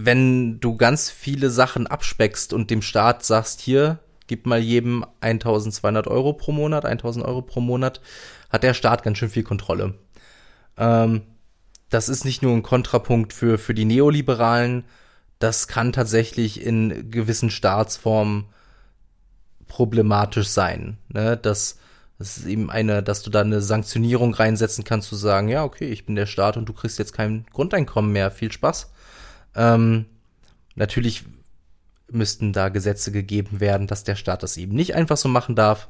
Wenn 0.00 0.60
du 0.60 0.76
ganz 0.76 1.10
viele 1.10 1.50
Sachen 1.50 1.86
abspeckst 1.86 2.52
und 2.52 2.70
dem 2.70 2.82
Staat 2.82 3.24
sagst, 3.24 3.60
hier, 3.60 3.98
gib 4.28 4.46
mal 4.46 4.60
jedem 4.60 5.04
1200 5.20 6.06
Euro 6.06 6.34
pro 6.34 6.52
Monat, 6.52 6.84
1000 6.84 7.24
Euro 7.24 7.42
pro 7.42 7.60
Monat, 7.60 8.00
hat 8.48 8.62
der 8.62 8.74
Staat 8.74 9.02
ganz 9.02 9.18
schön 9.18 9.30
viel 9.30 9.42
Kontrolle. 9.42 9.94
Ähm, 10.76 11.22
das 11.90 12.08
ist 12.08 12.24
nicht 12.24 12.42
nur 12.42 12.52
ein 12.52 12.62
Kontrapunkt 12.62 13.32
für, 13.32 13.58
für 13.58 13.74
die 13.74 13.86
Neoliberalen, 13.86 14.84
das 15.38 15.68
kann 15.68 15.92
tatsächlich 15.92 16.62
in 16.62 17.10
gewissen 17.10 17.50
Staatsformen 17.50 18.46
problematisch 19.66 20.48
sein. 20.48 20.98
Ne? 21.08 21.36
Das, 21.36 21.78
das 22.18 22.38
ist 22.38 22.46
eben 22.46 22.70
eine, 22.70 23.02
dass 23.02 23.22
du 23.22 23.30
da 23.30 23.40
eine 23.40 23.60
Sanktionierung 23.60 24.34
reinsetzen 24.34 24.84
kannst, 24.84 25.08
zu 25.08 25.16
sagen, 25.16 25.48
ja, 25.48 25.64
okay, 25.64 25.88
ich 25.88 26.06
bin 26.06 26.16
der 26.16 26.26
Staat 26.26 26.56
und 26.56 26.68
du 26.68 26.72
kriegst 26.72 26.98
jetzt 26.98 27.12
kein 27.12 27.46
Grundeinkommen 27.52 28.12
mehr. 28.12 28.30
Viel 28.30 28.50
Spaß. 28.50 28.90
Ähm, 29.58 30.06
natürlich 30.76 31.24
müssten 32.10 32.52
da 32.52 32.68
Gesetze 32.70 33.12
gegeben 33.12 33.60
werden, 33.60 33.86
dass 33.86 34.04
der 34.04 34.14
Staat 34.14 34.42
das 34.42 34.56
eben 34.56 34.74
nicht 34.74 34.94
einfach 34.94 35.16
so 35.16 35.28
machen 35.28 35.56
darf. 35.56 35.88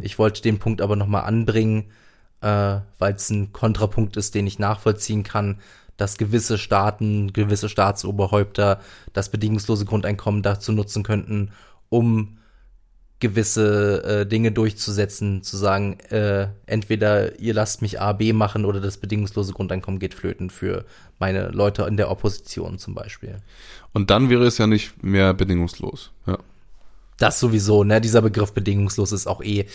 Ich 0.00 0.18
wollte 0.18 0.42
den 0.42 0.58
Punkt 0.58 0.80
aber 0.80 0.96
nochmal 0.96 1.24
anbringen, 1.24 1.90
äh, 2.40 2.78
weil 2.98 3.14
es 3.14 3.28
ein 3.30 3.52
Kontrapunkt 3.52 4.16
ist, 4.16 4.34
den 4.34 4.46
ich 4.46 4.58
nachvollziehen 4.58 5.22
kann, 5.22 5.60
dass 5.98 6.16
gewisse 6.16 6.56
Staaten, 6.56 7.32
gewisse 7.34 7.68
Staatsoberhäupter 7.68 8.80
das 9.12 9.28
bedingungslose 9.28 9.84
Grundeinkommen 9.84 10.42
dazu 10.42 10.72
nutzen 10.72 11.02
könnten, 11.02 11.52
um 11.90 12.38
gewisse 13.20 14.02
äh, 14.02 14.26
Dinge 14.26 14.50
durchzusetzen, 14.50 15.42
zu 15.42 15.56
sagen, 15.56 16.00
äh, 16.10 16.48
entweder 16.66 17.38
ihr 17.38 17.54
lasst 17.54 17.82
mich 17.82 18.00
A, 18.00 18.12
B 18.12 18.32
machen 18.32 18.64
oder 18.64 18.80
das 18.80 18.96
bedingungslose 18.96 19.52
Grundeinkommen 19.52 20.00
geht 20.00 20.14
flöten 20.14 20.50
für 20.50 20.84
meine 21.18 21.48
Leute 21.50 21.82
in 21.82 21.96
der 21.96 22.10
Opposition 22.10 22.78
zum 22.78 22.94
Beispiel. 22.94 23.36
Und 23.92 24.10
dann 24.10 24.30
wäre 24.30 24.46
es 24.46 24.58
ja 24.58 24.66
nicht 24.66 25.02
mehr 25.02 25.34
bedingungslos, 25.34 26.10
ja. 26.26 26.38
Das 27.18 27.38
sowieso, 27.38 27.84
ne? 27.84 28.00
Dieser 28.00 28.22
Begriff 28.22 28.54
bedingungslos 28.54 29.12
ist 29.12 29.26
auch 29.26 29.42
eh. 29.42 29.66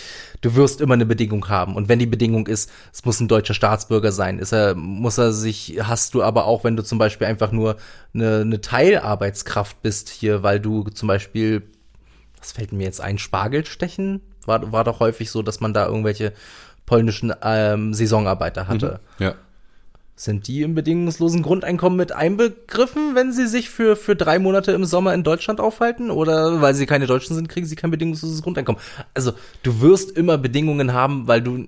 Du 0.42 0.56
wirst 0.56 0.82
immer 0.82 0.96
eine 0.96 1.06
Bedingung 1.06 1.48
haben. 1.48 1.76
Und 1.76 1.88
wenn 1.88 2.00
die 2.00 2.08
Bedingung 2.08 2.48
ist, 2.48 2.72
es 2.92 3.06
muss 3.06 3.20
ein 3.20 3.28
deutscher 3.28 3.54
Staatsbürger 3.54 4.12
sein, 4.12 4.40
ist 4.40 4.52
er, 4.52 4.74
muss 4.74 5.20
er 5.20 5.32
sich, 5.32 5.78
hast 5.80 6.16
du 6.16 6.24
aber 6.24 6.46
auch, 6.46 6.64
wenn 6.64 6.76
du 6.76 6.84
zum 6.84 6.98
Beispiel 6.98 7.28
einfach 7.28 7.52
nur 7.52 7.78
eine, 8.16 8.40
eine 8.40 8.62
Teilarbeitskraft 8.62 9.80
bist 9.84 10.10
hier, 10.10 10.42
weil 10.42 10.60
du 10.60 10.86
zum 10.86 11.08
Beispiel, 11.08 11.62
was 12.46 12.52
fällt 12.52 12.72
mir 12.72 12.84
jetzt 12.84 13.02
ein, 13.02 13.18
Spargel 13.18 13.66
stechen? 13.66 14.22
War, 14.46 14.72
war 14.72 14.84
doch 14.84 15.00
häufig 15.00 15.32
so, 15.32 15.42
dass 15.42 15.62
man 15.62 15.74
da 15.74 15.88
irgendwelche 15.88 16.34
polnischen 16.86 17.34
ähm, 17.42 17.94
Saisonarbeiter 17.96 18.68
hatte. 18.68 19.00
Mhm, 19.18 19.24
ja. 19.24 19.36
Sind 20.16 20.48
die 20.48 20.62
im 20.62 20.76
bedingungslosen 20.76 21.42
Grundeinkommen 21.42 21.98
mit 21.98 22.12
einbegriffen, 22.12 23.16
wenn 23.16 23.34
sie 23.34 23.48
sich 23.48 23.70
für, 23.70 23.96
für 23.96 24.16
drei 24.16 24.38
Monate 24.38 24.72
im 24.72 24.86
Sommer 24.86 25.14
in 25.14 25.24
Deutschland 25.24 25.60
aufhalten? 25.60 26.12
Oder 26.12 26.62
weil 26.62 26.76
sie 26.76 26.86
keine 26.86 27.08
Deutschen 27.08 27.36
sind, 27.36 27.50
kriegen 27.50 27.66
sie 27.66 27.76
kein 27.76 27.92
bedingungsloses 27.92 28.44
Grundeinkommen? 28.44 28.80
Also, 29.16 29.34
du 29.64 29.82
wirst 29.82 30.12
immer 30.12 30.38
Bedingungen 30.38 30.94
haben, 30.94 31.28
weil 31.28 31.42
du 31.42 31.68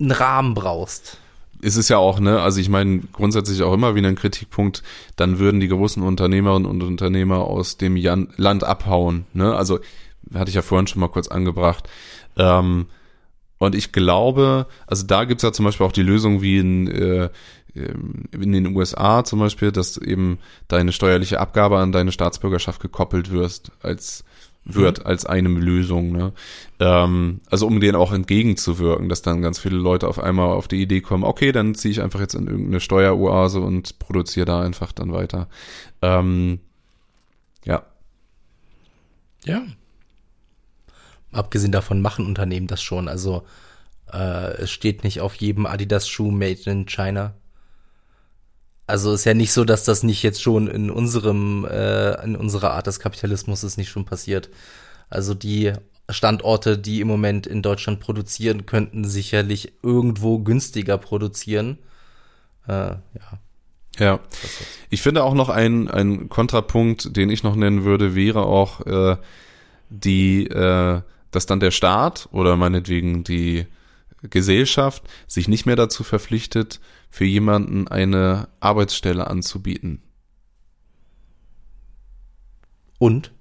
einen 0.00 0.10
Rahmen 0.10 0.54
brauchst. 0.54 1.18
Es 1.62 1.76
ist 1.76 1.88
ja 1.88 1.98
auch, 1.98 2.20
ne, 2.20 2.40
also 2.40 2.60
ich 2.60 2.68
meine, 2.68 3.00
grundsätzlich 3.12 3.62
auch 3.62 3.74
immer 3.74 3.94
wieder 3.94 4.08
ein 4.08 4.16
Kritikpunkt, 4.16 4.82
dann 5.16 5.38
würden 5.38 5.60
die 5.60 5.68
großen 5.68 6.02
Unternehmerinnen 6.02 6.68
und 6.68 6.82
Unternehmer 6.82 7.38
aus 7.38 7.76
dem 7.76 7.96
Jan 7.96 8.28
Land 8.36 8.64
abhauen, 8.64 9.26
ne? 9.34 9.54
Also, 9.54 9.80
hatte 10.34 10.48
ich 10.48 10.54
ja 10.54 10.62
vorhin 10.62 10.86
schon 10.86 11.00
mal 11.00 11.08
kurz 11.08 11.28
angebracht. 11.28 11.88
Ähm, 12.36 12.86
und 13.58 13.74
ich 13.74 13.92
glaube, 13.92 14.66
also 14.86 15.06
da 15.06 15.24
gibt's 15.24 15.42
ja 15.42 15.52
zum 15.52 15.66
Beispiel 15.66 15.86
auch 15.86 15.92
die 15.92 16.02
Lösung 16.02 16.40
wie 16.40 16.58
in, 16.58 16.88
äh, 16.88 17.28
in 17.74 18.52
den 18.52 18.74
USA 18.74 19.22
zum 19.24 19.38
Beispiel, 19.38 19.70
dass 19.70 19.96
eben 19.96 20.38
deine 20.68 20.92
steuerliche 20.92 21.40
Abgabe 21.40 21.78
an 21.78 21.92
deine 21.92 22.12
Staatsbürgerschaft 22.12 22.80
gekoppelt 22.80 23.30
wirst, 23.30 23.70
als 23.82 24.24
wird 24.74 25.06
als 25.06 25.26
eine 25.26 25.48
Lösung. 25.48 26.12
Ne? 26.12 26.32
Ähm, 26.78 27.40
also 27.50 27.66
um 27.66 27.80
denen 27.80 27.96
auch 27.96 28.12
entgegenzuwirken, 28.12 29.08
dass 29.08 29.22
dann 29.22 29.42
ganz 29.42 29.58
viele 29.58 29.76
Leute 29.76 30.08
auf 30.08 30.18
einmal 30.18 30.50
auf 30.50 30.68
die 30.68 30.80
Idee 30.80 31.00
kommen, 31.00 31.24
okay, 31.24 31.52
dann 31.52 31.74
ziehe 31.74 31.92
ich 31.92 32.02
einfach 32.02 32.20
jetzt 32.20 32.34
in 32.34 32.46
irgendeine 32.46 32.80
Steueroase 32.80 33.60
und 33.60 33.98
produziere 33.98 34.46
da 34.46 34.62
einfach 34.62 34.92
dann 34.92 35.12
weiter. 35.12 35.48
Ähm, 36.02 36.60
ja. 37.64 37.84
Ja. 39.44 39.62
Abgesehen 41.32 41.72
davon 41.72 42.00
machen 42.00 42.26
Unternehmen 42.26 42.66
das 42.66 42.82
schon. 42.82 43.08
Also 43.08 43.44
äh, 44.12 44.54
es 44.62 44.70
steht 44.70 45.04
nicht 45.04 45.20
auf 45.20 45.34
jedem 45.36 45.66
Adidas-Schuh 45.66 46.30
Made 46.30 46.60
in 46.66 46.86
China. 46.86 47.34
Also 48.90 49.12
ist 49.12 49.24
ja 49.24 49.34
nicht 49.34 49.52
so, 49.52 49.64
dass 49.64 49.84
das 49.84 50.02
nicht 50.02 50.22
jetzt 50.24 50.42
schon 50.42 50.66
in 50.66 50.90
unserem, 50.90 51.64
äh, 51.64 52.22
in 52.24 52.34
unserer 52.34 52.72
Art 52.72 52.88
des 52.88 52.98
Kapitalismus 52.98 53.62
ist 53.62 53.76
nicht 53.76 53.88
schon 53.88 54.04
passiert. 54.04 54.50
Also 55.08 55.32
die 55.32 55.72
Standorte, 56.08 56.76
die 56.76 57.00
im 57.00 57.06
Moment 57.06 57.46
in 57.46 57.62
Deutschland 57.62 58.00
produzieren, 58.00 58.66
könnten 58.66 59.04
sicherlich 59.04 59.74
irgendwo 59.84 60.40
günstiger 60.40 60.98
produzieren. 60.98 61.78
Äh, 62.66 62.72
ja. 62.72 63.00
Ja. 63.98 64.20
Ich 64.88 65.02
finde 65.02 65.22
auch 65.22 65.34
noch 65.34 65.50
ein, 65.50 65.88
ein 65.88 66.28
Kontrapunkt, 66.28 67.16
den 67.16 67.30
ich 67.30 67.44
noch 67.44 67.54
nennen 67.54 67.84
würde, 67.84 68.16
wäre 68.16 68.42
auch 68.42 68.84
äh, 68.86 69.16
die, 69.88 70.48
äh, 70.48 71.00
dass 71.30 71.46
dann 71.46 71.60
der 71.60 71.70
Staat 71.70 72.28
oder 72.32 72.56
meinetwegen 72.56 73.22
die 73.22 73.66
Gesellschaft 74.22 75.04
sich 75.28 75.46
nicht 75.46 75.64
mehr 75.64 75.76
dazu 75.76 76.02
verpflichtet, 76.02 76.80
für 77.10 77.24
jemanden 77.24 77.88
eine 77.88 78.48
Arbeitsstelle 78.60 79.26
anzubieten. 79.26 80.02
Und? 82.98 83.32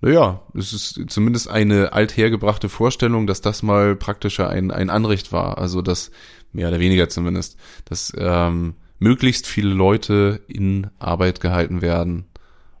Naja, 0.00 0.42
es 0.54 0.72
ist 0.72 1.00
zumindest 1.08 1.48
eine 1.48 1.92
althergebrachte 1.92 2.68
Vorstellung, 2.68 3.26
dass 3.26 3.40
das 3.40 3.62
mal 3.62 3.96
praktischer 3.96 4.50
ein, 4.50 4.70
ein 4.70 4.90
Anrecht 4.90 5.32
war. 5.32 5.58
Also 5.58 5.80
dass, 5.80 6.10
mehr 6.52 6.68
oder 6.68 6.80
weniger 6.80 7.08
zumindest, 7.08 7.56
dass 7.86 8.12
ähm, 8.16 8.74
möglichst 8.98 9.46
viele 9.46 9.72
Leute 9.72 10.42
in 10.48 10.88
Arbeit 10.98 11.40
gehalten 11.40 11.80
werden. 11.80 12.26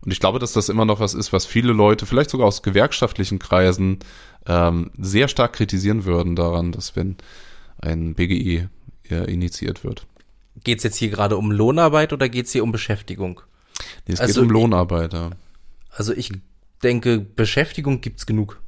Und 0.04 0.12
ich 0.12 0.20
glaube, 0.20 0.38
dass 0.38 0.52
das 0.52 0.68
immer 0.68 0.84
noch 0.84 1.00
was 1.00 1.14
ist, 1.14 1.32
was 1.32 1.46
viele 1.46 1.72
Leute, 1.72 2.04
vielleicht 2.04 2.30
sogar 2.30 2.46
aus 2.46 2.62
gewerkschaftlichen 2.62 3.38
Kreisen, 3.38 4.00
ähm, 4.46 4.90
sehr 4.98 5.28
stark 5.28 5.54
kritisieren 5.54 6.04
würden 6.04 6.36
daran, 6.36 6.72
dass 6.72 6.94
wenn 6.94 7.16
ein 7.78 8.14
BGI 8.14 8.68
äh, 9.10 9.30
initiiert 9.30 9.84
wird. 9.84 10.06
Geht 10.62 10.78
es 10.78 10.84
jetzt 10.84 10.96
hier 10.96 11.10
gerade 11.10 11.36
um 11.36 11.50
Lohnarbeit 11.50 12.12
oder 12.12 12.28
geht 12.28 12.46
es 12.46 12.52
hier 12.52 12.62
um 12.62 12.72
Beschäftigung? 12.72 13.40
Nee, 14.06 14.14
es 14.14 14.20
also 14.20 14.40
geht 14.40 14.50
um 14.50 14.50
Lohnarbeit, 14.50 15.12
ja. 15.12 15.30
Also 15.90 16.12
ich 16.12 16.32
denke, 16.82 17.18
Beschäftigung 17.20 18.00
gibt's 18.00 18.26
genug. 18.26 18.60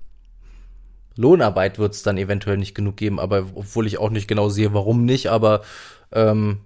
Lohnarbeit 1.16 1.78
wird 1.78 1.94
es 1.94 2.02
dann 2.02 2.18
eventuell 2.18 2.58
nicht 2.58 2.74
genug 2.74 2.96
geben, 2.96 3.18
aber 3.18 3.46
obwohl 3.54 3.86
ich 3.86 3.98
auch 3.98 4.10
nicht 4.10 4.28
genau 4.28 4.48
sehe, 4.48 4.74
warum 4.74 5.04
nicht, 5.04 5.28
aber 5.28 5.62
ähm, 6.12 6.58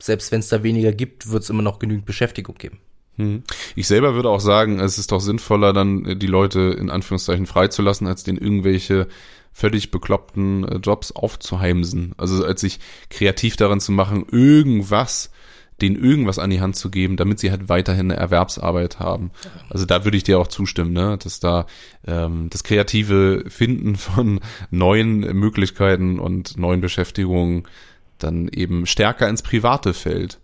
selbst 0.00 0.32
wenn 0.32 0.40
es 0.40 0.48
da 0.48 0.62
weniger 0.62 0.92
gibt, 0.92 1.30
wird 1.30 1.42
es 1.42 1.50
immer 1.50 1.62
noch 1.62 1.78
genügend 1.78 2.06
Beschäftigung 2.06 2.56
geben. 2.56 2.78
Hm. 3.20 3.42
Ich 3.76 3.86
selber 3.86 4.14
würde 4.14 4.30
auch 4.30 4.40
sagen, 4.40 4.80
es 4.80 4.98
ist 4.98 5.12
doch 5.12 5.20
sinnvoller, 5.20 5.72
dann 5.72 6.18
die 6.18 6.26
Leute 6.26 6.60
in 6.78 6.90
Anführungszeichen 6.90 7.46
freizulassen, 7.46 8.06
als 8.06 8.24
denen 8.24 8.38
irgendwelche 8.38 9.08
völlig 9.52 9.90
bekloppten 9.90 10.64
äh, 10.64 10.76
Jobs 10.76 11.12
aufzuheimsen. 11.12 12.14
Also 12.16 12.44
als 12.44 12.60
sich 12.60 12.80
kreativ 13.10 13.56
daran 13.56 13.80
zu 13.80 13.92
machen, 13.92 14.24
irgendwas, 14.30 15.30
denen 15.80 16.02
irgendwas 16.02 16.38
an 16.38 16.50
die 16.50 16.60
Hand 16.60 16.76
zu 16.76 16.90
geben, 16.90 17.16
damit 17.16 17.38
sie 17.40 17.50
halt 17.50 17.68
weiterhin 17.68 18.10
eine 18.10 18.20
Erwerbsarbeit 18.20 18.98
haben. 18.98 19.30
Also 19.68 19.86
da 19.86 20.04
würde 20.04 20.16
ich 20.16 20.24
dir 20.24 20.38
auch 20.38 20.48
zustimmen, 20.48 20.92
ne? 20.92 21.18
dass 21.22 21.40
da 21.40 21.66
ähm, 22.06 22.48
das 22.50 22.64
kreative 22.64 23.44
Finden 23.48 23.96
von 23.96 24.40
neuen 24.70 25.20
Möglichkeiten 25.20 26.18
und 26.18 26.56
neuen 26.56 26.80
Beschäftigungen 26.80 27.64
dann 28.18 28.48
eben 28.48 28.86
stärker 28.86 29.28
ins 29.28 29.42
Private 29.42 29.94
fällt. 29.94 30.38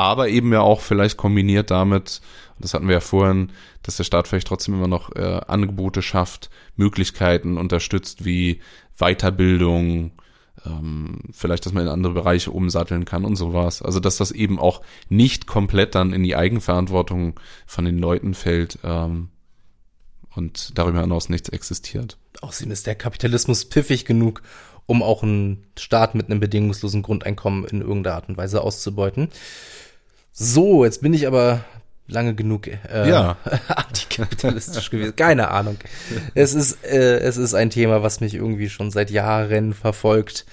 Aber 0.00 0.30
eben 0.30 0.50
ja 0.50 0.62
auch 0.62 0.80
vielleicht 0.80 1.18
kombiniert 1.18 1.70
damit, 1.70 2.22
das 2.58 2.72
hatten 2.72 2.88
wir 2.88 2.94
ja 2.94 3.00
vorhin, 3.00 3.52
dass 3.82 3.98
der 3.98 4.04
Staat 4.04 4.28
vielleicht 4.28 4.46
trotzdem 4.46 4.72
immer 4.72 4.88
noch 4.88 5.14
äh, 5.14 5.42
Angebote 5.46 6.00
schafft, 6.00 6.48
Möglichkeiten 6.74 7.58
unterstützt 7.58 8.24
wie 8.24 8.62
Weiterbildung, 8.96 10.12
ähm, 10.64 11.18
vielleicht, 11.32 11.66
dass 11.66 11.74
man 11.74 11.82
in 11.82 11.90
andere 11.90 12.14
Bereiche 12.14 12.50
umsatteln 12.50 13.04
kann 13.04 13.26
und 13.26 13.36
sowas. 13.36 13.82
Also 13.82 14.00
dass 14.00 14.16
das 14.16 14.30
eben 14.30 14.58
auch 14.58 14.80
nicht 15.10 15.46
komplett 15.46 15.94
dann 15.94 16.14
in 16.14 16.22
die 16.22 16.34
Eigenverantwortung 16.34 17.38
von 17.66 17.84
den 17.84 17.98
Leuten 17.98 18.32
fällt 18.32 18.78
ähm, 18.82 19.28
und 20.34 20.78
darüber 20.78 21.02
hinaus 21.02 21.28
nichts 21.28 21.50
existiert. 21.50 22.16
Außerdem 22.40 22.72
ist 22.72 22.86
der 22.86 22.94
Kapitalismus 22.94 23.66
piffig 23.66 24.06
genug, 24.06 24.40
um 24.86 25.02
auch 25.02 25.22
einen 25.22 25.66
Staat 25.78 26.14
mit 26.14 26.30
einem 26.30 26.40
bedingungslosen 26.40 27.02
Grundeinkommen 27.02 27.66
in 27.66 27.82
irgendeiner 27.82 28.16
Art 28.16 28.30
und 28.30 28.38
Weise 28.38 28.62
auszubeuten. 28.62 29.28
So, 30.42 30.86
jetzt 30.86 31.02
bin 31.02 31.12
ich 31.12 31.26
aber 31.26 31.66
lange 32.06 32.34
genug 32.34 32.66
äh, 32.66 33.10
ja. 33.10 33.36
antikapitalistisch 33.68 34.88
gewesen. 34.88 35.14
Keine 35.14 35.50
Ahnung. 35.50 35.76
Es 36.34 36.54
ist, 36.54 36.82
äh, 36.82 37.18
es 37.18 37.36
ist 37.36 37.52
ein 37.52 37.68
Thema, 37.68 38.02
was 38.02 38.20
mich 38.20 38.34
irgendwie 38.34 38.70
schon 38.70 38.90
seit 38.90 39.10
Jahren 39.10 39.74
verfolgt. 39.74 40.46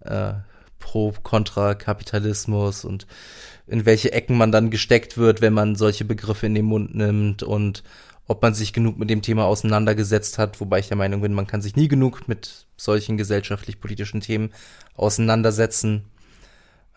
Äh, 0.00 0.32
pro, 0.78 1.12
kontra 1.22 1.74
Kapitalismus 1.74 2.86
und 2.86 3.06
in 3.66 3.84
welche 3.84 4.10
Ecken 4.12 4.38
man 4.38 4.52
dann 4.52 4.70
gesteckt 4.70 5.18
wird, 5.18 5.42
wenn 5.42 5.52
man 5.52 5.76
solche 5.76 6.06
Begriffe 6.06 6.46
in 6.46 6.54
den 6.54 6.64
Mund 6.64 6.94
nimmt 6.94 7.42
und 7.42 7.82
ob 8.28 8.40
man 8.40 8.54
sich 8.54 8.72
genug 8.72 8.96
mit 8.98 9.10
dem 9.10 9.20
Thema 9.20 9.44
auseinandergesetzt 9.44 10.38
hat, 10.38 10.60
wobei 10.62 10.78
ich 10.78 10.88
der 10.88 10.96
Meinung 10.96 11.20
bin, 11.20 11.34
man 11.34 11.46
kann 11.46 11.60
sich 11.60 11.76
nie 11.76 11.88
genug 11.88 12.26
mit 12.26 12.66
solchen 12.78 13.18
gesellschaftlich-politischen 13.18 14.22
Themen 14.22 14.50
auseinandersetzen. 14.94 16.04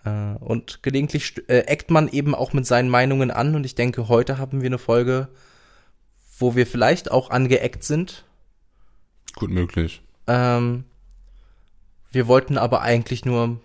Äh, 0.06 0.36
und 0.40 0.84
gelegentlich 0.84 1.44
äh, 1.48 1.60
eckt 1.60 1.92
man 1.92 2.08
eben 2.08 2.36
auch 2.36 2.54
mit 2.54 2.66
seinen 2.66 2.90
Meinungen 2.90 3.32
an 3.32 3.56
und 3.56 3.66
ich 3.66 3.76
denke, 3.76 4.08
heute 4.08 4.38
haben 4.38 4.62
wir 4.62 4.68
eine 4.68 4.78
Folge, 4.78 5.30
wo 6.38 6.56
wir 6.56 6.66
vielleicht 6.66 7.12
auch 7.12 7.30
angeeckt 7.30 7.84
sind. 7.84 8.26
Gut 9.36 9.52
möglich. 9.52 10.02
Ähm, 10.28 10.86
wir 12.12 12.28
wollten 12.28 12.58
aber 12.58 12.82
eigentlich 12.82 13.26
nur 13.26 13.60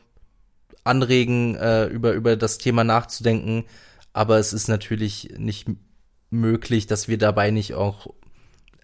anregen, 0.82 1.54
äh, 1.56 1.86
über, 1.86 2.12
über 2.12 2.36
das 2.36 2.58
Thema 2.58 2.84
nachzudenken, 2.84 3.64
aber 4.12 4.38
es 4.38 4.52
ist 4.52 4.68
natürlich 4.68 5.34
nicht 5.38 5.68
möglich, 6.30 6.86
dass 6.86 7.08
wir 7.08 7.16
dabei 7.16 7.50
nicht 7.50 7.74
auch 7.74 8.08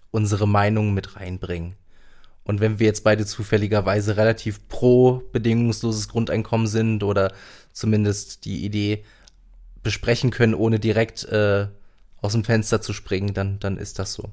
unsere 0.09 0.47
Meinung 0.47 0.93
mit 0.93 1.15
reinbringen. 1.15 1.75
Und 2.43 2.59
wenn 2.59 2.79
wir 2.79 2.87
jetzt 2.87 3.03
beide 3.03 3.25
zufälligerweise 3.25 4.17
relativ 4.17 4.67
pro 4.67 5.21
bedingungsloses 5.31 6.07
Grundeinkommen 6.07 6.67
sind 6.67 7.03
oder 7.03 7.33
zumindest 7.71 8.45
die 8.45 8.65
Idee 8.65 9.03
besprechen 9.83 10.31
können, 10.31 10.53
ohne 10.53 10.79
direkt 10.79 11.23
äh, 11.25 11.67
aus 12.21 12.33
dem 12.33 12.43
Fenster 12.43 12.81
zu 12.81 12.93
springen, 12.93 13.33
dann, 13.33 13.59
dann 13.59 13.77
ist 13.77 13.99
das 13.99 14.13
so. 14.13 14.29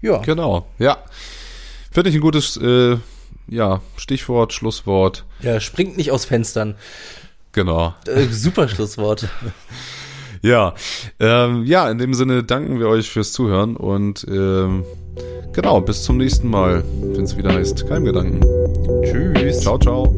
Ja. 0.00 0.18
Genau, 0.18 0.66
ja. 0.78 0.98
Finde 1.90 2.10
ich 2.10 2.16
ein 2.16 2.20
gutes 2.20 2.56
äh, 2.56 2.98
ja, 3.48 3.80
Stichwort, 3.96 4.52
Schlusswort. 4.52 5.24
Ja, 5.40 5.60
springt 5.60 5.96
nicht 5.96 6.10
aus 6.10 6.24
Fenstern. 6.24 6.74
Genau. 7.52 7.94
Äh, 8.06 8.26
super 8.26 8.68
Schlusswort. 8.68 9.28
ja, 10.44 10.74
ähm, 11.20 11.64
ja, 11.64 11.90
in 11.90 11.98
dem 11.98 12.12
Sinne 12.12 12.44
danken 12.44 12.78
wir 12.78 12.88
euch 12.88 13.10
fürs 13.10 13.32
Zuhören 13.32 13.76
und 13.76 14.26
ähm, 14.28 14.84
genau, 15.52 15.80
bis 15.80 16.02
zum 16.02 16.18
nächsten 16.18 16.48
Mal, 16.48 16.84
wenn 17.00 17.24
es 17.24 17.36
wieder 17.36 17.52
heißt 17.54 17.88
Keimgedanken. 17.88 18.44
Tschüss. 19.02 19.60
Ciao, 19.60 19.78
ciao. 19.78 20.14